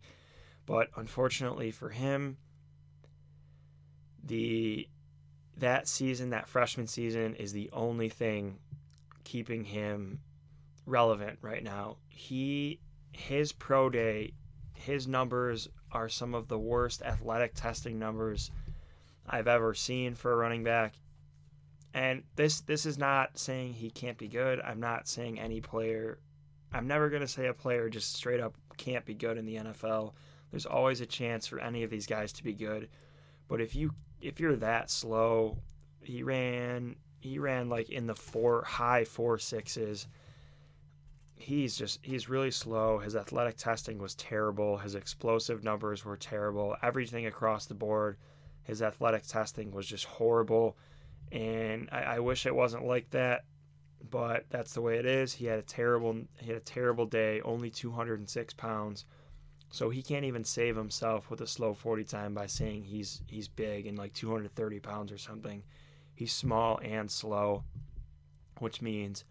But 0.65 0.89
unfortunately 0.95 1.69
for 1.69 1.89
him, 1.89 2.37
the 4.27 4.87
that 5.57 5.87
season, 5.87 6.29
that 6.29 6.47
freshman 6.47 6.87
season, 6.87 7.35
is 7.35 7.53
the 7.53 7.69
only 7.73 8.09
thing 8.09 8.59
keeping 9.23 9.63
him 9.63 10.19
relevant 10.85 11.39
right 11.41 11.63
now. 11.63 11.97
He 12.09 12.79
his 13.11 13.51
pro 13.51 13.89
day, 13.89 14.33
his 14.73 15.07
numbers 15.07 15.67
are 15.91 16.09
some 16.09 16.35
of 16.35 16.47
the 16.47 16.59
worst 16.59 17.01
athletic 17.01 17.53
testing 17.55 17.97
numbers 17.97 18.51
I've 19.27 19.47
ever 19.47 19.73
seen 19.73 20.15
for 20.15 20.31
a 20.31 20.35
running 20.35 20.63
back. 20.63 20.93
And 21.93 22.23
this 22.35 22.61
this 22.61 22.85
is 22.85 22.97
not 22.97 23.39
saying 23.39 23.73
he 23.73 23.89
can't 23.89 24.17
be 24.17 24.27
good. 24.27 24.61
I'm 24.61 24.79
not 24.79 25.07
saying 25.07 25.39
any 25.39 25.61
player 25.61 26.19
I'm 26.73 26.87
never 26.87 27.09
going 27.09 27.21
to 27.21 27.27
say 27.27 27.47
a 27.47 27.53
player 27.53 27.89
just 27.89 28.13
straight 28.13 28.39
up 28.39 28.55
can't 28.77 29.05
be 29.05 29.13
good 29.13 29.37
in 29.37 29.45
the 29.45 29.55
NFL. 29.55 30.13
There's 30.51 30.65
always 30.65 31.01
a 31.01 31.05
chance 31.05 31.47
for 31.47 31.59
any 31.59 31.83
of 31.83 31.89
these 31.89 32.05
guys 32.05 32.33
to 32.33 32.43
be 32.43 32.53
good. 32.53 32.89
But 33.47 33.61
if 33.61 33.75
you 33.75 33.91
if 34.21 34.39
you're 34.39 34.55
that 34.57 34.89
slow, 34.89 35.57
he 36.01 36.23
ran 36.23 36.95
he 37.19 37.39
ran 37.39 37.69
like 37.69 37.89
in 37.89 38.07
the 38.07 38.15
four 38.15 38.63
high 38.63 39.03
four 39.03 39.37
sixes. 39.37 40.07
He's 41.35 41.77
just 41.77 41.99
he's 42.01 42.29
really 42.29 42.51
slow. 42.51 42.99
His 42.99 43.15
athletic 43.15 43.57
testing 43.57 43.99
was 43.99 44.15
terrible. 44.15 44.77
His 44.77 44.95
explosive 44.95 45.63
numbers 45.63 46.03
were 46.03 46.17
terrible. 46.17 46.75
Everything 46.81 47.25
across 47.25 47.65
the 47.65 47.73
board, 47.75 48.17
his 48.63 48.81
athletic 48.81 49.23
testing 49.23 49.71
was 49.71 49.87
just 49.87 50.05
horrible 50.05 50.77
and 51.31 51.89
I, 51.91 52.01
I 52.01 52.19
wish 52.19 52.45
it 52.45 52.55
wasn't 52.55 52.85
like 52.85 53.09
that, 53.11 53.43
but 54.09 54.45
that's 54.49 54.73
the 54.73 54.81
way 54.81 54.97
it 54.97 55.05
is. 55.05 55.33
He 55.33 55.45
had 55.45 55.59
a 55.59 55.63
terrible 55.63 56.15
he 56.39 56.47
had 56.47 56.57
a 56.57 56.61
terrible 56.61 57.05
day, 57.05 57.41
only 57.41 57.69
206 57.69 58.53
pounds, 58.53 59.05
so 59.69 59.89
he 59.89 60.01
can't 60.01 60.25
even 60.25 60.43
save 60.43 60.75
himself 60.75 61.29
with 61.29 61.41
a 61.41 61.47
slow 61.47 61.73
40 61.73 62.03
time 62.03 62.33
by 62.33 62.45
saying 62.45 62.83
he's 62.83 63.21
he's 63.27 63.47
big 63.47 63.85
and 63.85 63.97
like 63.97 64.13
230 64.13 64.79
pounds 64.79 65.11
or 65.11 65.17
something. 65.17 65.63
He's 66.15 66.33
small 66.33 66.79
and 66.83 67.11
slow, 67.11 67.63
which 68.59 68.81
means 68.81 69.23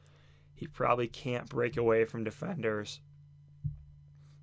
he 0.55 0.67
probably 0.67 1.09
can't 1.09 1.49
break 1.49 1.77
away 1.77 2.05
from 2.05 2.25
defenders. 2.25 3.01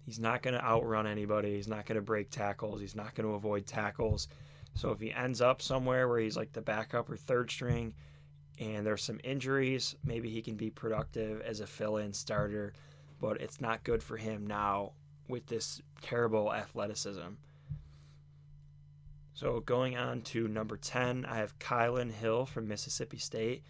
He's 0.06 0.20
not 0.20 0.42
going 0.42 0.56
to 0.56 0.64
outrun 0.64 1.08
anybody. 1.08 1.56
He's 1.56 1.70
not 1.70 1.86
going 1.86 1.96
to 1.96 2.02
break 2.02 2.30
tackles. 2.30 2.82
He's 2.82 2.96
not 2.96 3.16
going 3.16 3.28
to 3.28 3.36
avoid 3.36 3.66
tackles. 3.66 4.28
So 4.76 4.92
if 4.92 5.00
he 5.00 5.14
ends 5.14 5.40
up 5.40 5.62
somewhere 5.62 6.10
where 6.10 6.20
he's 6.20 6.36
like 6.36 6.52
the 6.52 6.62
backup 6.62 7.10
or 7.10 7.16
third 7.16 7.50
string 7.50 7.94
and 8.60 8.86
there's 8.86 9.04
some 9.04 9.22
injuries, 9.24 9.96
maybe 10.04 10.30
he 10.30 10.42
can 10.42 10.56
be 10.56 10.70
productive 10.70 11.42
as 11.42 11.62
a 11.62 11.68
fill 11.68 11.98
in 11.98 12.12
starter, 12.12 12.74
but 13.22 13.40
it's 13.40 13.62
not 13.62 13.84
good 13.84 14.04
for 14.04 14.18
him 14.18 14.46
now 14.46 14.92
with 15.34 15.48
this 15.48 15.82
terrible 16.04 16.54
athleticism. 16.54 17.34
So 19.34 19.62
going 19.62 19.98
on 19.98 20.22
to 20.22 20.48
number 20.48 20.78
10, 20.78 21.26
I 21.26 21.38
have 21.38 21.58
Kylin 21.58 22.12
Hill 22.12 22.46
from 22.46 22.68
Mississippi 22.68 23.18
State. 23.18 23.64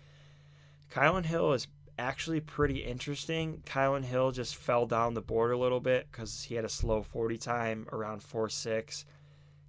Kylin 0.91 1.25
Hill 1.25 1.53
is 1.53 1.67
actually 1.97 2.41
pretty 2.41 2.83
interesting. 2.83 3.63
Kylin 3.65 4.03
Hill 4.03 4.31
just 4.31 4.57
fell 4.57 4.85
down 4.85 5.13
the 5.13 5.21
board 5.21 5.51
a 5.51 5.57
little 5.57 5.79
bit 5.79 6.07
because 6.11 6.43
he 6.43 6.55
had 6.55 6.65
a 6.65 6.69
slow 6.69 7.01
40 7.01 7.37
time 7.37 7.87
around 7.93 8.21
4 8.21 8.49
6. 8.49 9.05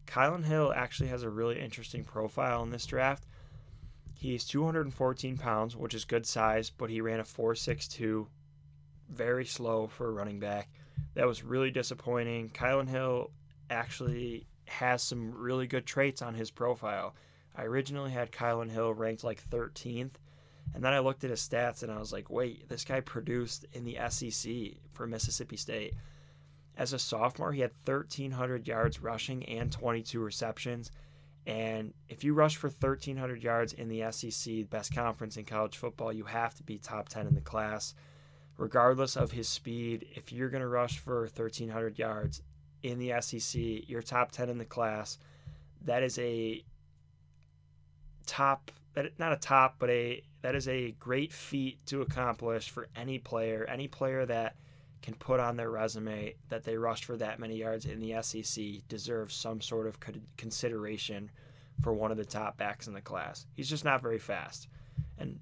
Kylin 0.08 0.44
Hill 0.44 0.72
actually 0.74 1.10
has 1.10 1.22
a 1.22 1.30
really 1.30 1.60
interesting 1.60 2.02
profile 2.02 2.64
in 2.64 2.70
this 2.70 2.86
draft. 2.86 3.24
He's 4.18 4.44
214 4.44 5.38
pounds, 5.38 5.76
which 5.76 5.94
is 5.94 6.04
good 6.04 6.26
size, 6.26 6.70
but 6.70 6.90
he 6.90 7.00
ran 7.00 7.20
a 7.20 7.24
4.62, 7.24 8.26
very 9.08 9.44
slow 9.44 9.86
for 9.86 10.08
a 10.08 10.12
running 10.12 10.40
back. 10.40 10.68
That 11.14 11.26
was 11.26 11.44
really 11.44 11.70
disappointing. 11.70 12.50
Kylin 12.50 12.88
Hill 12.88 13.30
actually 13.70 14.46
has 14.66 15.02
some 15.02 15.32
really 15.32 15.66
good 15.66 15.86
traits 15.86 16.22
on 16.22 16.34
his 16.34 16.50
profile. 16.50 17.14
I 17.56 17.64
originally 17.64 18.10
had 18.10 18.32
Kylin 18.32 18.70
Hill 18.70 18.92
ranked 18.92 19.24
like 19.24 19.48
13th, 19.48 20.14
and 20.74 20.82
then 20.82 20.92
I 20.92 20.98
looked 20.98 21.22
at 21.24 21.30
his 21.30 21.46
stats 21.46 21.82
and 21.82 21.92
I 21.92 21.98
was 21.98 22.12
like, 22.12 22.30
wait, 22.30 22.68
this 22.68 22.84
guy 22.84 23.00
produced 23.00 23.66
in 23.72 23.84
the 23.84 23.98
SEC 24.08 24.52
for 24.92 25.06
Mississippi 25.06 25.56
State. 25.56 25.94
As 26.76 26.92
a 26.92 26.98
sophomore, 26.98 27.52
he 27.52 27.60
had 27.60 27.70
1,300 27.84 28.66
yards 28.66 29.00
rushing 29.00 29.44
and 29.44 29.70
22 29.70 30.18
receptions. 30.18 30.90
And 31.46 31.92
if 32.08 32.24
you 32.24 32.34
rush 32.34 32.56
for 32.56 32.68
1,300 32.68 33.42
yards 33.44 33.72
in 33.74 33.88
the 33.88 34.10
SEC, 34.10 34.68
best 34.70 34.92
conference 34.94 35.36
in 35.36 35.44
college 35.44 35.76
football, 35.76 36.12
you 36.12 36.24
have 36.24 36.54
to 36.56 36.64
be 36.64 36.78
top 36.78 37.08
10 37.08 37.28
in 37.28 37.34
the 37.34 37.40
class. 37.40 37.94
Regardless 38.56 39.16
of 39.16 39.32
his 39.32 39.48
speed, 39.48 40.06
if 40.14 40.32
you're 40.32 40.48
going 40.48 40.60
to 40.60 40.68
rush 40.68 40.98
for 40.98 41.22
1,300 41.22 41.98
yards 41.98 42.42
in 42.82 42.98
the 42.98 43.12
SEC, 43.20 43.60
you're 43.88 44.02
top 44.02 44.30
10 44.30 44.48
in 44.48 44.58
the 44.58 44.64
class. 44.64 45.18
That 45.84 46.02
is 46.02 46.18
a 46.18 46.62
top, 48.26 48.70
that 48.94 49.18
not 49.18 49.32
a 49.32 49.36
top, 49.36 49.76
but 49.78 49.90
a 49.90 50.22
that 50.42 50.54
is 50.54 50.68
a 50.68 50.92
great 51.00 51.32
feat 51.32 51.78
to 51.86 52.02
accomplish 52.02 52.68
for 52.68 52.88
any 52.94 53.18
player, 53.18 53.66
any 53.68 53.88
player 53.88 54.26
that 54.26 54.56
can 55.00 55.14
put 55.14 55.40
on 55.40 55.56
their 55.56 55.70
resume 55.70 56.34
that 56.48 56.64
they 56.64 56.76
rushed 56.76 57.04
for 57.04 57.16
that 57.16 57.38
many 57.38 57.56
yards 57.56 57.86
in 57.86 57.98
the 57.98 58.22
SEC 58.22 58.64
deserves 58.88 59.34
some 59.34 59.60
sort 59.60 59.86
of 59.86 59.98
consideration 60.36 61.30
for 61.82 61.92
one 61.92 62.10
of 62.10 62.16
the 62.16 62.24
top 62.24 62.56
backs 62.56 62.86
in 62.86 62.94
the 62.94 63.00
class. 63.00 63.46
He's 63.54 63.68
just 63.68 63.84
not 63.84 64.02
very 64.02 64.18
fast. 64.18 64.68
And 65.18 65.40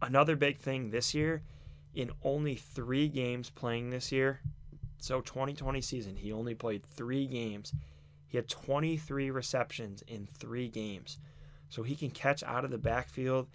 another 0.00 0.36
big 0.36 0.58
thing 0.58 0.90
this 0.90 1.14
year, 1.14 1.42
in 1.94 2.10
only 2.22 2.54
three 2.54 3.08
games 3.08 3.50
playing 3.50 3.90
this 3.90 4.12
year, 4.12 4.40
So 4.98 5.20
2020 5.20 5.80
season, 5.80 6.16
he 6.16 6.32
only 6.32 6.54
played 6.54 6.84
three 6.84 7.26
games. 7.26 7.72
He 8.28 8.38
had 8.38 8.48
23 8.48 9.30
receptions 9.30 10.02
in 10.06 10.26
three 10.26 10.68
games. 10.68 11.18
So 11.68 11.82
he 11.82 11.96
can 11.96 12.10
catch 12.10 12.42
out 12.44 12.64
of 12.64 12.70
the 12.70 12.78
backfield. 12.78 13.48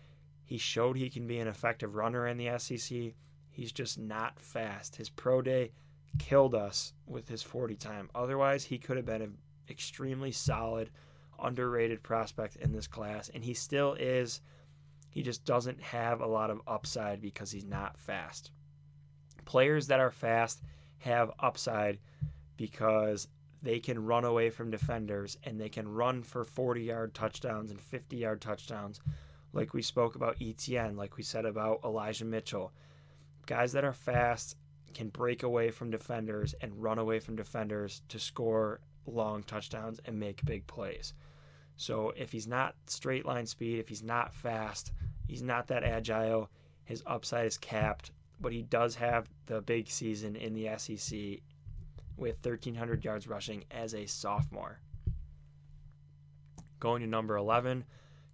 He 0.43 0.57
showed 0.57 0.97
he 0.97 1.09
can 1.09 1.25
be 1.25 1.39
an 1.39 1.47
effective 1.47 1.95
runner 1.95 2.27
in 2.27 2.37
the 2.37 2.57
SEC. 2.59 3.13
He's 3.49 3.71
just 3.71 3.97
not 3.97 4.39
fast. 4.39 4.97
His 4.97 5.09
pro 5.09 5.41
day 5.41 5.71
killed 6.19 6.53
us 6.53 6.93
with 7.05 7.27
his 7.29 7.41
40 7.43 7.75
time. 7.75 8.09
Otherwise, 8.13 8.65
he 8.65 8.77
could 8.77 8.97
have 8.97 9.05
been 9.05 9.21
an 9.21 9.37
extremely 9.69 10.31
solid, 10.31 10.89
underrated 11.41 12.03
prospect 12.03 12.57
in 12.57 12.71
this 12.71 12.87
class. 12.87 13.29
And 13.33 13.43
he 13.43 13.53
still 13.53 13.93
is. 13.93 14.41
He 15.17 15.23
just 15.23 15.45
doesn't 15.45 15.81
have 15.81 16.21
a 16.21 16.27
lot 16.27 16.51
of 16.51 16.61
upside 16.67 17.21
because 17.21 17.49
he's 17.49 17.65
not 17.65 17.97
fast. 17.97 18.51
Players 19.45 19.87
that 19.87 19.99
are 19.99 20.11
fast 20.11 20.61
have 20.99 21.31
upside 21.39 21.97
because 22.55 23.27
they 23.63 23.79
can 23.79 24.05
run 24.05 24.25
away 24.25 24.51
from 24.51 24.69
defenders 24.69 25.35
and 25.43 25.59
they 25.59 25.69
can 25.69 25.87
run 25.87 26.21
for 26.21 26.43
40 26.43 26.83
yard 26.83 27.15
touchdowns 27.15 27.71
and 27.71 27.81
50 27.81 28.15
yard 28.15 28.41
touchdowns, 28.41 28.99
like 29.53 29.73
we 29.73 29.81
spoke 29.81 30.13
about 30.13 30.37
Etienne, 30.39 30.95
like 30.95 31.17
we 31.17 31.23
said 31.23 31.45
about 31.45 31.81
Elijah 31.83 32.23
Mitchell. 32.23 32.71
Guys 33.47 33.71
that 33.71 33.83
are 33.83 33.93
fast 33.93 34.55
can 34.93 35.09
break 35.09 35.41
away 35.41 35.71
from 35.71 35.89
defenders 35.89 36.53
and 36.61 36.83
run 36.83 36.99
away 36.99 37.19
from 37.19 37.35
defenders 37.35 38.03
to 38.09 38.19
score 38.19 38.81
long 39.07 39.41
touchdowns 39.41 39.99
and 40.05 40.19
make 40.19 40.45
big 40.45 40.67
plays. 40.67 41.15
So 41.77 42.11
if 42.17 42.31
he's 42.31 42.47
not 42.47 42.75
straight 42.87 43.25
line 43.25 43.45
speed, 43.45 43.79
if 43.79 43.87
he's 43.87 44.03
not 44.03 44.33
fast, 44.33 44.91
he's 45.27 45.43
not 45.43 45.67
that 45.67 45.83
agile, 45.83 46.49
his 46.83 47.03
upside 47.05 47.45
is 47.45 47.57
capped, 47.57 48.11
but 48.41 48.51
he 48.51 48.63
does 48.63 48.95
have 48.95 49.29
the 49.45 49.61
big 49.61 49.87
season 49.87 50.35
in 50.35 50.53
the 50.53 50.69
SEC 50.77 51.39
with 52.17 52.43
1,300 52.43 53.05
yards 53.05 53.27
rushing 53.27 53.63
as 53.69 53.93
a 53.93 54.07
sophomore. 54.07 54.79
Going 56.79 57.01
to 57.01 57.07
number 57.07 57.37
11, 57.37 57.85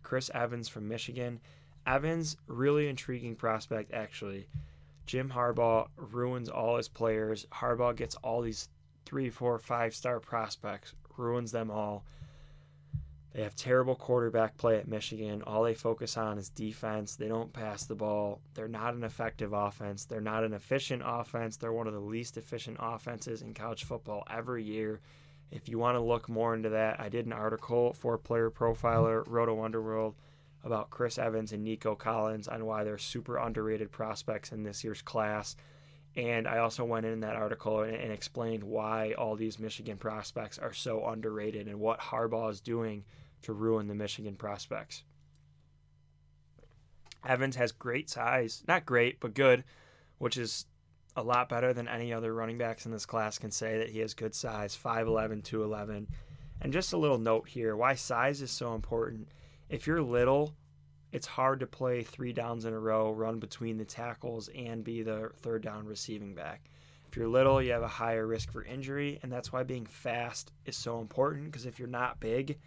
Chris 0.03 0.31
Evans 0.33 0.69
from 0.69 0.87
Michigan. 0.87 1.39
Evans, 1.85 2.37
really 2.47 2.87
intriguing 2.87 3.35
prospect, 3.35 3.93
actually. 3.93 4.47
Jim 5.05 5.29
Harbaugh 5.29 5.87
ruins 5.97 6.47
all 6.47 6.77
his 6.77 6.87
players. 6.87 7.45
Harbaugh 7.51 7.95
gets 7.95 8.15
all 8.15 8.41
these 8.41 8.69
three, 9.05 9.29
four, 9.29 9.59
five 9.59 9.93
star 9.93 10.21
prospects, 10.21 10.93
ruins 11.17 11.51
them 11.51 11.69
all. 11.69 12.05
They 13.33 13.41
have 13.41 13.55
terrible 13.55 13.95
quarterback 13.95 14.57
play 14.57 14.77
at 14.77 14.87
Michigan. 14.87 15.41
All 15.41 15.63
they 15.63 15.73
focus 15.73 16.17
on 16.17 16.37
is 16.37 16.49
defense. 16.49 17.15
They 17.15 17.27
don't 17.27 17.51
pass 17.51 17.85
the 17.85 17.95
ball. 17.95 18.41
They're 18.53 18.67
not 18.67 18.93
an 18.93 19.03
effective 19.03 19.53
offense. 19.53 20.05
They're 20.05 20.21
not 20.21 20.43
an 20.43 20.53
efficient 20.53 21.01
offense. 21.03 21.57
They're 21.57 21.73
one 21.73 21.87
of 21.87 21.93
the 21.93 21.99
least 21.99 22.37
efficient 22.37 22.77
offenses 22.79 23.41
in 23.41 23.55
college 23.55 23.85
football 23.85 24.23
every 24.29 24.63
year. 24.63 25.01
If 25.49 25.67
you 25.67 25.79
want 25.79 25.95
to 25.95 26.01
look 26.01 26.29
more 26.29 26.53
into 26.53 26.69
that, 26.69 26.99
I 26.99 27.09
did 27.09 27.25
an 27.25 27.33
article 27.33 27.93
for 27.93 28.19
Player 28.19 28.51
Profiler, 28.51 29.23
Roto 29.25 29.63
Underworld, 29.63 30.13
about 30.63 30.91
Chris 30.91 31.17
Evans 31.17 31.53
and 31.53 31.63
Nico 31.63 31.95
Collins 31.95 32.47
on 32.47 32.65
why 32.65 32.83
they're 32.83 32.99
super 32.99 33.37
underrated 33.37 33.91
prospects 33.91 34.51
in 34.51 34.61
this 34.61 34.83
year's 34.83 35.01
class. 35.01 35.55
And 36.15 36.47
I 36.47 36.59
also 36.59 36.85
went 36.85 37.07
in 37.07 37.21
that 37.21 37.35
article 37.35 37.81
and, 37.81 37.95
and 37.95 38.11
explained 38.11 38.63
why 38.63 39.13
all 39.13 39.35
these 39.35 39.57
Michigan 39.57 39.97
prospects 39.97 40.59
are 40.59 40.73
so 40.73 41.07
underrated 41.07 41.67
and 41.67 41.79
what 41.79 41.99
Harbaugh 41.99 42.51
is 42.51 42.61
doing 42.61 43.03
to 43.43 43.53
ruin 43.53 43.87
the 43.87 43.95
Michigan 43.95 44.35
prospects. 44.35 45.03
Evans 47.25 47.55
has 47.55 47.71
great 47.71 48.09
size, 48.09 48.63
not 48.67 48.85
great, 48.85 49.19
but 49.19 49.33
good, 49.33 49.63
which 50.17 50.37
is 50.37 50.65
a 51.15 51.23
lot 51.23 51.47
better 51.47 51.73
than 51.73 51.87
any 51.87 52.11
other 52.11 52.33
running 52.33 52.57
backs 52.57 52.85
in 52.85 52.91
this 52.91 53.05
class 53.05 53.37
can 53.37 53.51
say 53.51 53.77
that 53.77 53.89
he 53.89 53.99
has 53.99 54.13
good 54.13 54.33
size 54.33 54.75
5'11, 54.75 55.43
211. 55.43 56.07
And 56.61 56.73
just 56.73 56.93
a 56.93 56.97
little 56.97 57.17
note 57.17 57.47
here 57.47 57.75
why 57.75 57.95
size 57.95 58.41
is 58.41 58.51
so 58.51 58.73
important. 58.73 59.29
If 59.69 59.87
you're 59.87 60.01
little, 60.01 60.53
it's 61.11 61.27
hard 61.27 61.59
to 61.59 61.67
play 61.67 62.03
three 62.03 62.33
downs 62.33 62.65
in 62.65 62.73
a 62.73 62.79
row, 62.79 63.11
run 63.11 63.39
between 63.39 63.77
the 63.77 63.85
tackles, 63.85 64.49
and 64.55 64.83
be 64.83 65.03
the 65.03 65.29
third 65.37 65.61
down 65.61 65.85
receiving 65.85 66.33
back. 66.33 66.69
If 67.07 67.17
you're 67.17 67.27
little, 67.27 67.61
you 67.61 67.71
have 67.73 67.83
a 67.83 67.87
higher 67.87 68.25
risk 68.25 68.51
for 68.51 68.63
injury, 68.63 69.19
and 69.21 69.31
that's 69.31 69.53
why 69.53 69.61
being 69.61 69.85
fast 69.85 70.51
is 70.65 70.75
so 70.75 70.99
important 70.99 71.45
because 71.45 71.67
if 71.67 71.77
you're 71.77 71.87
not 71.87 72.19
big, 72.19 72.57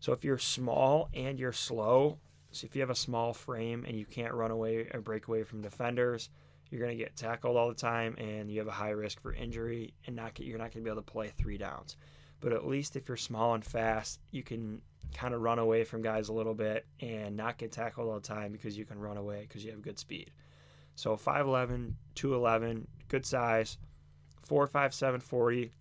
so 0.00 0.12
if 0.12 0.24
you're 0.24 0.38
small 0.38 1.10
and 1.12 1.38
you're 1.38 1.52
slow, 1.52 2.18
so 2.52 2.64
if 2.64 2.74
you 2.74 2.80
have 2.80 2.90
a 2.90 2.94
small 2.94 3.34
frame 3.34 3.84
and 3.86 3.96
you 3.98 4.06
can't 4.06 4.32
run 4.32 4.50
away 4.50 4.88
or 4.92 5.00
break 5.00 5.28
away 5.28 5.44
from 5.44 5.60
defenders, 5.60 6.30
you're 6.70 6.80
going 6.80 6.96
to 6.96 7.02
get 7.02 7.16
tackled 7.16 7.56
all 7.56 7.68
the 7.68 7.74
time 7.74 8.16
and 8.16 8.50
you 8.50 8.58
have 8.58 8.68
a 8.68 8.72
high 8.72 8.90
risk 8.90 9.20
for 9.20 9.34
injury 9.34 9.92
and 10.06 10.16
not 10.16 10.34
get, 10.34 10.46
you're 10.46 10.58
not 10.58 10.72
going 10.72 10.82
to 10.82 10.88
be 10.88 10.90
able 10.90 11.02
to 11.02 11.12
play 11.12 11.28
three 11.28 11.58
downs. 11.58 11.96
But 12.40 12.54
at 12.54 12.66
least 12.66 12.96
if 12.96 13.08
you're 13.08 13.16
small 13.18 13.54
and 13.54 13.64
fast, 13.64 14.20
you 14.30 14.42
can 14.42 14.80
kind 15.14 15.34
of 15.34 15.42
run 15.42 15.58
away 15.58 15.84
from 15.84 16.00
guys 16.00 16.28
a 16.28 16.32
little 16.32 16.54
bit 16.54 16.86
and 17.00 17.36
not 17.36 17.58
get 17.58 17.70
tackled 17.70 18.08
all 18.08 18.14
the 18.14 18.20
time 18.20 18.52
because 18.52 18.78
you 18.78 18.86
can 18.86 18.98
run 18.98 19.18
away 19.18 19.42
because 19.42 19.64
you 19.64 19.70
have 19.70 19.82
good 19.82 19.98
speed. 19.98 20.30
So 20.94 21.14
5'11, 21.16 21.92
211, 22.14 22.86
good 23.08 23.26
size, 23.26 23.76
4'5, 24.48 25.22
40 25.22 25.72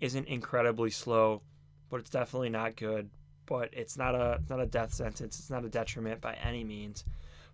isn't 0.00 0.28
incredibly 0.28 0.90
slow, 0.90 1.42
but 1.90 2.00
it's 2.00 2.10
definitely 2.10 2.50
not 2.50 2.76
good 2.76 3.10
but 3.46 3.70
it's 3.72 3.96
not 3.96 4.14
a 4.14 4.40
not 4.50 4.60
a 4.60 4.66
death 4.66 4.92
sentence. 4.92 5.38
It's 5.38 5.50
not 5.50 5.64
a 5.64 5.68
detriment 5.68 6.20
by 6.20 6.34
any 6.34 6.64
means. 6.64 7.04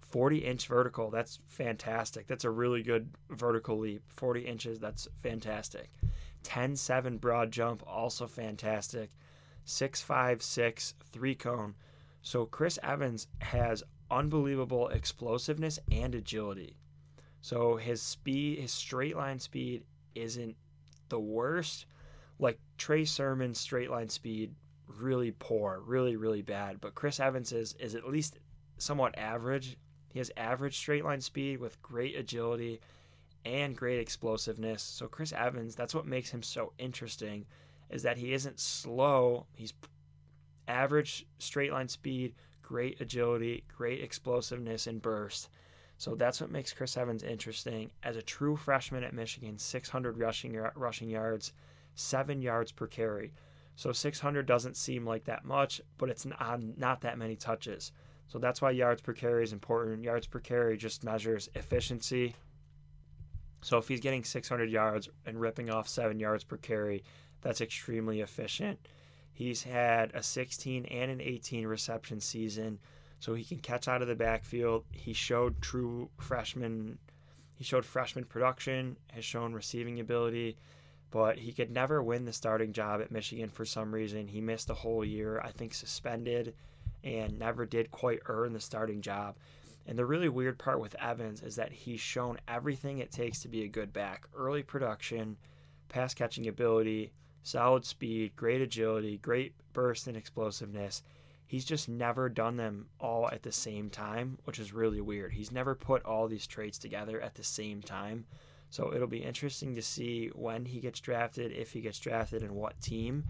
40 0.00 0.38
inch 0.38 0.66
vertical, 0.66 1.10
that's 1.10 1.38
fantastic. 1.48 2.26
That's 2.26 2.44
a 2.44 2.50
really 2.50 2.82
good 2.82 3.08
vertical 3.30 3.78
leap. 3.78 4.02
40 4.08 4.42
inches, 4.42 4.78
that's 4.78 5.08
fantastic. 5.22 5.88
10 6.42 6.76
7 6.76 7.16
broad 7.18 7.50
jump, 7.50 7.82
also 7.86 8.26
fantastic. 8.26 9.10
6 9.64 10.02
5 10.02 10.42
6 10.42 10.94
three 11.12 11.34
cone. 11.34 11.74
So 12.20 12.46
Chris 12.46 12.78
Evans 12.82 13.26
has 13.38 13.82
unbelievable 14.10 14.88
explosiveness 14.88 15.78
and 15.90 16.14
agility. 16.14 16.76
So 17.40 17.76
his 17.76 18.02
speed, 18.02 18.58
his 18.58 18.70
straight 18.72 19.16
line 19.16 19.38
speed 19.38 19.84
isn't 20.14 20.56
the 21.08 21.20
worst. 21.20 21.86
Like 22.38 22.58
Trey 22.76 23.04
Sermon's 23.04 23.58
straight 23.58 23.90
line 23.90 24.08
speed 24.08 24.54
really 24.86 25.34
poor, 25.38 25.80
really 25.84 26.16
really 26.16 26.42
bad. 26.42 26.80
But 26.80 26.94
Chris 26.94 27.20
Evans 27.20 27.52
is 27.52 27.74
is 27.74 27.94
at 27.94 28.08
least 28.08 28.38
somewhat 28.78 29.16
average. 29.18 29.76
He 30.12 30.18
has 30.18 30.30
average 30.36 30.76
straight 30.76 31.04
line 31.04 31.20
speed 31.20 31.58
with 31.58 31.80
great 31.82 32.16
agility 32.16 32.80
and 33.44 33.76
great 33.76 33.98
explosiveness. 33.98 34.82
So 34.82 35.08
Chris 35.08 35.32
Evans, 35.32 35.74
that's 35.74 35.94
what 35.94 36.06
makes 36.06 36.30
him 36.30 36.42
so 36.42 36.72
interesting 36.78 37.46
is 37.90 38.02
that 38.02 38.16
he 38.16 38.32
isn't 38.32 38.58
slow. 38.58 39.46
He's 39.54 39.72
average 40.68 41.26
straight 41.38 41.72
line 41.72 41.88
speed, 41.88 42.34
great 42.62 43.00
agility, 43.00 43.64
great 43.68 44.02
explosiveness 44.02 44.86
and 44.86 45.02
burst. 45.02 45.48
So 45.98 46.14
that's 46.14 46.40
what 46.40 46.50
makes 46.50 46.72
Chris 46.72 46.96
Evans 46.96 47.22
interesting. 47.22 47.90
As 48.02 48.16
a 48.16 48.22
true 48.22 48.56
freshman 48.56 49.04
at 49.04 49.14
Michigan, 49.14 49.58
600 49.58 50.18
rushing 50.18 50.56
rushing 50.74 51.10
yards, 51.10 51.52
7 51.94 52.40
yards 52.40 52.72
per 52.72 52.86
carry. 52.86 53.32
So 53.76 53.92
600 53.92 54.46
doesn't 54.46 54.76
seem 54.76 55.06
like 55.06 55.24
that 55.24 55.44
much, 55.44 55.80
but 55.98 56.10
it's 56.10 56.26
not, 56.26 56.40
uh, 56.40 56.58
not 56.76 57.00
that 57.02 57.18
many 57.18 57.36
touches. 57.36 57.92
So 58.28 58.38
that's 58.38 58.62
why 58.62 58.70
yards 58.70 59.02
per 59.02 59.12
carry 59.12 59.44
is 59.44 59.52
important. 59.52 60.04
Yards 60.04 60.26
per 60.26 60.40
carry 60.40 60.76
just 60.76 61.04
measures 61.04 61.48
efficiency. 61.54 62.34
So 63.62 63.78
if 63.78 63.88
he's 63.88 64.00
getting 64.00 64.24
600 64.24 64.70
yards 64.70 65.08
and 65.26 65.40
ripping 65.40 65.70
off 65.70 65.88
7 65.88 66.18
yards 66.18 66.44
per 66.44 66.56
carry, 66.56 67.04
that's 67.40 67.60
extremely 67.60 68.20
efficient. 68.20 68.78
He's 69.32 69.62
had 69.62 70.12
a 70.14 70.22
16 70.22 70.84
and 70.86 71.10
an 71.10 71.20
18 71.20 71.66
reception 71.66 72.20
season, 72.20 72.78
so 73.18 73.34
he 73.34 73.44
can 73.44 73.58
catch 73.58 73.88
out 73.88 74.02
of 74.02 74.08
the 74.08 74.14
backfield. 74.14 74.84
He 74.92 75.12
showed 75.12 75.60
true 75.62 76.10
freshman 76.18 76.98
he 77.56 77.64
showed 77.64 77.84
freshman 77.84 78.24
production, 78.24 78.96
has 79.12 79.24
shown 79.24 79.52
receiving 79.52 80.00
ability 80.00 80.56
but 81.12 81.38
he 81.38 81.52
could 81.52 81.70
never 81.70 82.02
win 82.02 82.24
the 82.24 82.32
starting 82.32 82.72
job 82.72 83.02
at 83.02 83.12
Michigan 83.12 83.50
for 83.50 83.66
some 83.66 83.94
reason. 83.94 84.26
He 84.26 84.40
missed 84.40 84.70
a 84.70 84.74
whole 84.74 85.04
year, 85.04 85.40
I 85.44 85.52
think 85.52 85.74
suspended, 85.74 86.54
and 87.04 87.38
never 87.38 87.66
did 87.66 87.90
quite 87.90 88.20
earn 88.26 88.54
the 88.54 88.60
starting 88.60 89.02
job. 89.02 89.36
And 89.86 89.98
the 89.98 90.06
really 90.06 90.30
weird 90.30 90.58
part 90.58 90.80
with 90.80 90.96
Evans 91.00 91.42
is 91.42 91.56
that 91.56 91.70
he's 91.70 92.00
shown 92.00 92.38
everything 92.48 92.98
it 92.98 93.12
takes 93.12 93.40
to 93.40 93.48
be 93.48 93.64
a 93.64 93.68
good 93.68 93.92
back 93.92 94.26
early 94.34 94.62
production, 94.62 95.36
pass 95.90 96.14
catching 96.14 96.48
ability, 96.48 97.12
solid 97.42 97.84
speed, 97.84 98.34
great 98.34 98.62
agility, 98.62 99.18
great 99.18 99.54
burst 99.74 100.06
and 100.06 100.16
explosiveness. 100.16 101.02
He's 101.46 101.66
just 101.66 101.90
never 101.90 102.30
done 102.30 102.56
them 102.56 102.86
all 102.98 103.28
at 103.28 103.42
the 103.42 103.52
same 103.52 103.90
time, 103.90 104.38
which 104.44 104.58
is 104.58 104.72
really 104.72 105.02
weird. 105.02 105.34
He's 105.34 105.52
never 105.52 105.74
put 105.74 106.02
all 106.06 106.26
these 106.26 106.46
traits 106.46 106.78
together 106.78 107.20
at 107.20 107.34
the 107.34 107.44
same 107.44 107.82
time. 107.82 108.24
So 108.72 108.94
it'll 108.94 109.06
be 109.06 109.22
interesting 109.22 109.74
to 109.74 109.82
see 109.82 110.28
when 110.34 110.64
he 110.64 110.80
gets 110.80 110.98
drafted, 110.98 111.52
if 111.52 111.72
he 111.72 111.82
gets 111.82 111.98
drafted, 111.98 112.42
and 112.42 112.52
what 112.52 112.80
team. 112.80 113.24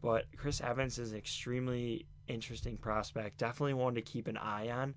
But 0.00 0.26
Chris 0.36 0.60
Evans 0.60 1.00
is 1.00 1.10
an 1.10 1.18
extremely 1.18 2.06
interesting 2.28 2.76
prospect. 2.76 3.38
Definitely 3.38 3.74
one 3.74 3.96
to 3.96 4.02
keep 4.02 4.28
an 4.28 4.36
eye 4.36 4.70
on, 4.70 4.94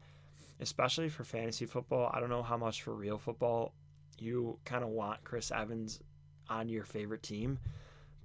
especially 0.60 1.10
for 1.10 1.24
fantasy 1.24 1.66
football. 1.66 2.12
I 2.14 2.20
don't 2.20 2.30
know 2.30 2.43
how 2.43 2.58
much 2.58 2.84
for 2.84 2.93
real 2.93 3.18
football 3.18 3.74
you 4.20 4.60
kind 4.66 4.84
of 4.84 4.91
want 4.91 5.24
Chris 5.24 5.50
Evans 5.50 6.00
on 6.48 6.70
your 6.70 6.84
favorite 6.84 7.24
team. 7.24 7.58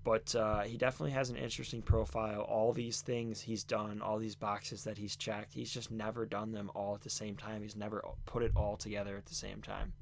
But 0.04 0.34
uh, 0.34 0.64
he 0.64 0.76
definitely 0.76 1.12
has 1.12 1.30
an 1.30 1.36
interesting 1.36 1.80
profile. 1.80 2.42
All 2.42 2.74
these 2.74 3.00
things 3.00 3.40
he's 3.40 3.64
done, 3.64 4.02
all 4.02 4.18
these 4.18 4.36
boxes 4.36 4.84
that 4.84 4.98
he's 4.98 5.16
checked, 5.16 5.54
he's 5.54 5.72
just 5.72 5.90
never 5.90 6.26
done 6.26 6.52
them 6.52 6.70
all 6.74 6.94
at 6.94 7.00
the 7.00 7.08
same 7.08 7.34
time. 7.34 7.62
He's 7.62 7.76
never 7.76 8.04
put 8.26 8.42
it 8.42 8.52
all 8.54 8.76
together 8.76 9.16
at 9.16 9.24
the 9.24 9.34
same 9.34 9.62
time. 9.62 9.94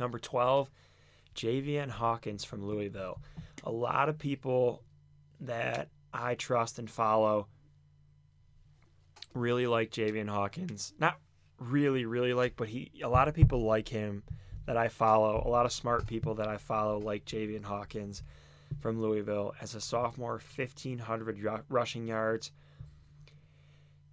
Number 0.00 0.18
12, 0.18 0.70
Javian 1.36 1.90
Hawkins 1.90 2.42
from 2.42 2.66
Louisville. 2.66 3.20
A 3.64 3.70
lot 3.70 4.08
of 4.08 4.18
people 4.18 4.82
that 5.40 5.88
I 6.12 6.34
trust 6.34 6.78
and 6.78 6.90
follow 6.90 7.46
really 9.34 9.66
like 9.66 9.90
Javian 9.90 10.28
Hawkins. 10.28 10.94
Not 10.98 11.18
really, 11.58 12.06
really 12.06 12.32
like, 12.32 12.56
but 12.56 12.68
he 12.68 12.90
a 13.04 13.08
lot 13.08 13.28
of 13.28 13.34
people 13.34 13.62
like 13.62 13.88
him 13.88 14.22
that 14.66 14.78
I 14.78 14.88
follow. 14.88 15.42
A 15.44 15.48
lot 15.48 15.66
of 15.66 15.72
smart 15.72 16.06
people 16.06 16.34
that 16.36 16.48
I 16.48 16.56
follow 16.56 16.98
like 16.98 17.26
Javian 17.26 17.64
Hawkins 17.64 18.22
from 18.80 19.02
Louisville 19.02 19.54
as 19.60 19.74
a 19.74 19.80
sophomore, 19.80 20.40
1,500 20.56 21.64
rushing 21.68 22.06
yards. 22.06 22.50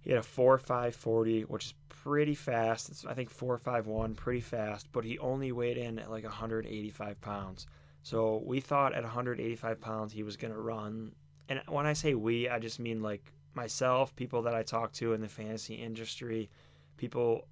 He 0.08 0.14
had 0.14 0.24
a 0.24 0.26
4.540, 0.26 1.42
which 1.48 1.66
is 1.66 1.74
pretty 1.90 2.34
fast. 2.34 2.88
It's, 2.88 3.04
I 3.04 3.12
think 3.12 3.30
4.51, 3.30 4.16
pretty 4.16 4.40
fast, 4.40 4.88
but 4.90 5.04
he 5.04 5.18
only 5.18 5.52
weighed 5.52 5.76
in 5.76 5.98
at 5.98 6.10
like 6.10 6.24
185 6.24 7.20
pounds. 7.20 7.66
So 8.04 8.42
we 8.46 8.58
thought 8.60 8.94
at 8.94 9.02
185 9.02 9.78
pounds 9.82 10.14
he 10.14 10.22
was 10.22 10.38
going 10.38 10.54
to 10.54 10.58
run. 10.58 11.12
And 11.50 11.60
when 11.68 11.84
I 11.84 11.92
say 11.92 12.14
we, 12.14 12.48
I 12.48 12.58
just 12.58 12.80
mean 12.80 13.02
like 13.02 13.34
myself, 13.52 14.16
people 14.16 14.40
that 14.44 14.54
I 14.54 14.62
talk 14.62 14.92
to 14.94 15.12
in 15.12 15.20
the 15.20 15.28
fantasy 15.28 15.74
industry, 15.74 16.48
people 16.96 17.46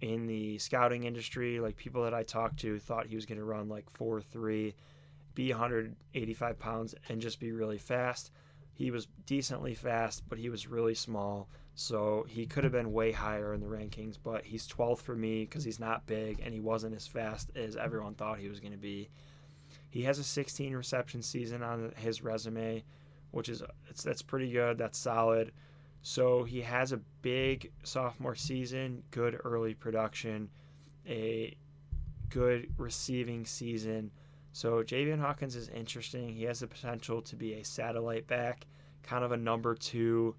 in 0.00 0.26
the 0.26 0.58
scouting 0.58 1.04
industry, 1.04 1.60
like 1.60 1.76
people 1.76 2.02
that 2.02 2.12
I 2.12 2.24
talked 2.24 2.58
to 2.62 2.80
thought 2.80 3.06
he 3.06 3.14
was 3.14 3.24
going 3.24 3.38
to 3.38 3.44
run 3.44 3.68
like 3.68 3.88
4 3.88 4.20
3, 4.20 4.74
be 5.36 5.52
185 5.52 6.58
pounds, 6.58 6.96
and 7.08 7.20
just 7.20 7.38
be 7.38 7.52
really 7.52 7.78
fast. 7.78 8.32
He 8.72 8.90
was 8.90 9.06
decently 9.26 9.74
fast, 9.74 10.24
but 10.28 10.38
he 10.38 10.48
was 10.48 10.66
really 10.66 10.94
small. 10.94 11.48
So 11.74 12.26
he 12.28 12.46
could 12.46 12.64
have 12.64 12.72
been 12.72 12.92
way 12.92 13.12
higher 13.12 13.54
in 13.54 13.60
the 13.60 13.66
rankings, 13.66 14.18
but 14.22 14.44
he's 14.44 14.68
12th 14.68 15.00
for 15.00 15.14
me 15.14 15.44
because 15.44 15.64
he's 15.64 15.80
not 15.80 16.06
big 16.06 16.40
and 16.44 16.52
he 16.52 16.60
wasn't 16.60 16.94
as 16.94 17.06
fast 17.06 17.50
as 17.56 17.76
everyone 17.76 18.14
thought 18.14 18.38
he 18.38 18.48
was 18.48 18.60
going 18.60 18.72
to 18.72 18.78
be. 18.78 19.08
He 19.88 20.02
has 20.02 20.18
a 20.18 20.24
16 20.24 20.74
reception 20.74 21.22
season 21.22 21.62
on 21.62 21.92
his 21.96 22.22
resume, 22.22 22.84
which 23.30 23.48
is 23.48 23.62
that's 24.04 24.22
pretty 24.22 24.50
good. 24.50 24.78
That's 24.78 24.98
solid. 24.98 25.52
So 26.02 26.44
he 26.44 26.60
has 26.62 26.92
a 26.92 27.00
big 27.22 27.72
sophomore 27.82 28.34
season, 28.34 29.02
good 29.10 29.38
early 29.44 29.74
production, 29.74 30.48
a 31.06 31.56
good 32.30 32.72
receiving 32.78 33.44
season. 33.44 34.10
So 34.52 34.82
Javian 34.82 35.20
Hawkins 35.20 35.56
is 35.56 35.68
interesting. 35.68 36.34
He 36.34 36.44
has 36.44 36.60
the 36.60 36.66
potential 36.66 37.20
to 37.22 37.36
be 37.36 37.54
a 37.54 37.64
satellite 37.64 38.26
back, 38.26 38.66
kind 39.02 39.24
of 39.24 39.32
a 39.32 39.36
number 39.36 39.74
two. 39.74 40.34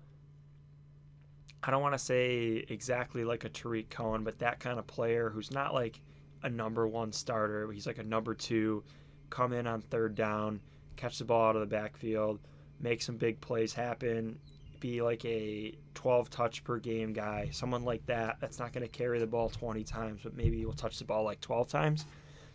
I 1.64 1.70
don't 1.70 1.82
want 1.82 1.94
to 1.94 2.00
say 2.00 2.66
exactly 2.70 3.24
like 3.24 3.44
a 3.44 3.50
Tarik 3.50 3.90
Cohen, 3.90 4.24
but 4.24 4.40
that 4.40 4.60
kind 4.60 4.80
of 4.80 4.88
player 4.88 5.30
who's 5.30 5.52
not 5.52 5.74
like 5.74 6.02
a 6.44 6.50
number 6.50 6.88
one 6.88 7.12
starter. 7.12 7.72
He's 7.72 7.86
like 7.86 8.00
a 8.00 8.04
number 8.04 8.34
two, 8.34 8.84
come 9.30 9.54
in 9.54 9.68
on 9.68 9.82
third 9.82 10.16
down, 10.16 10.60
catch 10.96 11.20
the 11.20 11.26
ball 11.26 11.50
out 11.50 11.56
of 11.56 11.62
the 11.62 11.68
backfield, 11.68 12.40
make 12.80 13.02
some 13.02 13.18
big 13.18 13.40
plays 13.42 13.74
happen, 13.74 14.40
be 14.80 15.02
like 15.02 15.24
a 15.24 15.74
12 15.94 16.30
touch 16.32 16.64
per 16.64 16.80
game 16.80 17.14
guy, 17.14 17.50
someone 17.52 17.86
like 17.86 18.06
that. 18.08 18.38
That's 18.40 18.58
not 18.58 18.74
going 18.74 18.84
to 18.84 18.90
carry 18.90 19.20
the 19.20 19.28
ball 19.28 19.50
20 19.50 19.84
times, 19.84 20.22
but 20.24 20.36
maybe 20.36 20.58
he 20.58 20.66
will 20.66 20.74
touch 20.74 20.98
the 20.98 21.06
ball 21.06 21.24
like 21.24 21.40
12 21.42 21.68
times. 21.68 22.06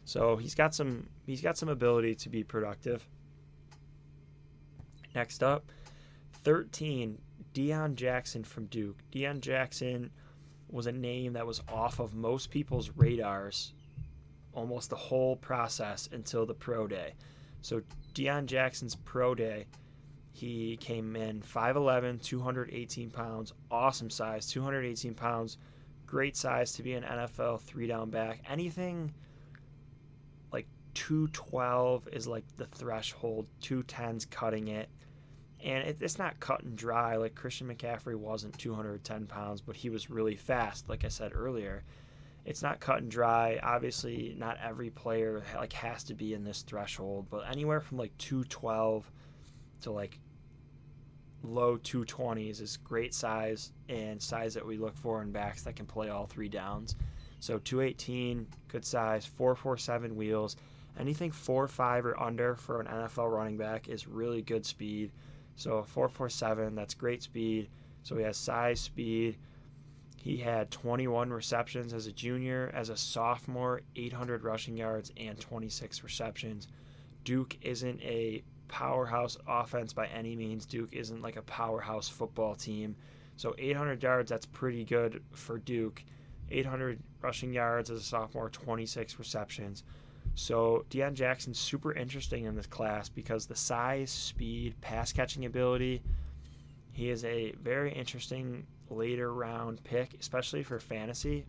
So 0.04 0.36
he's 0.36 0.54
got 0.54 0.74
some 0.74 1.08
he's 1.24 1.40
got 1.40 1.56
some 1.56 1.68
ability 1.68 2.16
to 2.16 2.28
be 2.28 2.44
productive. 2.44 3.06
Next 5.14 5.42
up, 5.42 5.70
13, 6.44 7.18
Deon 7.56 7.94
Jackson 7.94 8.44
from 8.44 8.66
Duke. 8.66 8.98
Deon 9.10 9.40
Jackson 9.40 10.10
was 10.68 10.86
a 10.86 10.92
name 10.92 11.32
that 11.32 11.46
was 11.46 11.62
off 11.68 12.00
of 12.00 12.12
most 12.12 12.50
people's 12.50 12.90
radars 12.96 13.72
almost 14.52 14.90
the 14.90 14.96
whole 14.96 15.36
process 15.36 16.06
until 16.12 16.44
the 16.44 16.52
pro 16.52 16.86
day. 16.86 17.14
So 17.62 17.80
Deon 18.12 18.44
Jackson's 18.44 18.94
pro 18.94 19.34
day, 19.34 19.64
he 20.32 20.76
came 20.76 21.16
in 21.16 21.40
5'11, 21.40 22.22
218 22.22 23.10
pounds, 23.10 23.54
awesome 23.70 24.10
size, 24.10 24.46
218 24.48 25.14
pounds, 25.14 25.56
great 26.04 26.36
size 26.36 26.72
to 26.72 26.82
be 26.82 26.92
an 26.92 27.04
NFL 27.04 27.62
three 27.62 27.86
down 27.86 28.10
back. 28.10 28.42
Anything 28.50 29.14
like 30.52 30.66
212 30.92 32.06
is 32.12 32.26
like 32.26 32.44
the 32.58 32.66
threshold, 32.66 33.46
210's 33.62 34.26
cutting 34.26 34.68
it. 34.68 34.90
And 35.66 35.86
it, 35.86 35.98
it's 36.00 36.18
not 36.18 36.40
cut 36.40 36.62
and 36.62 36.76
dry. 36.76 37.16
Like 37.16 37.34
Christian 37.34 37.68
McCaffrey 37.68 38.16
wasn't 38.16 38.56
210 38.58 39.26
pounds, 39.26 39.60
but 39.60 39.76
he 39.76 39.90
was 39.90 40.08
really 40.08 40.36
fast, 40.36 40.88
like 40.88 41.04
I 41.04 41.08
said 41.08 41.32
earlier 41.34 41.84
it's 42.46 42.62
not 42.62 42.78
cut 42.78 42.98
and 42.98 43.10
dry. 43.10 43.58
Obviously, 43.60 44.34
not 44.38 44.56
every 44.64 44.88
player 44.88 45.42
like 45.56 45.72
has 45.72 46.04
to 46.04 46.14
be 46.14 46.32
in 46.32 46.44
this 46.44 46.62
threshold, 46.62 47.26
but 47.28 47.44
anywhere 47.50 47.80
from 47.80 47.98
like 47.98 48.16
212 48.18 49.10
to 49.80 49.90
like 49.90 50.20
low 51.42 51.76
220s 51.76 52.60
is 52.60 52.76
great 52.76 53.12
size 53.12 53.72
and 53.88 54.22
size 54.22 54.54
that 54.54 54.64
we 54.64 54.78
look 54.78 54.96
for 54.96 55.22
in 55.22 55.32
backs 55.32 55.62
that 55.62 55.74
can 55.74 55.86
play 55.86 56.08
all 56.08 56.26
three 56.26 56.48
downs. 56.48 56.94
So 57.40 57.58
218, 57.58 58.46
good 58.68 58.84
size, 58.84 59.26
447 59.26 60.14
wheels. 60.14 60.56
Anything 60.98 61.32
4 61.32 61.66
5 61.66 62.06
or 62.06 62.20
under 62.20 62.54
for 62.54 62.80
an 62.80 62.86
NFL 62.86 63.30
running 63.30 63.56
back 63.56 63.88
is 63.88 64.06
really 64.06 64.40
good 64.40 64.64
speed. 64.64 65.10
So 65.56 65.82
447, 65.82 66.74
that's 66.74 66.94
great 66.94 67.22
speed. 67.22 67.68
So 68.02 68.16
he 68.16 68.22
has 68.22 68.36
size, 68.36 68.80
speed. 68.80 69.38
He 70.16 70.36
had 70.36 70.70
21 70.70 71.32
receptions 71.32 71.92
as 71.92 72.06
a 72.06 72.12
junior. 72.12 72.70
As 72.74 72.90
a 72.90 72.96
sophomore, 72.96 73.80
800 73.96 74.44
rushing 74.44 74.76
yards 74.76 75.12
and 75.16 75.40
26 75.40 76.04
receptions. 76.04 76.68
Duke 77.24 77.56
isn't 77.62 78.00
a 78.02 78.42
powerhouse 78.68 79.36
offense 79.48 79.92
by 79.92 80.06
any 80.08 80.36
means. 80.36 80.66
Duke 80.66 80.92
isn't 80.92 81.22
like 81.22 81.36
a 81.36 81.42
powerhouse 81.42 82.08
football 82.08 82.54
team. 82.54 82.96
So 83.36 83.54
800 83.58 84.02
yards, 84.02 84.30
that's 84.30 84.46
pretty 84.46 84.84
good 84.84 85.22
for 85.32 85.58
Duke. 85.58 86.02
800 86.50 87.00
rushing 87.22 87.52
yards 87.52 87.90
as 87.90 88.00
a 88.00 88.04
sophomore, 88.04 88.50
26 88.50 89.18
receptions. 89.18 89.84
So 90.36 90.84
Deon 90.90 91.14
Jackson's 91.14 91.58
super 91.58 91.94
interesting 91.94 92.44
in 92.44 92.54
this 92.54 92.66
class 92.66 93.08
because 93.08 93.46
the 93.46 93.56
size, 93.56 94.10
speed, 94.10 94.78
pass 94.82 95.10
catching 95.10 95.46
ability. 95.46 96.02
He 96.92 97.08
is 97.08 97.24
a 97.24 97.52
very 97.62 97.90
interesting 97.90 98.66
later 98.90 99.32
round 99.32 99.82
pick, 99.82 100.14
especially 100.20 100.62
for 100.62 100.78
fantasy. 100.78 101.46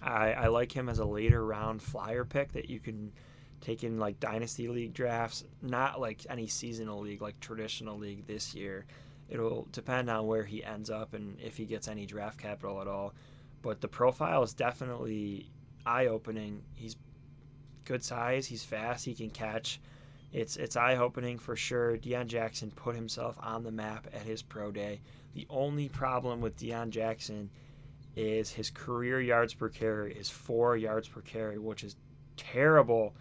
I, 0.00 0.32
I 0.32 0.46
like 0.46 0.70
him 0.70 0.88
as 0.88 1.00
a 1.00 1.04
later 1.04 1.44
round 1.44 1.82
flyer 1.82 2.24
pick 2.24 2.52
that 2.52 2.70
you 2.70 2.78
can 2.78 3.12
take 3.60 3.82
in 3.82 3.98
like 3.98 4.20
dynasty 4.20 4.68
league 4.68 4.94
drafts, 4.94 5.44
not 5.60 6.00
like 6.00 6.24
any 6.30 6.46
seasonal 6.46 7.00
league 7.00 7.20
like 7.20 7.40
traditional 7.40 7.98
league 7.98 8.28
this 8.28 8.54
year. 8.54 8.86
It'll 9.28 9.66
depend 9.72 10.08
on 10.08 10.28
where 10.28 10.44
he 10.44 10.62
ends 10.62 10.88
up 10.88 11.14
and 11.14 11.36
if 11.40 11.56
he 11.56 11.64
gets 11.64 11.88
any 11.88 12.06
draft 12.06 12.38
capital 12.38 12.80
at 12.80 12.86
all. 12.86 13.12
But 13.60 13.80
the 13.80 13.88
profile 13.88 14.44
is 14.44 14.54
definitely 14.54 15.50
eye 15.84 16.06
opening. 16.06 16.62
He's 16.74 16.96
good 17.84 18.04
size, 18.04 18.46
he's 18.46 18.64
fast, 18.64 19.04
he 19.04 19.14
can 19.14 19.30
catch. 19.30 19.80
It's 20.32 20.56
it's 20.56 20.76
eye 20.76 20.96
opening 20.96 21.38
for 21.38 21.56
sure. 21.56 21.96
Deon 21.98 22.26
Jackson 22.26 22.70
put 22.70 22.96
himself 22.96 23.36
on 23.42 23.62
the 23.62 23.70
map 23.70 24.06
at 24.14 24.22
his 24.22 24.42
pro 24.42 24.70
day. 24.70 25.00
The 25.34 25.46
only 25.50 25.88
problem 25.88 26.40
with 26.40 26.58
Deon 26.58 26.90
Jackson 26.90 27.50
is 28.16 28.50
his 28.50 28.70
career 28.70 29.20
yards 29.20 29.54
per 29.54 29.68
carry 29.68 30.14
is 30.14 30.30
four 30.30 30.76
yards 30.76 31.08
per 31.08 31.20
carry, 31.20 31.58
which 31.58 31.84
is 31.84 31.96
terrible 32.36 33.14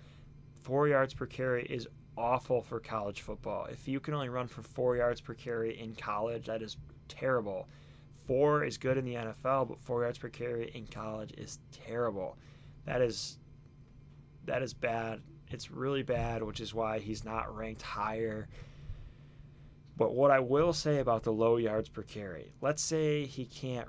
four 0.62 0.88
yards 0.88 1.14
per 1.14 1.26
carry 1.26 1.66
is 1.66 1.88
awful 2.18 2.62
for 2.62 2.80
college 2.80 3.22
football. 3.22 3.66
If 3.66 3.88
you 3.88 4.00
can 4.00 4.14
only 4.14 4.30
run 4.30 4.48
for 4.48 4.62
four 4.62 4.96
yards 4.96 5.22
per 5.22 5.34
carry 5.34 5.80
in 5.80 5.96
college, 5.96 6.46
that 6.46 6.62
is 6.62 6.78
terrible. 7.08 7.68
Four 8.28 8.64
is 8.64 8.78
good 8.78 8.98
in 8.98 9.06
the 9.06 9.16
NFL, 9.16 9.70
but 9.70 9.80
four 9.80 10.04
yards 10.04 10.18
per 10.18 10.30
carry 10.30 10.72
in 10.74 10.86
college 10.88 11.34
is 11.38 11.60
terrible. 11.72 12.38
That 12.86 13.02
is 13.02 13.38
that 14.46 14.62
is 14.62 14.74
bad. 14.74 15.22
It's 15.50 15.72
really 15.72 16.04
bad, 16.04 16.44
which 16.44 16.60
is 16.60 16.74
why 16.74 17.00
he's 17.00 17.26
not 17.26 17.56
ranked 17.56 17.82
higher. 17.82 18.48
But 19.98 20.14
what 20.16 20.32
I 20.32 20.40
will 20.40 20.74
say 20.74 21.00
about 21.00 21.24
the 21.24 21.34
low 21.34 21.58
yards 21.58 21.90
per 21.90 22.04
carry, 22.04 22.54
let's 22.62 22.82
say 22.82 23.26
he 23.26 23.46
can't 23.46 23.88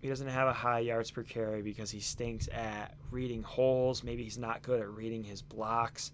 he 0.00 0.08
doesn't 0.08 0.28
have 0.28 0.46
a 0.46 0.52
high 0.52 0.80
yards 0.80 1.10
per 1.10 1.24
carry 1.24 1.62
because 1.62 1.90
he 1.90 2.00
stinks 2.00 2.48
at 2.52 2.94
reading 3.10 3.42
holes. 3.42 4.04
Maybe 4.04 4.22
he's 4.22 4.38
not 4.38 4.62
good 4.62 4.80
at 4.80 4.88
reading 4.90 5.24
his 5.24 5.42
blocks. 5.42 6.12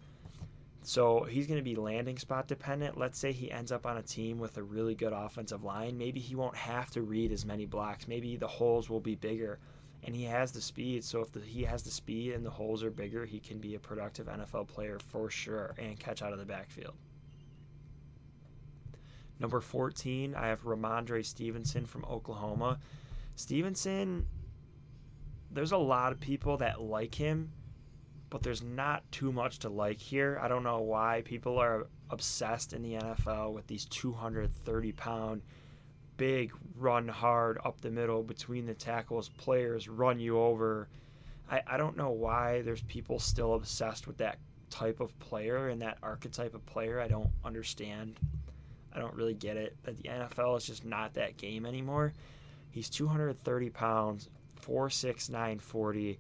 So 0.83 1.25
he's 1.25 1.47
going 1.47 1.59
to 1.59 1.65
be 1.65 1.77
landing 1.77 2.19
spot 2.19 2.47
dependent. 2.47 2.99
Let's 2.99 3.19
say 3.19 3.33
he 3.33 3.51
ends 3.51 3.73
up 3.73 3.87
on 3.87 3.99
a 3.99 4.03
team 4.03 4.39
with 4.39 4.57
a 4.57 4.63
really 4.63 4.95
good 4.95 5.13
offensive 5.13 5.65
line. 5.65 5.99
Maybe 5.99 6.21
he 6.21 6.35
won't 6.35 6.57
have 6.57 6.91
to 6.93 7.03
read 7.03 7.33
as 7.33 7.45
many 7.45 7.67
blocks. 7.67 8.09
Maybe 8.09 8.37
the 8.37 8.47
holes 8.47 8.89
will 8.89 9.01
be 9.01 9.17
bigger 9.17 9.59
and 10.05 10.15
he 10.15 10.25
has 10.25 10.53
the 10.53 10.61
speed. 10.61 11.03
So 11.05 11.21
if 11.21 11.33
the, 11.33 11.41
he 11.41 11.63
has 11.65 11.83
the 11.83 11.91
speed 11.91 12.33
and 12.35 12.45
the 12.45 12.51
holes 12.51 12.83
are 12.83 12.91
bigger, 12.91 13.25
he 13.25 13.41
can 13.41 13.59
be 13.59 13.75
a 13.75 13.81
productive 13.81 14.27
NFL 14.27 14.69
player 14.69 14.99
for 14.99 15.31
sure 15.31 15.75
and 15.79 15.99
catch 15.99 16.23
out 16.23 16.33
of 16.33 16.39
the 16.39 16.45
backfield. 16.45 16.95
Number 19.41 19.61
14, 19.61 20.35
I 20.35 20.49
have 20.49 20.63
Rhamondre 20.65 21.25
Stevenson 21.25 21.87
from 21.87 22.05
Oklahoma. 22.05 22.79
Stevenson, 23.35 24.27
there's 25.51 25.73
a 25.73 25.77
lot 25.77 26.13
of 26.13 26.21
people 26.21 26.57
that 26.59 26.81
like 26.81 27.15
him, 27.15 27.51
but 28.31 28.43
there's 28.43 28.63
not 28.63 29.11
too 29.11 29.33
much 29.33 29.59
to 29.61 29.69
like 29.69 29.99
here. 29.99 30.39
I 30.41 30.49
don't 30.49 30.63
know 30.63 30.81
why 30.81 31.23
people 31.25 31.59
are 31.59 31.89
obsessed 32.11 32.73
in 32.73 32.83
the 32.83 32.95
NFL 32.95 33.53
with 33.53 33.67
these 33.67 33.87
230 33.87 34.93
pound, 34.93 35.43
big, 36.17 36.53
run 36.77 37.09
hard 37.09 37.59
up 37.65 37.81
the 37.81 37.91
middle 37.91 38.23
between 38.23 38.67
the 38.67 38.75
tackles 38.75 39.29
players, 39.29 39.89
run 39.89 40.19
you 40.19 40.39
over. 40.39 40.89
I, 41.51 41.63
I 41.67 41.77
don't 41.77 41.97
know 41.97 42.11
why 42.11 42.63
there's 42.63 42.83
people 42.83 43.19
still 43.19 43.55
obsessed 43.55 44.07
with 44.07 44.19
that 44.19 44.39
type 44.71 45.01
of 45.01 45.17
player 45.19 45.69
and 45.69 45.83
that 45.83 45.99
archetype 46.03 46.55
of 46.55 46.65
player. 46.67 47.01
I 47.01 47.09
don't 47.09 47.31
understand. 47.45 48.19
I 48.93 48.99
don't 48.99 49.15
really 49.15 49.35
get 49.35 49.57
it. 49.57 49.77
That 49.85 49.97
the 49.97 50.09
NFL 50.09 50.57
is 50.59 50.67
just 50.67 50.85
not 50.85 51.15
that 51.15 51.37
game 51.37 51.67
anymore. 51.67 52.13
He's 52.71 52.89
230 52.91 53.71
pounds, 53.71 54.29
4'6, 54.67 55.31
940. 55.31 56.19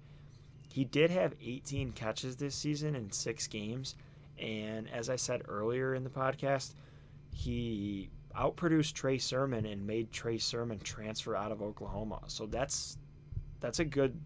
He 0.72 0.84
did 0.84 1.11
have 1.11 1.34
18 1.42 1.92
catches 1.92 2.36
this 2.36 2.55
season 2.55 2.95
in 2.95 3.11
six 3.11 3.47
games. 3.47 3.97
And 4.38 4.88
as 4.90 5.09
I 5.09 5.16
said 5.16 5.42
earlier 5.49 5.95
in 5.95 6.05
the 6.05 6.11
podcast, 6.11 6.74
he 7.32 8.11
outproduced 8.37 8.95
Trey 8.95 9.18
Sermon 9.18 9.66
and 9.66 9.87
made 9.87 10.11
Trey 10.11 10.39
Sermon 10.39 10.78
transfer 10.80 11.37
out 11.37 11.53
of 11.53 11.62
Oklahoma. 11.62 12.20
So 12.26 12.47
that's 12.47 12.99
that's 13.61 13.78
a 13.78 13.85
good 13.85 14.20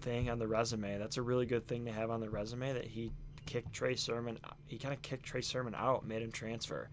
thing 0.00 0.30
on 0.30 0.38
the 0.38 0.46
resume. 0.46 0.98
That's 0.98 1.16
a 1.16 1.22
really 1.22 1.46
good 1.46 1.66
thing 1.66 1.84
to 1.86 1.92
have 1.92 2.10
on 2.10 2.20
the 2.20 2.30
resume 2.30 2.72
that 2.72 2.86
he 2.86 3.12
kicked 3.46 3.72
Trey 3.72 3.96
Sermon. 3.96 4.38
He 4.66 4.78
kind 4.78 4.94
of 4.94 5.02
kicked 5.02 5.24
Trey 5.24 5.40
Sermon 5.40 5.74
out, 5.74 6.06
made 6.06 6.22
him 6.22 6.32
transfer. 6.32 6.88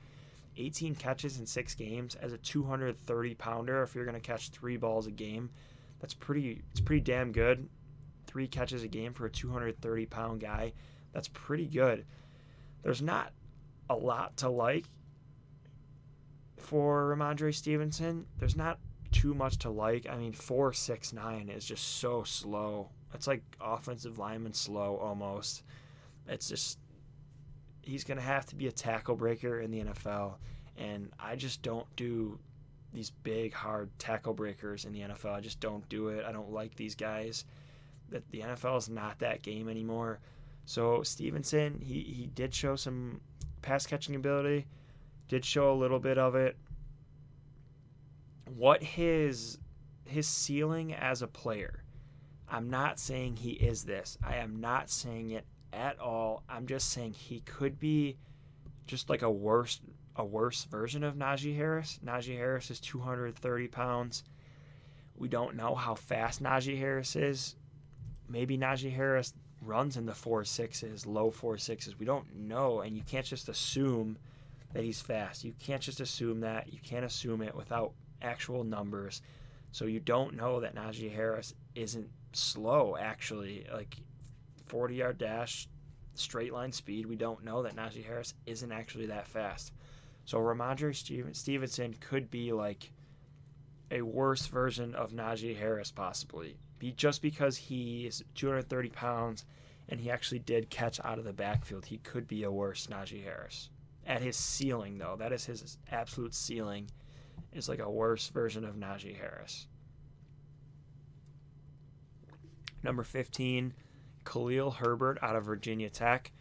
18 0.58 0.96
catches 0.96 1.40
in 1.40 1.46
six 1.46 1.76
games 1.76 2.16
as 2.16 2.34
a 2.34 2.38
230 2.38 3.36
pounder. 3.36 3.84
If 3.84 3.94
you're 3.94 4.06
going 4.06 4.16
to 4.16 4.22
catch 4.22 4.50
three 4.50 4.78
balls 4.78 5.08
a 5.08 5.12
game, 5.12 5.50
that's 6.00 6.14
pretty. 6.14 6.62
It's 6.72 6.82
pretty 6.82 7.02
damn 7.02 7.32
good. 7.32 7.68
Three 8.26 8.48
catches 8.48 8.84
a 8.84 8.88
game 8.88 9.14
for 9.14 9.26
a 9.26 9.30
230 9.30 10.06
pound 10.06 10.42
guy. 10.42 10.74
That's 11.14 11.28
pretty 11.30 11.66
good. 11.66 12.06
There's 12.84 13.02
not 13.02 13.32
a 13.90 13.96
lot 13.96 14.38
to 14.38 14.50
like 14.50 14.86
for 16.58 17.16
Rhamondre 17.16 17.54
Stevenson. 17.54 18.26
There's 18.38 18.56
not 18.56 18.80
too 19.12 19.34
much 19.34 19.58
to 19.60 19.70
like. 19.70 20.08
I 20.10 20.18
mean, 20.18 20.34
four 20.34 20.74
six 20.74 21.14
nine 21.14 21.50
is 21.50 21.66
just 21.66 22.00
so 22.00 22.24
slow. 22.24 22.90
It's 23.14 23.28
like 23.28 23.44
offensive 23.62 24.20
lineman 24.20 24.54
slow 24.54 24.98
almost. 24.98 25.64
It's 26.28 26.50
just 26.50 26.80
he's 27.82 28.04
to 28.04 28.20
have 28.20 28.46
to 28.48 28.56
be 28.56 28.68
a 28.68 28.72
tackle 28.72 29.16
breaker 29.16 29.60
in 29.60 29.72
the 29.72 29.84
NFL. 29.84 30.36
And 30.78 31.12
I 31.20 31.36
just 31.36 31.62
don't 31.62 31.88
do 31.96 32.38
these 32.94 33.12
big, 33.12 33.54
hard 33.54 33.90
tackle 34.00 34.34
breakers 34.34 34.86
in 34.86 34.92
the 34.92 35.02
NFL. 35.02 35.34
I 35.34 35.42
just 35.42 35.60
don't 35.60 35.88
do 35.90 36.10
it. 36.10 36.26
I 36.26 36.32
don't 36.32 36.52
like 36.52 36.76
these 36.76 36.96
guys. 36.96 37.46
That 38.10 38.30
the 38.32 38.42
NFL 38.42 38.78
is 38.78 38.90
not 38.90 39.20
that 39.20 39.42
game 39.42 39.70
anymore. 39.70 40.20
So 40.66 41.04
Stevenson, 41.04 41.80
he, 41.82 42.02
he 42.02 42.30
did 42.34 42.54
show 42.54 42.76
some 42.76 43.22
pass 43.62 43.86
catching 43.86 44.16
ability, 44.16 44.66
did 45.28 45.46
show 45.46 45.72
a 45.72 45.76
little 45.76 46.00
bit 46.00 46.18
of 46.18 46.36
it. 46.36 46.58
What 48.56 48.84
his 48.84 49.58
his 50.06 50.28
ceiling 50.28 50.94
as 50.94 51.22
a 51.22 51.28
player, 51.28 51.84
I'm 52.48 52.70
not 52.70 53.00
saying 53.00 53.38
he 53.38 53.52
is 53.52 53.84
this. 53.84 54.18
I 54.24 54.36
am 54.38 54.60
not 54.60 54.90
saying 54.90 55.32
it 55.32 55.46
at 55.74 56.00
all. 56.00 56.44
I'm 56.48 56.68
just 56.68 56.90
saying 56.90 57.14
he 57.14 57.42
could 57.42 57.80
be 57.80 58.18
just 58.88 59.10
like 59.10 59.24
a 59.24 59.32
worse 59.32 59.82
a 60.16 60.24
worse 60.24 60.64
version 60.66 61.04
of 61.04 61.16
Najee 61.16 61.56
Harris. 61.56 62.00
Najee 62.06 62.38
Harris 62.38 62.72
is 62.72 62.80
230 62.80 63.68
pounds. 63.68 64.24
We 65.18 65.28
don't 65.28 65.56
know 65.56 65.76
how 65.76 65.96
fast 65.96 66.42
Najee 66.42 66.78
Harris 66.78 67.16
is. 67.16 67.56
Maybe 68.30 68.58
Najee 68.58 68.94
Harris 68.94 69.34
runs 69.62 69.98
in 69.98 70.06
the 70.06 70.14
four 70.14 70.44
sixes, 70.46 71.06
low 71.06 71.32
four 71.32 71.58
sixes. 71.58 72.00
We 72.00 72.06
don't 72.06 72.34
know, 72.36 72.82
and 72.82 72.96
you 72.96 73.04
can't 73.04 73.26
just 73.26 73.50
assume 73.50 74.18
that 74.76 74.84
he's 74.84 75.00
fast. 75.00 75.46
You 75.46 75.54
can't 75.58 75.82
just 75.82 76.02
assume 76.02 76.42
that. 76.42 76.72
You 76.72 76.80
can't 76.84 77.06
assume 77.06 77.42
it 77.42 77.56
without 77.56 77.94
actual 78.22 78.66
numbers. 78.66 79.22
So 79.72 79.86
you 79.86 80.02
don't 80.02 80.36
know 80.36 80.60
that 80.60 80.76
Najee 80.76 81.16
Harris 81.16 81.54
isn't 81.76 82.10
slow. 82.34 82.98
Actually, 83.00 83.66
like 83.74 83.96
40 84.66 84.96
yard 84.96 85.18
dash, 85.18 85.70
straight 86.16 86.52
line 86.52 86.74
speed. 86.74 87.06
We 87.06 87.16
don't 87.16 87.46
know 87.46 87.64
that 87.64 87.78
Najee 87.78 88.06
Harris 88.06 88.34
isn't 88.46 88.72
actually 88.72 89.06
that 89.06 89.28
fast. 89.28 89.72
So 90.26 90.40
Rhamondre 90.40 91.34
Stevenson 91.34 91.96
could 92.02 92.30
be 92.30 92.52
like 92.52 92.92
a 93.92 94.02
worse 94.02 94.48
version 94.48 94.94
of 94.94 95.14
Najee 95.14 95.58
Harris, 95.58 95.92
possibly. 95.92 96.58
Be 96.80 96.92
just 96.92 97.22
because 97.22 97.56
he 97.56 98.08
is 98.08 98.26
230 98.36 98.90
pounds 98.90 99.46
and 99.88 100.02
he 100.02 100.12
actually 100.12 100.40
did 100.40 100.70
catch 100.70 101.00
out 101.06 101.18
of 101.18 101.24
the 101.24 101.32
backfield, 101.32 101.86
he 101.86 102.00
could 102.00 102.28
be 102.28 102.44
a 102.44 102.52
worse 102.52 102.88
Najee 102.88 103.24
Harris. 103.24 103.70
At 104.06 104.22
his 104.22 104.36
ceiling, 104.36 104.98
though, 104.98 105.16
that 105.18 105.32
is 105.32 105.46
his 105.46 105.78
absolute 105.92 106.36
ceiling, 106.36 106.90
is 107.54 107.68
like 107.68 107.80
a 107.80 107.90
worse 107.90 108.28
version 108.30 108.64
of 108.64 108.76
Najee 108.76 109.18
Harris. 109.18 109.68
Number 112.84 113.04
15, 113.04 113.74
Khalil 114.26 114.72
Herbert 114.72 115.18
out 115.24 115.36
of 115.36 115.46
Virginia 115.46 115.90
Tech. 115.90 116.32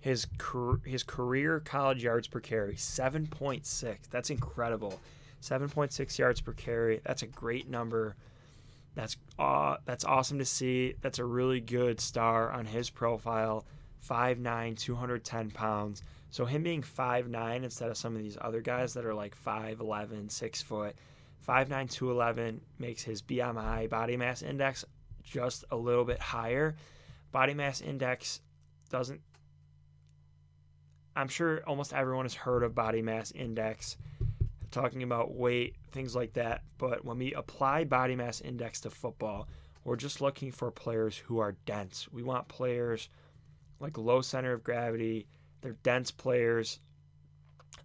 His 0.00 0.26
his 0.84 1.02
career 1.02 1.60
college 1.60 2.04
yards 2.04 2.28
per 2.28 2.40
carry 2.40 2.74
7.6. 2.74 3.96
That's 4.10 4.30
incredible. 4.30 5.00
7.6 5.42 6.18
yards 6.18 6.40
per 6.40 6.52
carry. 6.52 7.00
That's 7.04 7.22
a 7.22 7.26
great 7.26 7.68
number. 7.68 8.16
That's 8.94 9.16
uh, 9.38 9.76
that's 9.84 10.04
awesome 10.04 10.38
to 10.38 10.44
see. 10.44 10.94
That's 11.00 11.18
a 11.18 11.24
really 11.24 11.60
good 11.60 12.00
star 12.00 12.50
on 12.50 12.66
his 12.66 12.90
profile. 12.90 13.66
5'9", 14.08 14.78
210 14.78 15.50
pounds. 15.50 16.02
So 16.34 16.44
him 16.44 16.64
being 16.64 16.82
5'9 16.82 17.62
instead 17.62 17.90
of 17.90 17.96
some 17.96 18.16
of 18.16 18.20
these 18.20 18.36
other 18.40 18.60
guys 18.60 18.94
that 18.94 19.06
are 19.06 19.14
like 19.14 19.36
5'11, 19.40 20.32
6 20.32 20.62
foot. 20.62 20.96
5'9", 21.46 21.88
211 21.88 22.60
makes 22.76 23.04
his 23.04 23.22
BMI 23.22 23.88
body 23.88 24.16
mass 24.16 24.42
index 24.42 24.84
just 25.22 25.64
a 25.70 25.76
little 25.76 26.04
bit 26.04 26.18
higher. 26.18 26.74
Body 27.30 27.54
mass 27.54 27.80
index 27.80 28.40
doesn't 28.90 29.20
I'm 31.14 31.28
sure 31.28 31.62
almost 31.68 31.92
everyone 31.92 32.24
has 32.24 32.34
heard 32.34 32.64
of 32.64 32.74
body 32.74 33.00
mass 33.00 33.30
index, 33.30 33.96
talking 34.72 35.04
about 35.04 35.36
weight, 35.36 35.76
things 35.92 36.16
like 36.16 36.32
that. 36.32 36.62
But 36.78 37.04
when 37.04 37.16
we 37.16 37.32
apply 37.34 37.84
body 37.84 38.16
mass 38.16 38.40
index 38.40 38.80
to 38.80 38.90
football, 38.90 39.46
we're 39.84 39.94
just 39.94 40.20
looking 40.20 40.50
for 40.50 40.72
players 40.72 41.16
who 41.16 41.38
are 41.38 41.54
dense. 41.64 42.08
We 42.10 42.24
want 42.24 42.48
players 42.48 43.08
like 43.78 43.96
low 43.96 44.20
center 44.20 44.52
of 44.52 44.64
gravity. 44.64 45.28
They're 45.64 45.76
dense 45.82 46.10
players. 46.10 46.78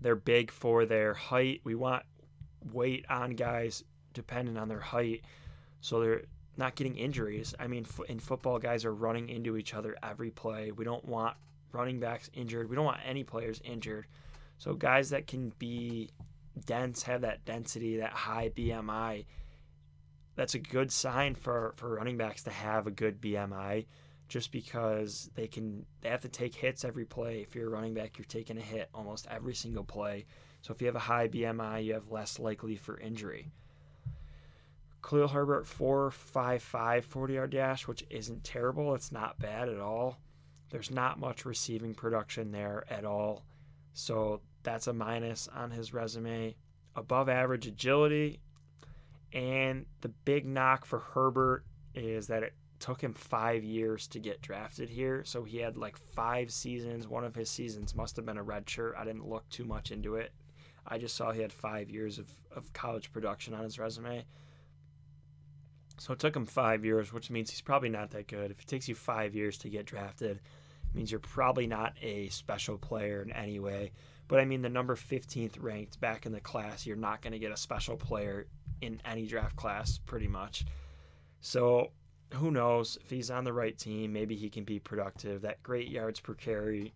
They're 0.01 0.17
big 0.17 0.51
for 0.51 0.86
their 0.86 1.13
height. 1.13 1.61
We 1.63 1.75
want 1.75 2.03
weight 2.73 3.05
on 3.09 3.32
guys 3.32 3.86
dependent 4.13 4.57
on 4.57 4.67
their 4.67 4.82
height. 4.82 5.23
So 5.80 6.01
they're 6.01 6.23
not 6.57 6.75
getting 6.75 6.97
injuries. 6.97 7.55
I 7.57 7.67
mean, 7.67 7.86
in 8.09 8.19
football, 8.19 8.59
guys 8.59 8.84
are 8.84 8.93
running 8.93 9.30
into 9.30 9.55
each 9.55 9.73
other 9.73 9.95
every 10.03 10.30
play. 10.30 10.73
We 10.73 10.84
don't 10.84 11.05
want 11.05 11.38
running 11.71 12.01
backs 12.01 12.30
injured. 12.34 12.69
We 12.69 12.75
don't 12.75 12.84
want 12.84 12.99
any 13.05 13.23
players 13.23 13.61
injured. 13.63 14.07
So 14.57 14.73
guys 14.73 15.11
that 15.11 15.25
can 15.25 15.53
be 15.57 16.09
dense, 16.65 17.03
have 17.03 17.21
that 17.21 17.45
density, 17.45 17.99
that 17.99 18.11
high 18.11 18.49
BMI, 18.49 19.25
that's 20.36 20.55
a 20.55 20.59
good 20.59 20.91
sign 20.91 21.34
for, 21.34 21.75
for 21.77 21.95
running 21.95 22.17
backs 22.17 22.43
to 22.43 22.51
have 22.51 22.88
a 22.88 22.91
good 22.91 23.21
BMI 23.21 23.86
just 24.30 24.51
because 24.51 25.30
they 25.34 25.47
can 25.47 25.86
they 26.01 26.09
have 26.09 26.21
to 26.21 26.30
take 26.30 26.55
hits 26.55 26.86
every 26.86 27.05
play. 27.05 27.41
If 27.41 27.55
you're 27.55 27.67
a 27.67 27.69
running 27.69 27.95
back, 27.95 28.17
you're 28.17 28.25
taking 28.25 28.57
a 28.57 28.61
hit 28.61 28.88
almost 28.93 29.27
every 29.30 29.55
single 29.55 29.84
play. 29.84 30.25
So 30.61 30.71
if 30.71 30.82
you 30.82 30.88
have 30.88 30.95
a 30.95 30.99
high 30.99 31.27
BMI, 31.27 31.84
you 31.84 31.93
have 31.95 32.11
less 32.11 32.39
likely 32.39 32.75
for 32.75 32.99
injury. 32.99 33.51
Khalil 35.01 35.30
Herbert 35.30 35.65
4.55 35.65 37.03
40 37.03 37.34
yard 37.34 37.49
dash, 37.51 37.88
which 37.88 38.05
isn't 38.09 38.43
terrible. 38.43 38.93
It's 38.95 39.11
not 39.11 39.39
bad 39.39 39.67
at 39.67 39.80
all. 39.80 40.17
There's 40.69 40.91
not 40.91 41.19
much 41.19 41.45
receiving 41.45 41.95
production 41.95 42.51
there 42.51 42.86
at 42.89 43.05
all. 43.05 43.43
So 43.93 44.41
that's 44.61 44.88
a 44.88 44.93
minus 44.93 45.47
on 45.47 45.71
his 45.71 45.93
resume. 45.93 46.55
Above 46.95 47.30
average 47.30 47.65
agility. 47.65 48.41
And 49.34 49.86
the 50.01 50.09
big 50.09 50.45
knock 50.45 50.86
for 50.86 50.99
Herbert 50.99 51.63
is 51.95 52.27
that 52.27 52.43
it 52.43 52.53
took 52.80 53.01
him 53.01 53.13
five 53.13 53.63
years 53.63 54.07
to 54.07 54.19
get 54.19 54.41
drafted 54.41 54.89
here. 54.89 55.23
So 55.25 55.43
he 55.43 55.57
had 55.57 55.77
like 55.77 55.97
five 55.97 56.51
seasons. 56.51 57.07
One 57.07 57.23
of 57.23 57.36
his 57.36 57.49
seasons 57.49 57.95
must 57.95 58.15
have 58.15 58.25
been 58.25 58.38
a 58.38 58.43
red 58.43 58.69
shirt. 58.69 58.95
I 58.97 59.03
didn't 59.03 59.27
look 59.27 59.47
too 59.49 59.65
much 59.65 59.91
into 59.91 60.15
it. 60.15 60.32
I 60.88 60.97
just 60.97 61.15
saw 61.15 61.32
he 61.32 61.41
had 61.41 61.53
five 61.53 61.89
years 61.89 62.17
of, 62.17 62.30
of 62.55 62.71
college 62.73 63.11
production 63.11 63.53
on 63.53 63.63
his 63.63 63.77
resume. 63.77 64.25
So 65.97 66.13
it 66.13 66.19
took 66.19 66.36
him 66.36 66.45
five 66.45 66.86
years, 66.86 67.11
which 67.11 67.30
means 67.30 67.49
he's 67.49 67.61
probably 67.61 67.89
not 67.89 68.11
that 68.11 68.27
good. 68.27 68.51
If 68.51 68.61
it 68.61 68.67
takes 68.67 68.88
you 68.88 68.95
five 68.95 69.36
years 69.36 69.57
to 69.59 69.69
get 69.69 69.86
drafted, 69.86 70.38
it 70.38 70.95
means 70.95 71.11
you're 71.11 71.19
probably 71.19 71.67
not 71.67 71.93
a 72.01 72.30
special 72.30 72.77
player 72.77 73.21
in 73.21 73.32
any 73.32 73.59
way. 73.59 73.91
But 74.30 74.39
I 74.39 74.45
mean, 74.45 74.61
the 74.61 74.69
number 74.69 74.95
15th 74.95 75.61
ranked 75.61 75.99
back 75.99 76.25
in 76.25 76.32
the 76.32 76.39
class, 76.39 76.86
you're 76.86 76.95
not 76.95 77.21
going 77.21 77.34
to 77.34 77.39
get 77.39 77.51
a 77.51 77.57
special 77.57 77.97
player 77.97 78.47
in 78.82 79.01
any 79.03 79.25
draft 79.25 79.55
class, 79.55 79.99
pretty 80.05 80.27
much. 80.27 80.65
So 81.41 81.91
who 82.34 82.51
knows 82.51 82.97
if 83.03 83.09
he's 83.09 83.32
on 83.32 83.43
the 83.43 83.53
right 83.53 83.77
team, 83.77 84.13
maybe 84.13 84.36
he 84.36 84.49
can 84.49 84.63
be 84.63 84.80
productive. 84.80 85.41
That 85.41 85.63
great 85.63 85.89
yards 85.89 86.19
per 86.19 86.34
carry 86.34 86.93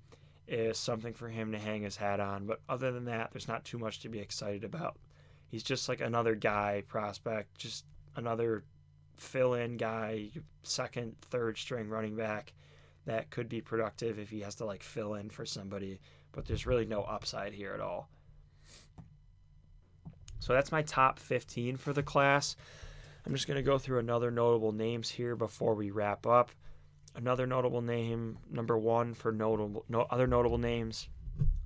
is 0.48 0.78
something 0.78 1.14
for 1.14 1.30
him 1.30 1.52
to 1.52 1.60
hang 1.60 1.82
his 1.82 1.98
hat 1.98 2.20
on. 2.20 2.46
But 2.46 2.62
other 2.70 2.92
than 2.92 3.06
that, 3.06 3.32
there's 3.32 3.48
not 3.48 3.66
too 3.66 3.78
much 3.78 4.00
to 4.02 4.10
be 4.10 4.20
excited 4.20 4.64
about. 4.64 4.98
He's 5.50 5.64
just 5.64 5.90
like 5.90 6.02
another 6.02 6.36
guy 6.36 6.84
prospect, 6.88 7.58
just 7.58 7.86
another 8.16 8.64
fill 9.18 9.54
in 9.54 9.78
guy, 9.78 10.30
second, 10.64 11.16
third 11.22 11.58
string 11.58 11.90
running 11.90 12.16
back 12.16 12.54
that 13.06 13.30
could 13.30 13.50
be 13.50 13.62
productive 13.62 14.20
if 14.20 14.30
he 14.30 14.42
has 14.42 14.56
to 14.56 14.66
like 14.66 14.84
fill 14.84 15.16
in 15.16 15.30
for 15.30 15.46
somebody. 15.46 16.00
But 16.32 16.46
there's 16.46 16.66
really 16.66 16.86
no 16.86 17.02
upside 17.04 17.54
here 17.54 17.74
at 17.74 17.82
all. 17.82 18.10
So 20.40 20.54
that's 20.54 20.72
my 20.72 20.82
top 20.82 21.20
15 21.20 21.78
for 21.78 21.94
the 21.94 22.04
class. 22.04 22.56
I'm 23.26 23.34
just 23.34 23.48
going 23.48 23.58
to 23.58 23.64
go 23.64 23.78
through 23.78 24.00
another 24.00 24.32
notable 24.32 24.72
names 24.72 25.10
here 25.10 25.36
before 25.36 25.76
we 25.76 25.92
wrap 25.92 26.28
up. 26.28 26.52
Another 27.16 27.48
notable 27.48 27.82
name, 27.82 28.38
number 28.50 28.78
one 28.78 29.14
for 29.14 29.32
notable 29.32 29.86
no 29.88 30.08
other 30.10 30.26
notable 30.26 30.58
names, 30.58 31.10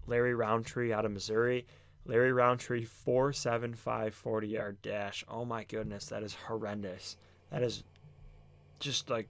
Larry 0.05 0.35
Rountree 0.35 0.93
out 0.93 1.05
of 1.05 1.11
Missouri. 1.11 1.65
Larry 2.05 2.31
Rountree 2.31 2.85
475 2.85 4.13
40 4.13 4.47
yard 4.47 4.81
dash. 4.81 5.25
Oh 5.27 5.45
my 5.45 5.63
goodness, 5.65 6.05
that 6.07 6.23
is 6.23 6.33
horrendous. 6.33 7.17
That 7.51 7.63
is 7.63 7.83
just 8.79 9.09
like 9.09 9.27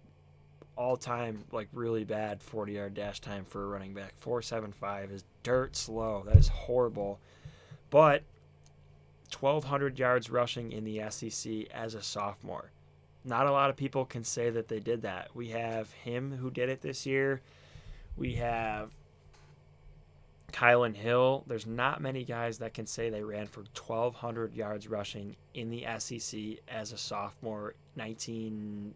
all 0.75 0.95
time, 0.95 1.43
like 1.51 1.69
really 1.73 2.03
bad 2.03 2.41
40 2.41 2.73
yard 2.73 2.93
dash 2.93 3.19
time 3.19 3.45
for 3.45 3.63
a 3.63 3.67
running 3.67 3.93
back. 3.93 4.13
475 4.19 5.11
is 5.11 5.23
dirt 5.43 5.75
slow. 5.75 6.23
That 6.25 6.38
is 6.38 6.47
horrible. 6.47 7.19
But 7.89 8.23
1,200 9.39 9.99
yards 9.99 10.30
rushing 10.30 10.71
in 10.71 10.84
the 10.84 11.01
SEC 11.09 11.67
as 11.73 11.95
a 11.95 12.01
sophomore. 12.01 12.71
Not 13.25 13.47
a 13.47 13.51
lot 13.51 13.69
of 13.69 13.75
people 13.75 14.05
can 14.05 14.23
say 14.23 14.49
that 14.49 14.67
they 14.67 14.80
did 14.80 15.01
that. 15.01 15.36
We 15.36 15.49
have 15.49 15.91
him 15.91 16.32
who 16.32 16.49
did 16.49 16.69
it 16.69 16.82
this 16.82 17.05
year. 17.05 17.41
We 18.15 18.36
have 18.36 18.91
Kylin 20.53 20.95
Hill. 20.95 21.43
There's 21.45 21.67
not 21.67 22.01
many 22.01 22.23
guys 22.23 22.57
that 22.59 22.73
can 22.73 22.88
say 22.88 23.09
they 23.09 23.23
ran 23.23 23.47
for 23.47 23.61
1,200 23.61 24.55
yards 24.55 24.88
rushing 24.88 25.36
in 25.53 25.69
the 25.69 25.86
SEC 25.99 26.39
as 26.69 26.93
a 26.93 26.97
sophomore, 26.97 27.73
19, 27.97 28.93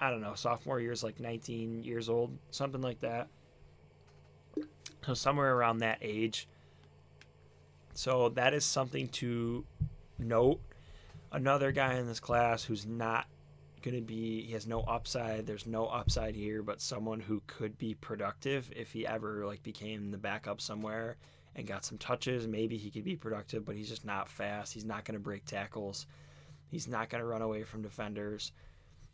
I 0.00 0.10
don't 0.10 0.20
know, 0.20 0.34
sophomore 0.34 0.80
years 0.80 1.02
like 1.02 1.18
19 1.18 1.82
years 1.82 2.08
old, 2.08 2.30
something 2.52 2.80
like 2.80 3.00
that. 3.00 3.26
So 5.04 5.14
somewhere 5.14 5.54
around 5.54 5.78
that 5.78 5.98
age. 6.00 6.46
So 7.98 8.28
that 8.36 8.54
is 8.54 8.64
something 8.64 9.08
to 9.08 9.64
note. 10.20 10.60
Another 11.32 11.72
guy 11.72 11.94
in 11.94 12.06
this 12.06 12.20
class 12.20 12.62
who's 12.62 12.86
not 12.86 13.26
going 13.82 13.96
to 13.96 14.00
be, 14.00 14.42
he 14.42 14.52
has 14.52 14.68
no 14.68 14.82
upside. 14.82 15.48
There's 15.48 15.66
no 15.66 15.86
upside 15.86 16.36
here, 16.36 16.62
but 16.62 16.80
someone 16.80 17.18
who 17.18 17.42
could 17.48 17.76
be 17.76 17.94
productive 17.94 18.70
if 18.76 18.92
he 18.92 19.04
ever 19.04 19.44
like 19.44 19.64
became 19.64 20.12
the 20.12 20.16
backup 20.16 20.60
somewhere 20.60 21.16
and 21.56 21.66
got 21.66 21.84
some 21.84 21.98
touches. 21.98 22.46
Maybe 22.46 22.76
he 22.76 22.92
could 22.92 23.02
be 23.02 23.16
productive, 23.16 23.64
but 23.64 23.74
he's 23.74 23.88
just 23.88 24.04
not 24.04 24.28
fast. 24.28 24.72
He's 24.72 24.84
not 24.84 25.04
going 25.04 25.18
to 25.18 25.20
break 25.20 25.44
tackles. 25.44 26.06
He's 26.68 26.86
not 26.86 27.10
going 27.10 27.20
to 27.20 27.26
run 27.26 27.42
away 27.42 27.64
from 27.64 27.82
defenders. 27.82 28.52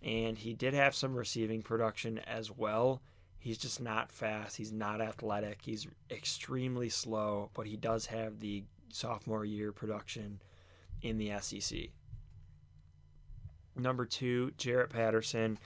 And 0.03 0.37
he 0.37 0.53
did 0.53 0.75
have 0.75 0.95
some 0.95 1.15
receiving 1.15 1.63
production 1.63 2.19
as 2.27 2.51
well. 2.51 3.01
He's 3.39 3.57
just 3.57 3.81
not 3.81 4.13
fast. 4.13 4.59
He's 4.59 4.73
not 4.73 5.01
athletic. 5.01 5.61
He's 5.63 5.87
extremely 6.11 6.91
slow, 6.91 7.49
but 7.55 7.67
he 7.67 7.77
does 7.77 8.05
have 8.07 8.41
the 8.41 8.63
sophomore 8.91 9.45
year 9.45 9.73
production 9.73 10.41
in 11.03 11.19
the 11.19 11.33
SEC. 11.41 11.91
Number 13.77 14.05
two, 14.05 14.53
Jaret 14.57 14.91
Patterson. 14.91 15.59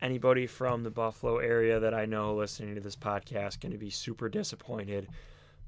Anybody 0.00 0.46
from 0.46 0.82
the 0.82 0.90
Buffalo 0.90 1.38
area 1.38 1.80
that 1.80 1.94
I 1.94 2.04
know 2.04 2.34
listening 2.34 2.74
to 2.74 2.80
this 2.80 2.96
podcast 2.96 3.60
going 3.60 3.72
to 3.72 3.78
be 3.78 3.90
super 3.90 4.28
disappointed. 4.28 5.08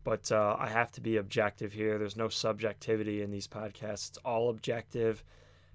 But 0.05 0.31
uh, 0.31 0.57
I 0.59 0.69
have 0.69 0.93
to 0.93 1.01
be 1.01 1.17
objective 1.17 1.73
here. 1.73 1.99
There's 1.99 2.17
no 2.17 2.29
subjectivity 2.29 3.23
in 3.23 3.31
these 3.31 3.49
podcasts. 3.49 4.11
It's 4.11 4.19
all 4.25 4.51
objective, 4.51 5.25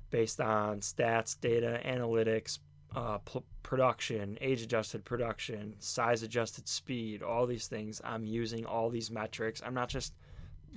based 0.09 0.39
on 0.39 0.79
stats, 0.79 1.39
data, 1.39 1.81
analytics, 1.85 2.59
uh, 2.95 3.17
p- 3.19 3.43
production, 3.63 4.37
age-adjusted 4.39 5.03
production, 5.03 5.75
size-adjusted 5.79 6.67
speed. 6.67 7.23
All 7.23 7.45
these 7.45 7.67
things. 7.67 8.01
I'm 8.03 8.25
using 8.25 8.65
all 8.65 8.89
these 8.89 9.11
metrics. 9.11 9.61
I'm 9.65 9.73
not 9.73 9.89
just 9.89 10.13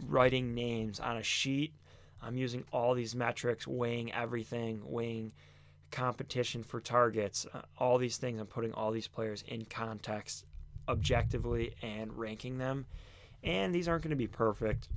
writing 0.07 0.55
names 0.55 1.01
on 1.01 1.17
a 1.17 1.23
sheet 1.23 1.75
I'm 2.27 2.37
using 2.37 2.65
all 2.73 2.95
these 2.95 3.15
metrics, 3.15 3.67
weighing 3.67 4.13
everything, 4.13 4.81
weighing 4.85 5.33
competition 5.91 6.63
for 6.63 6.81
targets, 6.81 7.47
uh, 7.53 7.63
all 7.79 7.99
these 7.99 8.17
things. 8.17 8.41
I'm 8.41 8.47
putting 8.47 8.73
all 8.73 8.91
these 8.91 9.09
players 9.09 9.45
in 9.47 9.67
context 9.67 10.47
objectively 10.89 11.75
and 11.83 12.17
ranking 12.17 12.59
them. 12.59 12.87
And 13.43 13.75
these 13.75 13.89
aren't 13.89 14.03
going 14.03 14.11
to 14.11 14.17
be 14.17 14.27
perfect. 14.27 14.89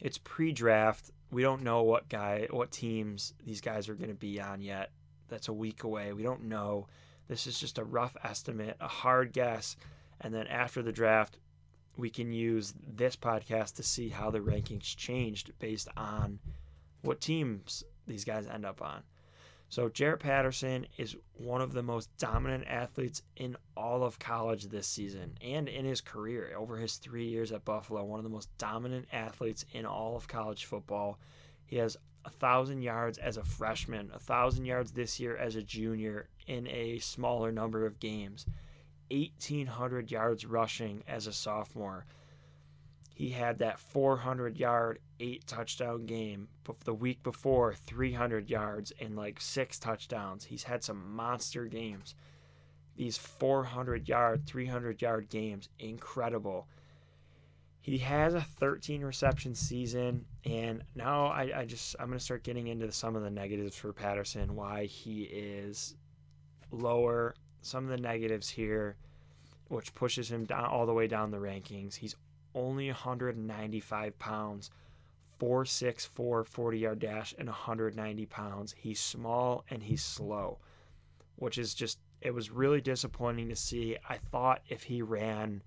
It's 0.00 0.18
pre-draft. 0.18 1.10
We 1.30 1.42
don't 1.42 1.62
know 1.62 1.82
what 1.82 2.08
guy, 2.08 2.48
what 2.50 2.70
teams 2.70 3.34
these 3.44 3.60
guys 3.60 3.88
are 3.88 3.94
going 3.94 4.08
to 4.08 4.14
be 4.14 4.40
on 4.40 4.62
yet. 4.62 4.90
That's 5.28 5.48
a 5.48 5.52
week 5.52 5.84
away. 5.84 6.14
We 6.14 6.22
don't 6.22 6.44
know. 6.44 6.86
This 7.28 7.46
is 7.46 7.60
just 7.60 7.76
a 7.76 7.84
rough 7.84 8.16
estimate, 8.24 8.76
a 8.80 8.88
hard 8.88 9.34
guess. 9.34 9.76
And 10.22 10.32
then 10.32 10.46
after 10.46 10.82
the 10.82 10.92
draft, 10.92 11.36
we 11.98 12.08
can 12.08 12.32
use 12.32 12.72
this 12.86 13.16
podcast 13.16 13.74
to 13.74 13.82
see 13.82 14.08
how 14.08 14.30
the 14.30 14.38
rankings 14.38 14.96
changed 14.96 15.50
based 15.58 15.88
on 15.96 16.38
what 17.02 17.20
teams 17.20 17.82
these 18.06 18.24
guys 18.24 18.46
end 18.46 18.64
up 18.64 18.80
on. 18.80 19.02
So, 19.68 19.90
Jaret 19.90 20.20
Patterson 20.20 20.86
is 20.96 21.16
one 21.34 21.60
of 21.60 21.72
the 21.72 21.82
most 21.82 22.08
dominant 22.16 22.64
athletes 22.66 23.22
in 23.36 23.56
all 23.76 24.02
of 24.02 24.18
college 24.18 24.64
this 24.64 24.86
season 24.86 25.36
and 25.42 25.68
in 25.68 25.84
his 25.84 26.00
career. 26.00 26.54
Over 26.56 26.78
his 26.78 26.96
three 26.96 27.26
years 27.26 27.52
at 27.52 27.66
Buffalo, 27.66 28.02
one 28.04 28.18
of 28.18 28.24
the 28.24 28.30
most 28.30 28.48
dominant 28.56 29.08
athletes 29.12 29.66
in 29.72 29.84
all 29.84 30.16
of 30.16 30.26
college 30.28 30.64
football. 30.64 31.18
He 31.66 31.76
has 31.76 31.98
a 32.24 32.30
thousand 32.30 32.80
yards 32.80 33.18
as 33.18 33.36
a 33.36 33.44
freshman, 33.44 34.10
a 34.14 34.18
thousand 34.18 34.64
yards 34.64 34.92
this 34.92 35.20
year 35.20 35.36
as 35.36 35.56
a 35.56 35.62
junior 35.62 36.28
in 36.46 36.66
a 36.68 36.98
smaller 37.00 37.52
number 37.52 37.84
of 37.84 38.00
games. 38.00 38.46
1,800 39.10 40.10
yards 40.10 40.44
rushing 40.44 41.02
as 41.06 41.26
a 41.26 41.32
sophomore. 41.32 42.04
He 43.14 43.30
had 43.30 43.58
that 43.58 43.80
400 43.80 44.58
yard, 44.58 45.00
eight 45.18 45.46
touchdown 45.46 46.06
game. 46.06 46.48
But 46.62 46.80
the 46.80 46.94
week 46.94 47.22
before, 47.22 47.74
300 47.74 48.48
yards 48.48 48.92
and 49.00 49.16
like 49.16 49.40
six 49.40 49.78
touchdowns. 49.78 50.44
He's 50.44 50.62
had 50.62 50.84
some 50.84 51.16
monster 51.16 51.64
games. 51.64 52.14
These 52.96 53.18
400 53.18 54.08
yard, 54.08 54.46
300 54.46 55.02
yard 55.02 55.28
games, 55.30 55.68
incredible. 55.78 56.68
He 57.80 57.98
has 57.98 58.34
a 58.34 58.40
13 58.40 59.02
reception 59.02 59.54
season, 59.54 60.26
and 60.44 60.84
now 60.94 61.26
I, 61.26 61.60
I 61.60 61.64
just 61.64 61.96
I'm 61.98 62.08
gonna 62.08 62.20
start 62.20 62.42
getting 62.42 62.66
into 62.66 62.92
some 62.92 63.16
of 63.16 63.22
the 63.22 63.30
negatives 63.30 63.76
for 63.76 63.92
Patterson. 63.92 64.54
Why 64.54 64.84
he 64.84 65.22
is 65.22 65.96
lower 66.70 67.34
some 67.62 67.84
of 67.84 67.90
the 67.90 67.96
negatives 67.96 68.50
here, 68.50 68.96
which 69.68 69.94
pushes 69.94 70.30
him 70.30 70.44
down 70.44 70.64
all 70.64 70.86
the 70.86 70.94
way 70.94 71.06
down 71.06 71.30
the 71.30 71.38
rankings. 71.38 71.96
He's 71.96 72.16
only 72.54 72.88
195 72.88 74.18
pounds, 74.18 74.70
4'6'4 75.40 76.46
40 76.46 76.78
yard 76.78 76.98
dash, 76.98 77.34
and 77.38 77.48
190 77.48 78.26
pounds. 78.26 78.74
He's 78.76 79.00
small 79.00 79.64
and 79.70 79.82
he's 79.82 80.02
slow, 80.02 80.58
which 81.36 81.58
is 81.58 81.74
just, 81.74 81.98
it 82.20 82.34
was 82.34 82.50
really 82.50 82.80
disappointing 82.80 83.48
to 83.48 83.56
see. 83.56 83.96
I 84.08 84.16
thought 84.16 84.62
if 84.68 84.84
he 84.84 85.02
ran 85.02 85.62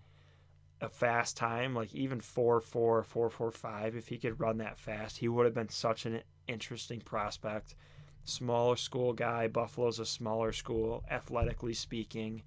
a 0.81 0.89
fast 0.89 1.37
time, 1.37 1.75
like 1.75 1.93
even 1.93 2.19
4'4, 2.19 3.05
4'4'5, 3.05 3.95
if 3.95 4.07
he 4.07 4.17
could 4.17 4.39
run 4.39 4.57
that 4.57 4.79
fast, 4.79 5.19
he 5.19 5.27
would 5.27 5.45
have 5.45 5.53
been 5.53 5.69
such 5.69 6.05
an 6.05 6.21
interesting 6.47 6.99
prospect 7.01 7.75
smaller 8.23 8.75
school 8.75 9.13
guy. 9.13 9.47
Buffalo's 9.47 9.99
a 9.99 10.05
smaller 10.05 10.51
school, 10.51 11.03
athletically 11.09 11.73
speaking. 11.73 12.43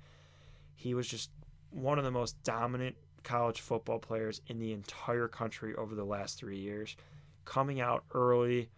He 0.74 0.94
was 0.94 1.08
just 1.08 1.30
one 1.70 1.98
of 1.98 2.04
the 2.04 2.10
most 2.10 2.42
dominant 2.42 2.96
college 3.22 3.60
football 3.60 3.98
players 3.98 4.40
in 4.46 4.58
the 4.58 4.72
entire 4.72 5.28
country 5.28 5.74
over 5.74 5.94
the 5.94 6.04
last 6.04 6.38
three 6.38 6.58
years. 6.58 6.96
Coming 7.44 7.80
out 7.80 8.04
early, 8.12 8.68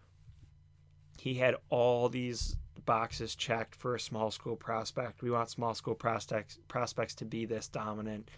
he 1.18 1.34
had 1.34 1.56
all 1.68 2.08
these 2.08 2.56
boxes 2.84 3.34
checked 3.34 3.74
for 3.74 3.94
a 3.94 4.00
small 4.00 4.30
school 4.30 4.56
prospect. 4.56 5.22
We 5.22 5.30
want 5.30 5.50
small 5.50 5.74
school 5.74 5.94
prospects 5.94 6.58
prospects 6.68 7.14
to 7.16 7.24
be 7.24 7.44
this 7.44 7.68
dominant. 7.68 8.30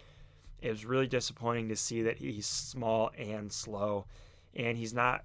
It 0.61 0.71
was 0.71 0.85
really 0.85 1.07
disappointing 1.07 1.69
to 1.69 1.75
see 1.75 2.01
that 2.01 2.17
he's 2.17 2.45
small 2.45 3.11
and 3.17 3.51
slow, 3.51 4.05
and 4.55 4.77
he's 4.77 4.93
not 4.93 5.23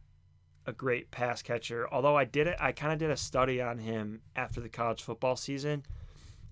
a 0.66 0.72
great 0.72 1.10
pass 1.10 1.42
catcher. 1.42 1.88
Although 1.92 2.16
I 2.16 2.24
did 2.24 2.46
it, 2.46 2.56
I 2.60 2.72
kind 2.72 2.92
of 2.92 2.98
did 2.98 3.10
a 3.10 3.16
study 3.16 3.60
on 3.60 3.78
him 3.78 4.20
after 4.36 4.60
the 4.60 4.68
college 4.68 5.02
football 5.02 5.36
season, 5.36 5.84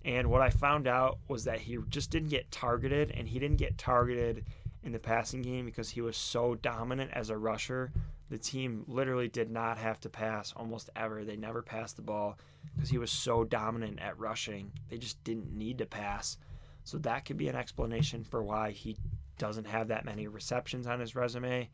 and 0.04 0.30
what 0.30 0.42
I 0.42 0.50
found 0.50 0.86
out 0.86 1.18
was 1.28 1.44
that 1.44 1.60
he 1.60 1.78
just 1.88 2.10
didn't 2.10 2.30
get 2.30 2.50
targeted, 2.50 3.12
and 3.12 3.28
he 3.28 3.38
didn't 3.38 3.58
get 3.58 3.78
targeted 3.78 4.44
in 4.82 4.92
the 4.92 4.98
passing 4.98 5.42
game 5.42 5.64
because 5.64 5.90
he 5.90 6.00
was 6.00 6.16
so 6.16 6.56
dominant 6.56 7.10
as 7.12 7.30
a 7.30 7.38
rusher. 7.38 7.92
The 8.30 8.38
team 8.38 8.84
literally 8.88 9.28
did 9.28 9.50
not 9.50 9.78
have 9.78 10.00
to 10.00 10.08
pass 10.08 10.52
almost 10.56 10.90
ever. 10.96 11.24
They 11.24 11.36
never 11.36 11.62
passed 11.62 11.96
the 11.96 12.02
ball 12.02 12.38
because 12.74 12.90
he 12.90 12.98
was 12.98 13.10
so 13.10 13.44
dominant 13.44 14.00
at 14.00 14.18
rushing. 14.18 14.72
They 14.88 14.98
just 14.98 15.22
didn't 15.22 15.52
need 15.52 15.78
to 15.78 15.86
pass. 15.86 16.38
So 16.84 16.98
that 16.98 17.24
could 17.24 17.36
be 17.36 17.48
an 17.48 17.54
explanation 17.54 18.24
for 18.24 18.42
why 18.42 18.72
he 18.72 18.96
doesn't 19.38 19.66
have 19.66 19.88
that 19.88 20.04
many 20.04 20.26
receptions 20.26 20.86
on 20.86 20.98
his 20.98 21.14
resume. 21.14 21.68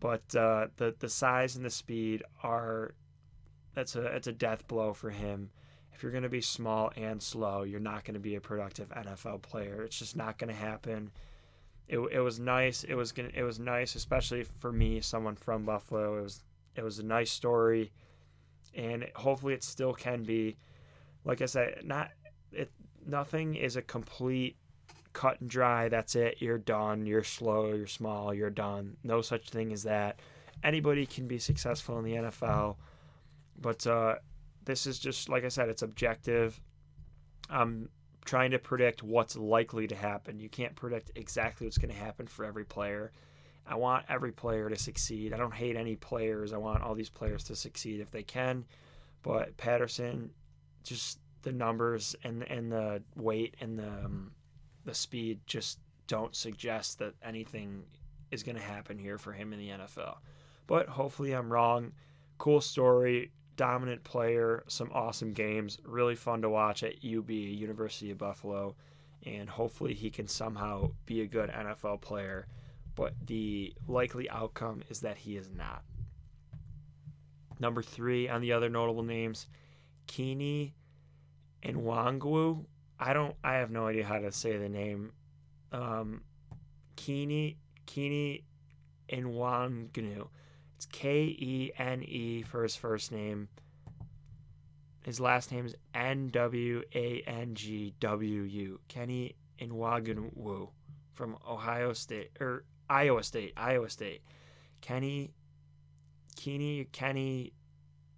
But 0.00 0.34
uh, 0.34 0.68
the 0.76 0.94
the 0.98 1.08
size 1.08 1.56
and 1.56 1.64
the 1.64 1.70
speed 1.70 2.22
are 2.42 2.94
that's 3.74 3.96
a 3.96 4.06
it's 4.06 4.26
a 4.26 4.32
death 4.32 4.66
blow 4.66 4.92
for 4.92 5.10
him. 5.10 5.50
If 5.92 6.02
you're 6.02 6.12
going 6.12 6.22
to 6.22 6.30
be 6.30 6.40
small 6.40 6.90
and 6.96 7.22
slow, 7.22 7.62
you're 7.62 7.78
not 7.78 8.04
going 8.04 8.14
to 8.14 8.20
be 8.20 8.34
a 8.36 8.40
productive 8.40 8.88
NFL 8.88 9.42
player. 9.42 9.82
It's 9.82 9.98
just 9.98 10.16
not 10.16 10.38
going 10.38 10.48
to 10.48 10.56
happen. 10.58 11.10
It, 11.86 11.98
it 11.98 12.20
was 12.20 12.40
nice. 12.40 12.84
It 12.84 12.94
was 12.94 13.12
gonna, 13.12 13.30
it 13.34 13.42
was 13.42 13.58
nice, 13.58 13.96
especially 13.96 14.44
for 14.60 14.72
me, 14.72 15.00
someone 15.00 15.36
from 15.36 15.64
Buffalo. 15.64 16.18
It 16.18 16.22
was 16.22 16.44
it 16.76 16.82
was 16.82 17.00
a 17.00 17.04
nice 17.04 17.30
story, 17.30 17.92
and 18.74 19.06
hopefully 19.14 19.54
it 19.54 19.64
still 19.64 19.92
can 19.92 20.22
be. 20.22 20.56
Like 21.24 21.42
I 21.42 21.46
said, 21.46 21.82
not 21.84 22.10
it. 22.52 22.70
Nothing 23.06 23.56
is 23.56 23.76
a 23.76 23.82
complete 23.82 24.56
cut 25.12 25.40
and 25.40 25.50
dry. 25.50 25.88
That's 25.88 26.14
it. 26.14 26.36
You're 26.38 26.58
done. 26.58 27.06
You're 27.06 27.24
slow. 27.24 27.72
You're 27.72 27.86
small. 27.86 28.32
You're 28.34 28.50
done. 28.50 28.96
No 29.02 29.20
such 29.20 29.50
thing 29.50 29.72
as 29.72 29.82
that. 29.84 30.20
Anybody 30.62 31.06
can 31.06 31.26
be 31.26 31.38
successful 31.38 31.98
in 31.98 32.04
the 32.04 32.14
NFL, 32.14 32.76
but 33.60 33.86
uh, 33.86 34.16
this 34.64 34.86
is 34.86 34.98
just 34.98 35.28
like 35.28 35.44
I 35.44 35.48
said. 35.48 35.68
It's 35.68 35.82
objective. 35.82 36.60
I'm 37.48 37.88
trying 38.24 38.50
to 38.50 38.58
predict 38.58 39.02
what's 39.02 39.36
likely 39.36 39.86
to 39.86 39.96
happen. 39.96 40.38
You 40.38 40.48
can't 40.48 40.76
predict 40.76 41.12
exactly 41.14 41.66
what's 41.66 41.78
going 41.78 41.92
to 41.92 41.98
happen 41.98 42.26
for 42.26 42.44
every 42.44 42.64
player. 42.64 43.12
I 43.66 43.76
want 43.76 44.04
every 44.08 44.32
player 44.32 44.68
to 44.68 44.76
succeed. 44.76 45.32
I 45.32 45.36
don't 45.36 45.54
hate 45.54 45.76
any 45.76 45.96
players. 45.96 46.52
I 46.52 46.58
want 46.58 46.82
all 46.82 46.94
these 46.94 47.08
players 47.08 47.44
to 47.44 47.56
succeed 47.56 48.00
if 48.00 48.10
they 48.10 48.22
can. 48.22 48.64
But 49.22 49.56
Patterson, 49.56 50.30
just 50.82 51.18
the 51.42 51.52
numbers 51.52 52.14
and 52.24 52.42
and 52.50 52.70
the 52.70 53.02
weight 53.16 53.54
and 53.60 53.78
the 53.78 53.88
um, 53.88 54.32
the 54.84 54.94
speed 54.94 55.40
just 55.46 55.78
don't 56.06 56.34
suggest 56.34 56.98
that 56.98 57.14
anything 57.22 57.84
is 58.30 58.42
going 58.42 58.56
to 58.56 58.62
happen 58.62 58.98
here 58.98 59.18
for 59.18 59.32
him 59.32 59.52
in 59.52 59.58
the 59.58 59.68
NFL. 59.68 60.16
But 60.66 60.88
hopefully 60.88 61.32
I'm 61.32 61.52
wrong. 61.52 61.92
Cool 62.38 62.60
story, 62.60 63.30
dominant 63.56 64.02
player, 64.04 64.64
some 64.68 64.90
awesome 64.92 65.32
games, 65.32 65.78
really 65.84 66.14
fun 66.14 66.42
to 66.42 66.48
watch 66.48 66.82
at 66.82 67.04
UB, 67.04 67.30
University 67.30 68.10
of 68.10 68.18
Buffalo, 68.18 68.74
and 69.26 69.48
hopefully 69.48 69.94
he 69.94 70.10
can 70.10 70.26
somehow 70.26 70.90
be 71.06 71.20
a 71.20 71.26
good 71.26 71.50
NFL 71.50 72.00
player. 72.00 72.46
But 72.94 73.14
the 73.26 73.74
likely 73.86 74.28
outcome 74.30 74.82
is 74.88 75.00
that 75.00 75.18
he 75.18 75.36
is 75.36 75.50
not. 75.50 75.82
Number 77.58 77.82
three 77.82 78.28
on 78.28 78.40
the 78.40 78.52
other 78.52 78.70
notable 78.70 79.02
names, 79.02 79.46
Kini 80.06 80.74
Nwangwu. 81.62 82.64
I 83.02 83.14
don't. 83.14 83.34
I 83.42 83.54
have 83.54 83.70
no 83.70 83.86
idea 83.86 84.04
how 84.04 84.18
to 84.18 84.30
say 84.30 84.58
the 84.58 84.68
name. 84.68 85.12
Um, 85.72 86.20
Kini 86.96 87.56
Kini 87.86 88.44
Nwangwu. 89.10 90.28
It's 90.76 90.86
K 90.86 91.22
E 91.24 91.72
N 91.78 92.02
E 92.02 92.42
for 92.42 92.62
his 92.62 92.76
first 92.76 93.10
name. 93.10 93.48
His 95.02 95.18
last 95.18 95.50
name 95.50 95.64
is 95.64 95.74
N 95.94 96.28
W 96.28 96.82
A 96.94 97.22
N 97.26 97.54
G 97.54 97.94
W 98.00 98.42
U. 98.42 98.80
Kenny 98.88 99.34
Nwangwu 99.58 100.68
from 101.14 101.38
Ohio 101.48 101.94
State 101.94 102.32
or 102.38 102.64
Iowa 102.90 103.22
State. 103.22 103.54
Iowa 103.56 103.88
State. 103.88 104.20
Kenny 104.82 105.32
Kenny 106.36 106.86
Kenny 106.92 107.54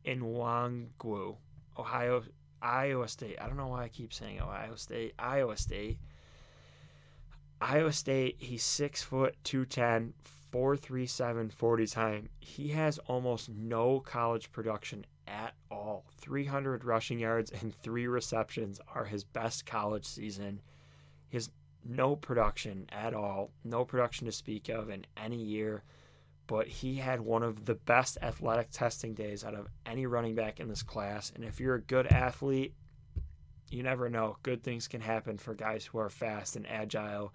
Nwangwu. 0.05 1.37
Ohio 1.79 2.23
Iowa 2.63 3.09
State. 3.09 3.37
I 3.41 3.47
don't 3.47 3.57
know 3.57 3.69
why 3.69 3.85
I 3.85 3.89
keep 3.89 4.13
saying 4.13 4.41
Ohio 4.41 4.77
State. 4.77 5.15
Iowa 5.19 5.57
State. 5.57 5.99
Iowa 7.61 7.93
State, 7.93 8.37
he's 8.39 8.63
six 8.63 9.03
foot 9.03 9.37
two 9.45 9.65
ten, 9.65 10.15
four 10.51 10.77
three 10.77 11.07
seven 11.07 11.51
forty 11.51 11.87
time. 11.87 12.29
He 12.41 12.69
has 12.69 12.99
almost 13.01 13.49
no 13.49 14.01
college 14.01 14.51
production 14.53 15.05
at 15.27 15.55
all. 15.71 16.05
300 16.19 16.85
rushing 16.85 17.19
yards 17.19 17.51
and 17.51 17.75
three 17.83 18.07
receptions 18.07 18.81
are 18.95 19.05
his 19.05 19.25
best 19.25 19.67
college 19.67 20.05
season. 20.05 20.61
Has 21.33 21.51
no 21.85 22.17
production 22.17 22.87
at 22.93 23.15
all, 23.15 23.51
no 23.65 23.85
production 23.85 24.27
to 24.27 24.33
speak 24.33 24.69
of 24.69 24.91
in 24.91 25.05
any 25.17 25.43
year 25.43 25.83
but 26.47 26.67
he 26.67 26.97
had 26.97 27.21
one 27.21 27.43
of 27.43 27.65
the 27.65 27.75
best 27.75 28.19
athletic 28.21 28.71
testing 28.71 29.15
days 29.15 29.45
out 29.45 29.55
of 29.55 29.69
any 29.87 30.07
running 30.07 30.35
back 30.35 30.61
in 30.61 30.69
this 30.69 30.83
class. 30.83 31.33
And 31.35 31.45
if 31.45 31.61
you're 31.61 31.77
a 31.77 31.81
good 31.81 32.07
athlete, 32.07 32.75
you 33.71 33.83
never 33.83 34.11
know. 34.11 34.37
Good 34.43 34.63
things 34.63 34.89
can 34.89 35.01
happen 35.01 35.39
for 35.39 35.55
guys 35.55 35.87
who 35.87 35.99
are 35.99 36.11
fast 36.11 36.57
and 36.57 36.67
agile 36.69 37.33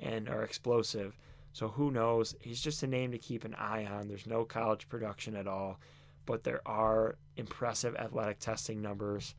and 0.00 0.28
are 0.28 0.42
explosive. 0.42 1.16
So 1.52 1.68
who 1.68 1.90
knows? 1.90 2.34
He's 2.40 2.60
just 2.60 2.82
a 2.82 2.86
name 2.86 3.12
to 3.12 3.18
keep 3.18 3.44
an 3.44 3.54
eye 3.54 3.86
on. 3.86 4.06
There's 4.06 4.26
no 4.26 4.44
college 4.44 4.88
production 4.88 5.34
at 5.34 5.46
all, 5.46 5.80
but 6.26 6.44
there 6.44 6.60
are 6.66 7.16
impressive 7.36 7.96
athletic 7.96 8.38
testing 8.38 8.82
numbers. 8.82 9.34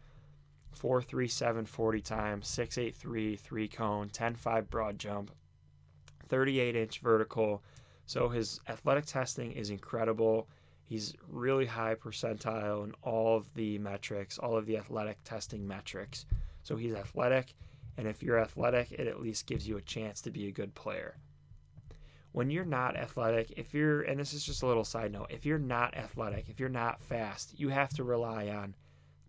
437 0.72 1.66
40 1.66 2.02
times, 2.02 2.48
683 2.48 3.36
3 3.36 3.68
cone, 3.68 4.10
10 4.10 4.36
5 4.36 4.70
broad 4.70 5.00
jump, 5.00 5.32
38 6.28 6.76
inch 6.76 7.00
vertical, 7.00 7.64
so 8.10 8.28
his 8.28 8.60
athletic 8.68 9.06
testing 9.06 9.52
is 9.52 9.70
incredible. 9.70 10.48
He's 10.84 11.14
really 11.30 11.68
high 11.68 11.94
percentile 11.94 12.84
in 12.84 12.92
all 13.04 13.38
of 13.38 13.54
the 13.54 13.78
metrics, 13.78 14.40
all 14.40 14.58
of 14.58 14.66
the 14.66 14.78
athletic 14.78 15.24
testing 15.24 15.68
metrics. 15.68 16.26
So 16.64 16.76
he's 16.76 16.96
athletic, 16.96 17.54
and 17.98 18.08
if 18.08 18.24
you're 18.24 18.40
athletic, 18.40 18.92
it 18.94 19.06
at 19.06 19.22
least 19.22 19.46
gives 19.46 19.68
you 19.68 19.78
a 19.78 19.82
chance 19.84 20.22
to 20.22 20.32
be 20.32 20.48
a 20.48 20.52
good 20.52 20.74
player. 20.74 21.18
When 22.32 22.50
you're 22.50 22.66
not 22.66 22.98
athletic, 22.98 23.54
if 23.56 23.76
you're, 23.76 24.02
and 24.02 24.20
this 24.20 24.34
is 24.34 24.44
just 24.44 24.64
a 24.64 24.66
little 24.66 24.84
side 24.84 25.12
note, 25.12 25.28
if 25.30 25.46
you're 25.46 25.60
not 25.60 25.96
athletic, 25.96 26.50
if 26.50 26.60
you're 26.60 26.68
not 26.68 27.04
fast, 27.04 27.60
you 27.60 27.70
have 27.70 27.90
to 27.90 28.04
rely 28.04 28.48
on 28.48 28.74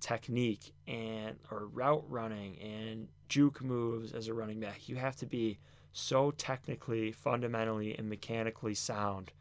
technique 0.01 0.73
and 0.89 1.37
or 1.51 1.67
route 1.67 2.05
running 2.09 2.59
and 2.61 3.09
juke 3.29 3.61
moves 3.61 4.13
as 4.15 4.29
a 4.29 4.33
running 4.33 4.59
back. 4.59 4.89
You 4.89 4.97
have 4.97 5.17
to 5.17 5.27
be 5.27 5.59
so 5.93 6.31
technically, 6.31 7.13
fundamentally, 7.13 7.97
and 7.97 8.09
mechanically 8.09 8.75
sound 8.75 9.33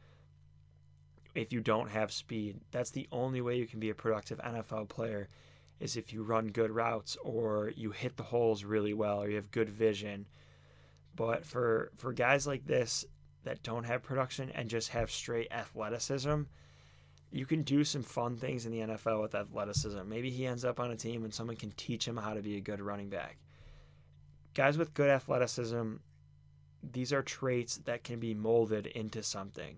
if 1.35 1.53
you 1.53 1.61
don't 1.61 1.89
have 1.89 2.11
speed. 2.11 2.59
That's 2.71 2.91
the 2.91 3.07
only 3.11 3.41
way 3.41 3.57
you 3.57 3.67
can 3.67 3.79
be 3.79 3.89
a 3.89 3.95
productive 3.95 4.39
NFL 4.39 4.89
player 4.89 5.27
is 5.79 5.95
if 5.95 6.11
you 6.11 6.23
run 6.23 6.47
good 6.47 6.71
routes 6.71 7.17
or 7.23 7.71
you 7.75 7.91
hit 7.91 8.17
the 8.17 8.23
holes 8.23 8.63
really 8.63 8.93
well 8.93 9.23
or 9.23 9.29
you 9.29 9.35
have 9.35 9.51
good 9.51 9.69
vision. 9.69 10.27
But 11.15 11.45
for 11.45 11.91
for 11.97 12.13
guys 12.13 12.47
like 12.47 12.65
this 12.65 13.05
that 13.43 13.63
don't 13.63 13.85
have 13.85 14.03
production 14.03 14.49
and 14.51 14.69
just 14.69 14.89
have 14.89 15.09
straight 15.11 15.51
athleticism, 15.51 16.41
you 17.31 17.45
can 17.45 17.61
do 17.63 17.83
some 17.83 18.03
fun 18.03 18.35
things 18.35 18.65
in 18.65 18.71
the 18.71 18.79
NFL 18.79 19.21
with 19.21 19.35
athleticism. 19.35 19.99
Maybe 20.07 20.29
he 20.29 20.45
ends 20.45 20.65
up 20.65 20.79
on 20.79 20.91
a 20.91 20.95
team 20.95 21.23
and 21.23 21.33
someone 21.33 21.55
can 21.55 21.71
teach 21.71 22.07
him 22.07 22.17
how 22.17 22.33
to 22.33 22.41
be 22.41 22.57
a 22.57 22.61
good 22.61 22.81
running 22.81 23.09
back. 23.09 23.37
Guys 24.55 24.77
with 24.77 24.93
good 24.93 25.09
athleticism 25.09 25.97
these 26.83 27.13
are 27.13 27.21
traits 27.21 27.77
that 27.85 28.03
can 28.03 28.19
be 28.19 28.33
molded 28.33 28.87
into 28.87 29.23
something. 29.23 29.77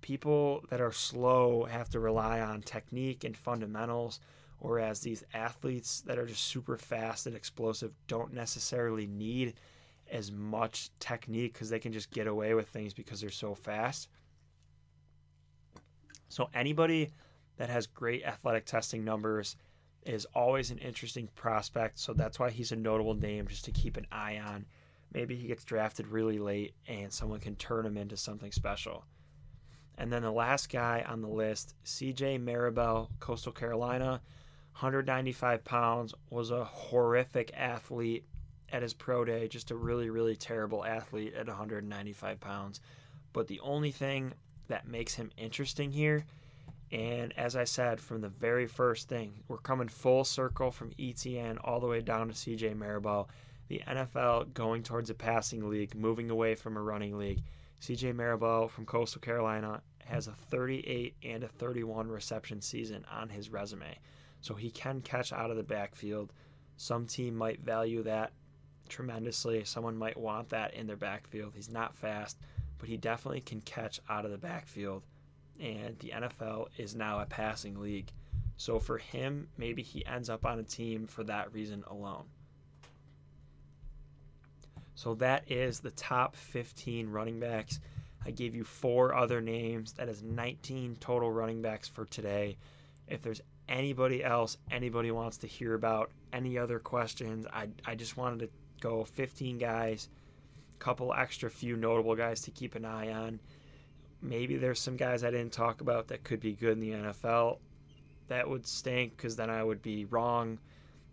People 0.00 0.64
that 0.70 0.80
are 0.80 0.92
slow 0.92 1.64
have 1.64 1.88
to 1.90 2.00
rely 2.00 2.40
on 2.40 2.62
technique 2.62 3.24
and 3.24 3.36
fundamentals, 3.36 4.20
whereas 4.58 5.00
these 5.00 5.24
athletes 5.34 6.00
that 6.02 6.18
are 6.18 6.26
just 6.26 6.44
super 6.44 6.76
fast 6.76 7.26
and 7.26 7.36
explosive 7.36 7.92
don't 8.06 8.32
necessarily 8.32 9.06
need 9.06 9.54
as 10.10 10.32
much 10.32 10.90
technique 10.98 11.52
because 11.52 11.68
they 11.68 11.78
can 11.78 11.92
just 11.92 12.10
get 12.10 12.26
away 12.26 12.54
with 12.54 12.68
things 12.68 12.94
because 12.94 13.20
they're 13.20 13.30
so 13.30 13.54
fast. 13.54 14.08
So, 16.28 16.48
anybody 16.54 17.12
that 17.56 17.68
has 17.68 17.86
great 17.86 18.24
athletic 18.24 18.64
testing 18.64 19.04
numbers 19.04 19.56
is 20.04 20.26
always 20.34 20.70
an 20.70 20.78
interesting 20.78 21.28
prospect. 21.34 21.98
So, 21.98 22.12
that's 22.12 22.38
why 22.38 22.50
he's 22.50 22.72
a 22.72 22.76
notable 22.76 23.14
name 23.14 23.46
just 23.46 23.64
to 23.66 23.72
keep 23.72 23.96
an 23.96 24.06
eye 24.10 24.38
on 24.38 24.66
maybe 25.12 25.36
he 25.36 25.48
gets 25.48 25.64
drafted 25.64 26.06
really 26.08 26.38
late 26.38 26.74
and 26.86 27.12
someone 27.12 27.40
can 27.40 27.56
turn 27.56 27.86
him 27.86 27.96
into 27.96 28.16
something 28.16 28.52
special. 28.52 29.04
And 29.96 30.12
then 30.12 30.22
the 30.22 30.30
last 30.30 30.70
guy 30.70 31.04
on 31.08 31.22
the 31.22 31.28
list, 31.28 31.74
CJ 31.84 32.40
Marable, 32.40 33.10
Coastal 33.18 33.52
Carolina, 33.52 34.20
195 34.72 35.64
pounds, 35.64 36.14
was 36.30 36.50
a 36.50 36.64
horrific 36.64 37.50
athlete 37.56 38.24
at 38.70 38.82
his 38.82 38.94
pro 38.94 39.24
day, 39.24 39.48
just 39.48 39.70
a 39.70 39.76
really, 39.76 40.10
really 40.10 40.36
terrible 40.36 40.84
athlete 40.84 41.34
at 41.34 41.48
195 41.48 42.38
pounds. 42.40 42.80
But 43.32 43.48
the 43.48 43.60
only 43.60 43.90
thing 43.90 44.34
that 44.68 44.86
makes 44.86 45.14
him 45.14 45.30
interesting 45.36 45.90
here 45.90 46.24
And 46.90 47.36
as 47.36 47.54
I 47.54 47.64
said 47.64 48.00
from 48.00 48.20
the 48.22 48.28
very 48.28 48.66
first 48.66 49.08
thing, 49.08 49.32
we're 49.48 49.58
coming 49.58 49.88
full 49.88 50.24
circle 50.24 50.70
from 50.70 50.92
Etienne 50.98 51.58
all 51.58 51.80
the 51.80 51.86
way 51.86 52.00
down 52.00 52.28
to 52.28 52.34
CJ 52.34 52.76
Marable. 52.76 53.28
The 53.68 53.82
NFL 53.86 54.54
going 54.54 54.82
towards 54.82 55.10
a 55.10 55.14
passing 55.14 55.68
league, 55.68 55.94
moving 55.94 56.30
away 56.30 56.54
from 56.54 56.76
a 56.76 56.82
running 56.82 57.18
league. 57.18 57.42
CJ 57.80 58.14
Marable 58.14 58.68
from 58.68 58.86
Coastal 58.86 59.20
Carolina 59.20 59.82
has 60.04 60.26
a 60.26 60.32
38 60.32 61.14
and 61.22 61.44
a 61.44 61.48
31 61.48 62.08
reception 62.08 62.60
season 62.60 63.04
on 63.10 63.28
his 63.28 63.50
resume. 63.50 63.98
So 64.40 64.54
he 64.54 64.70
can 64.70 65.00
catch 65.02 65.32
out 65.32 65.50
of 65.50 65.56
the 65.56 65.62
backfield. 65.62 66.32
Some 66.76 67.06
team 67.06 67.36
might 67.36 67.60
value 67.60 68.02
that 68.04 68.32
tremendously. 68.88 69.64
Someone 69.64 69.96
might 69.96 70.16
want 70.16 70.48
that 70.48 70.74
in 70.74 70.86
their 70.86 70.96
backfield. 70.96 71.52
He's 71.54 71.70
not 71.70 71.94
fast, 71.94 72.38
but 72.78 72.88
he 72.88 72.96
definitely 72.96 73.42
can 73.42 73.60
catch 73.60 74.00
out 74.08 74.24
of 74.24 74.30
the 74.30 74.38
backfield. 74.38 75.02
And 75.60 75.98
the 75.98 76.12
NFL 76.14 76.68
is 76.78 76.94
now 76.94 77.20
a 77.20 77.26
passing 77.26 77.78
league. 77.78 78.10
So 78.56 78.78
for 78.78 78.98
him, 78.98 79.48
maybe 79.56 79.82
he 79.82 80.06
ends 80.06 80.30
up 80.30 80.46
on 80.46 80.58
a 80.58 80.64
team 80.64 81.06
for 81.06 81.22
that 81.24 81.52
reason 81.52 81.84
alone. 81.88 82.24
So 84.98 85.14
that 85.14 85.48
is 85.48 85.78
the 85.78 85.92
top 85.92 86.34
15 86.34 87.08
running 87.08 87.38
backs. 87.38 87.78
I 88.26 88.32
gave 88.32 88.56
you 88.56 88.64
four 88.64 89.14
other 89.14 89.40
names. 89.40 89.92
That 89.92 90.08
is 90.08 90.24
19 90.24 90.96
total 90.98 91.30
running 91.30 91.62
backs 91.62 91.86
for 91.86 92.04
today. 92.06 92.56
If 93.06 93.22
there's 93.22 93.40
anybody 93.68 94.24
else 94.24 94.56
anybody 94.72 95.12
wants 95.12 95.36
to 95.38 95.46
hear 95.46 95.74
about, 95.74 96.10
any 96.32 96.58
other 96.58 96.80
questions, 96.80 97.46
I, 97.46 97.68
I 97.86 97.94
just 97.94 98.16
wanted 98.16 98.40
to 98.40 98.48
go 98.80 99.04
15 99.04 99.58
guys, 99.58 100.08
a 100.74 100.82
couple 100.82 101.14
extra 101.14 101.48
few 101.48 101.76
notable 101.76 102.16
guys 102.16 102.40
to 102.40 102.50
keep 102.50 102.74
an 102.74 102.84
eye 102.84 103.12
on. 103.12 103.38
Maybe 104.20 104.56
there's 104.56 104.80
some 104.80 104.96
guys 104.96 105.22
I 105.22 105.30
didn't 105.30 105.52
talk 105.52 105.80
about 105.80 106.08
that 106.08 106.24
could 106.24 106.40
be 106.40 106.54
good 106.54 106.72
in 106.72 106.80
the 106.80 106.90
NFL. 106.90 107.58
That 108.26 108.50
would 108.50 108.66
stink 108.66 109.16
because 109.16 109.36
then 109.36 109.48
I 109.48 109.62
would 109.62 109.80
be 109.80 110.06
wrong 110.06 110.58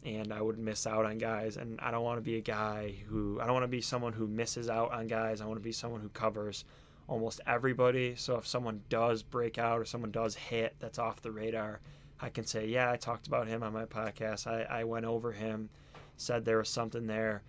and 0.06 0.32
I 0.32 0.42
would 0.42 0.60
miss 0.60 0.86
out 0.86 1.06
on 1.06 1.18
guys. 1.18 1.58
And 1.58 1.80
I 1.82 1.90
don't 1.90 2.04
want 2.04 2.18
to 2.18 2.22
be 2.22 2.38
a 2.38 2.42
guy 2.42 2.94
who, 3.08 3.40
I 3.42 3.46
don't 3.46 3.54
want 3.54 3.64
to 3.64 3.68
be 3.68 3.82
someone 3.82 4.14
who 4.14 4.28
misses 4.28 4.70
out 4.70 4.92
on 4.94 5.08
guys. 5.08 5.42
I 5.42 5.46
want 5.46 5.58
to 5.58 5.64
be 5.64 5.72
someone 5.72 6.00
who 6.00 6.10
covers 6.10 6.64
almost 7.08 7.42
everybody. 7.48 8.16
So 8.16 8.38
if 8.38 8.46
someone 8.46 8.82
does 8.88 9.24
break 9.24 9.58
out 9.58 9.80
or 9.80 9.86
someone 9.86 10.12
does 10.12 10.36
hit 10.36 10.76
that's 10.80 11.00
off 11.00 11.22
the 11.22 11.32
radar, 11.32 11.80
I 12.22 12.30
can 12.30 12.46
say, 12.46 12.68
yeah, 12.68 12.92
I 12.92 12.98
talked 12.98 13.28
about 13.28 13.48
him 13.48 13.64
on 13.64 13.74
my 13.74 13.86
podcast. 13.86 14.46
I, 14.48 14.82
I 14.82 14.84
went 14.84 15.06
over 15.06 15.32
him, 15.32 15.70
said 16.18 16.46
there 16.46 16.60
was 16.60 16.70
something 16.70 17.08
there. 17.08 17.42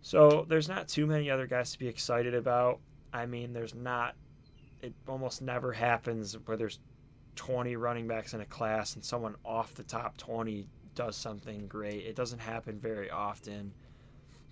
So 0.00 0.46
there's 0.48 0.68
not 0.68 0.88
too 0.88 1.06
many 1.06 1.30
other 1.30 1.46
guys 1.46 1.72
to 1.72 1.78
be 1.78 1.86
excited 1.86 2.34
about. 2.34 2.80
I 3.12 3.26
mean, 3.26 3.52
there's 3.52 3.74
not, 3.74 4.14
it 4.80 4.94
almost 5.06 5.42
never 5.42 5.72
happens 5.72 6.34
where 6.46 6.56
there's 6.56 6.80
20 7.36 7.76
running 7.76 8.08
backs 8.08 8.32
in 8.32 8.40
a 8.40 8.46
class 8.46 8.94
and 8.94 9.04
someone 9.04 9.36
off 9.44 9.74
the 9.74 9.82
top 9.82 10.16
20 10.16 10.66
does 10.98 11.14
something 11.14 11.68
great. 11.68 12.04
It 12.04 12.16
doesn't 12.16 12.40
happen 12.40 12.80
very 12.80 13.08
often. 13.08 13.72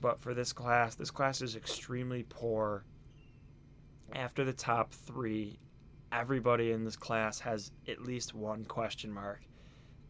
But 0.00 0.20
for 0.20 0.32
this 0.32 0.52
class, 0.52 0.94
this 0.94 1.10
class 1.10 1.42
is 1.42 1.56
extremely 1.56 2.24
poor. 2.28 2.84
After 4.12 4.44
the 4.44 4.52
top 4.52 4.92
three, 4.92 5.58
everybody 6.12 6.70
in 6.70 6.84
this 6.84 6.94
class 6.94 7.40
has 7.40 7.72
at 7.88 8.00
least 8.00 8.32
one 8.32 8.64
question 8.64 9.12
mark. 9.12 9.40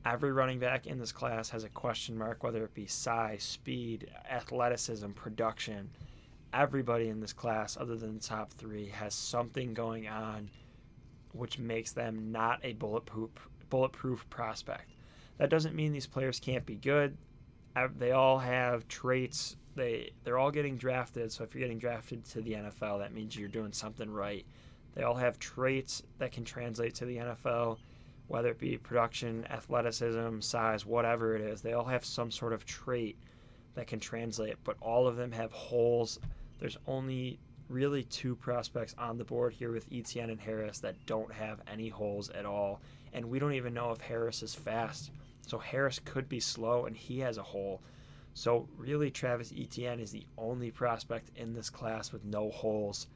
Every 0.05 0.31
running 0.31 0.59
back 0.59 0.87
in 0.87 0.99
this 0.99 1.11
class 1.11 1.49
has 1.49 1.65
a 1.65 1.71
question 1.71 2.19
mark, 2.19 2.45
whether 2.45 2.63
it 2.65 2.75
be 2.75 2.87
size, 2.87 3.43
speed, 3.43 4.11
athleticism, 4.31 5.13
production. 5.13 5.89
Everybody 6.53 7.09
in 7.09 7.19
this 7.19 7.33
class, 7.33 7.79
other 7.79 7.97
than 7.97 8.17
the 8.17 8.21
top 8.21 8.53
three, 8.53 8.89
has 8.89 9.15
something 9.15 9.73
going 9.73 10.07
on 10.07 10.51
which 11.33 11.59
makes 11.59 11.93
them 11.93 12.31
not 12.31 12.61
a 12.63 12.75
bulletproof 12.75 13.31
bulletproof 13.71 14.29
prospect. 14.29 14.91
That 15.39 15.51
doesn't 15.51 15.75
mean 15.75 15.93
these 15.93 16.07
players 16.07 16.41
can't 16.41 16.65
be 16.65 16.77
good. 16.77 17.17
They 17.99 18.13
all 18.13 18.39
have 18.39 18.89
traits. 18.89 19.57
They 19.75 20.11
they're 20.25 20.39
all 20.39 20.51
getting 20.51 20.77
drafted. 20.79 21.31
So 21.31 21.45
if 21.45 21.55
you're 21.55 21.61
getting 21.61 21.79
drafted 21.79 22.25
to 22.27 22.41
the 22.41 22.53
NFL, 22.53 23.01
that 23.01 23.13
means 23.13 23.37
you're 23.37 23.49
doing 23.49 23.73
something 23.73 24.11
right. 24.11 24.47
They 24.95 25.03
all 25.03 25.15
have 25.15 25.39
traits 25.39 26.03
that 26.19 26.33
can 26.33 26.45
translate 26.45 26.95
to 26.95 27.05
the 27.05 27.19
NFL, 27.19 27.77
whether 28.29 28.49
it 28.49 28.59
be 28.59 28.79
production, 28.79 29.47
athleticism, 29.51 30.41
size, 30.41 30.87
whatever 30.87 31.37
it 31.37 31.43
is. 31.43 31.61
They 31.61 31.75
all 31.75 31.85
have 31.85 32.03
some 32.03 32.31
sort 32.31 32.55
of 32.55 32.65
trait 32.65 33.19
that 33.75 33.87
can 33.87 34.01
translate, 34.01 34.57
but 34.65 34.79
all 34.81 35.07
of 35.07 35.17
them 35.17 35.33
have 35.33 35.53
holes. 35.53 36.19
There's 36.59 36.79
only 36.87 37.39
really 37.69 38.05
two 38.05 38.35
prospects 38.37 38.95
on 38.97 39.19
the 39.19 39.25
board 39.25 39.53
here 39.53 39.71
with 39.71 39.87
Etienne 39.93 40.31
and 40.31 40.41
Harris 40.41 40.79
that 40.79 40.95
don't 41.05 41.31
have 41.31 41.61
any 41.71 41.91
holes 41.91 42.31
at 42.31 42.47
all. 42.47 42.81
And 43.13 43.27
we 43.27 43.39
don't 43.39 43.53
even 43.53 43.75
know 43.75 43.91
if 43.91 44.01
Harris 44.01 44.43
is 44.43 44.55
fast. 44.55 45.11
So 45.47 45.59
Harris 45.59 46.01
could 46.05 46.29
be 46.29 46.41
slow 46.41 46.87
and 46.87 46.97
he 46.97 47.21
has 47.21 47.39
a 47.39 47.43
hole. 47.43 47.83
So 48.35 48.69
really 48.77 49.11
Travis 49.11 49.53
Etienne 49.57 50.01
is 50.01 50.13
the 50.13 50.27
only 50.37 50.71
prospect 50.71 51.31
in 51.37 51.55
this 51.55 51.71
class 51.71 52.13
with 52.13 52.25
no 52.25 52.51
holes 52.51 53.07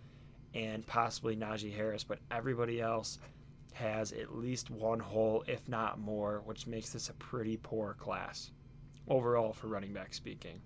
and 0.55 0.87
possibly 0.87 1.37
Najee 1.37 1.75
Harris, 1.75 2.05
but 2.05 2.21
everybody 2.31 2.81
else 2.81 3.19
has 3.73 4.13
at 4.13 4.37
least 4.37 4.71
one 4.71 4.99
hole, 4.99 5.45
if 5.47 5.69
not 5.69 5.99
more, 5.99 6.43
which 6.45 6.67
makes 6.67 6.91
this 6.91 7.09
a 7.09 7.15
pretty 7.15 7.57
poor 7.57 7.95
class 7.95 8.51
overall 9.09 9.53
for 9.53 9.67
running 9.67 9.93
back 9.93 10.15
speaking. 10.15 10.61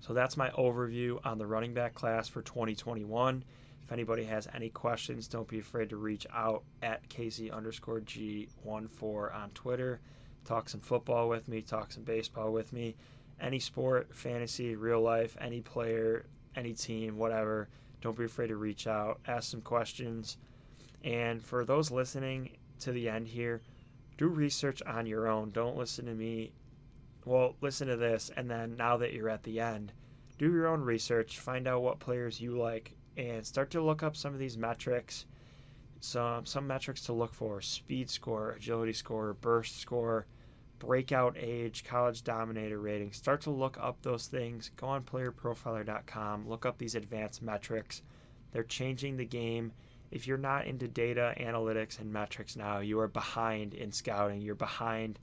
So 0.00 0.14
that's 0.14 0.36
my 0.36 0.50
overview 0.50 1.18
on 1.24 1.38
the 1.38 1.46
running 1.46 1.74
back 1.74 1.94
class 1.94 2.28
for 2.28 2.42
2021. 2.42 3.44
If 3.90 3.94
anybody 3.94 4.22
has 4.26 4.46
any 4.54 4.68
questions, 4.68 5.26
don't 5.26 5.48
be 5.48 5.58
afraid 5.58 5.90
to 5.90 5.96
reach 5.96 6.24
out 6.32 6.62
at 6.80 7.08
Casey 7.08 7.50
underscore 7.50 7.98
G14 7.98 9.34
on 9.34 9.50
Twitter. 9.52 9.98
Talk 10.44 10.68
some 10.68 10.78
football 10.78 11.28
with 11.28 11.48
me, 11.48 11.60
talk 11.60 11.90
some 11.90 12.04
baseball 12.04 12.52
with 12.52 12.72
me. 12.72 12.94
Any 13.40 13.58
sport, 13.58 14.14
fantasy, 14.14 14.76
real 14.76 15.00
life, 15.00 15.36
any 15.40 15.60
player, 15.60 16.26
any 16.54 16.72
team, 16.72 17.18
whatever. 17.18 17.68
Don't 18.00 18.16
be 18.16 18.26
afraid 18.26 18.46
to 18.46 18.56
reach 18.56 18.86
out, 18.86 19.18
ask 19.26 19.50
some 19.50 19.60
questions. 19.60 20.38
And 21.02 21.42
for 21.42 21.64
those 21.64 21.90
listening 21.90 22.58
to 22.78 22.92
the 22.92 23.08
end 23.08 23.26
here, 23.26 23.60
do 24.18 24.28
research 24.28 24.80
on 24.86 25.04
your 25.04 25.26
own. 25.26 25.50
Don't 25.50 25.76
listen 25.76 26.06
to 26.06 26.14
me. 26.14 26.52
Well, 27.24 27.56
listen 27.60 27.88
to 27.88 27.96
this, 27.96 28.30
and 28.36 28.48
then 28.48 28.76
now 28.76 28.98
that 28.98 29.14
you're 29.14 29.28
at 29.28 29.42
the 29.42 29.58
end, 29.58 29.90
do 30.38 30.48
your 30.52 30.68
own 30.68 30.80
research, 30.82 31.40
find 31.40 31.66
out 31.66 31.82
what 31.82 31.98
players 31.98 32.40
you 32.40 32.56
like, 32.56 32.94
and 33.16 33.44
start 33.46 33.70
to 33.70 33.82
look 33.82 34.02
up 34.02 34.16
some 34.16 34.32
of 34.32 34.38
these 34.38 34.56
metrics. 34.58 35.26
Some 36.00 36.46
some 36.46 36.66
metrics 36.66 37.02
to 37.02 37.12
look 37.12 37.34
for: 37.34 37.60
speed 37.60 38.08
score, 38.08 38.52
agility 38.52 38.92
score, 38.92 39.34
burst 39.34 39.78
score, 39.78 40.26
breakout 40.78 41.36
age, 41.38 41.84
college 41.84 42.24
dominator 42.24 42.80
rating. 42.80 43.12
Start 43.12 43.42
to 43.42 43.50
look 43.50 43.78
up 43.78 44.02
those 44.02 44.26
things. 44.26 44.70
Go 44.76 44.88
on 44.88 45.02
playerprofiler.com, 45.02 46.48
look 46.48 46.66
up 46.66 46.78
these 46.78 46.94
advanced 46.94 47.42
metrics. 47.42 48.02
They're 48.52 48.64
changing 48.64 49.16
the 49.16 49.24
game. 49.24 49.72
If 50.10 50.26
you're 50.26 50.38
not 50.38 50.66
into 50.66 50.88
data 50.88 51.34
analytics 51.38 52.00
and 52.00 52.12
metrics 52.12 52.56
now, 52.56 52.80
you 52.80 52.98
are 52.98 53.08
behind 53.08 53.74
in 53.74 53.92
scouting. 53.92 54.40
You're 54.40 54.56
behind 54.56 55.20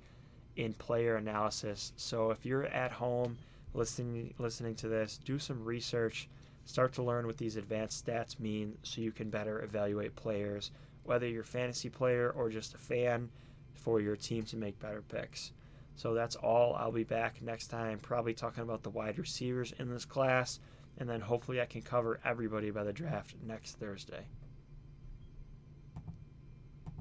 in 0.56 0.74
player 0.74 1.16
analysis. 1.16 1.92
So 1.98 2.32
if 2.32 2.46
you're 2.46 2.66
at 2.66 2.92
home 2.92 3.38
listening 3.74 4.34
listening 4.38 4.76
to 4.76 4.88
this, 4.88 5.18
do 5.18 5.40
some 5.40 5.64
research. 5.64 6.30
Start 6.68 6.92
to 6.94 7.02
learn 7.02 7.26
what 7.26 7.38
these 7.38 7.56
advanced 7.56 8.06
stats 8.06 8.42
mean 8.42 8.78
so 8.84 9.00
you 9.00 9.14
can 9.14 9.30
better 9.30 9.64
evaluate 9.64 10.18
players, 10.18 10.72
whether 11.06 11.26
you're 11.26 11.42
a 11.42 11.46
fantasy 11.46 11.90
player 11.90 12.30
or 12.32 12.50
just 12.50 12.76
a 12.76 12.78
fan 12.78 13.30
for 13.74 14.02
your 14.02 14.18
team 14.18 14.44
to 14.44 14.58
make 14.58 14.78
better 14.78 15.02
picks. 15.02 15.54
So 15.96 16.14
that's 16.14 16.36
all. 16.36 16.76
I'll 16.76 16.92
be 16.92 17.06
back 17.06 17.42
next 17.42 17.68
time, 17.68 18.00
probably 18.00 18.34
talking 18.34 18.64
about 18.64 18.84
the 18.84 18.90
wide 18.90 19.18
receivers 19.18 19.74
in 19.80 19.90
this 19.90 20.04
class, 20.04 20.60
and 20.98 21.10
then 21.10 21.22
hopefully 21.22 21.62
I 21.62 21.66
can 21.66 21.82
cover 21.82 22.20
everybody 22.26 22.70
by 22.70 22.84
the 22.84 22.92
draft 22.92 23.36
next 23.42 23.80
Thursday. 23.80 24.26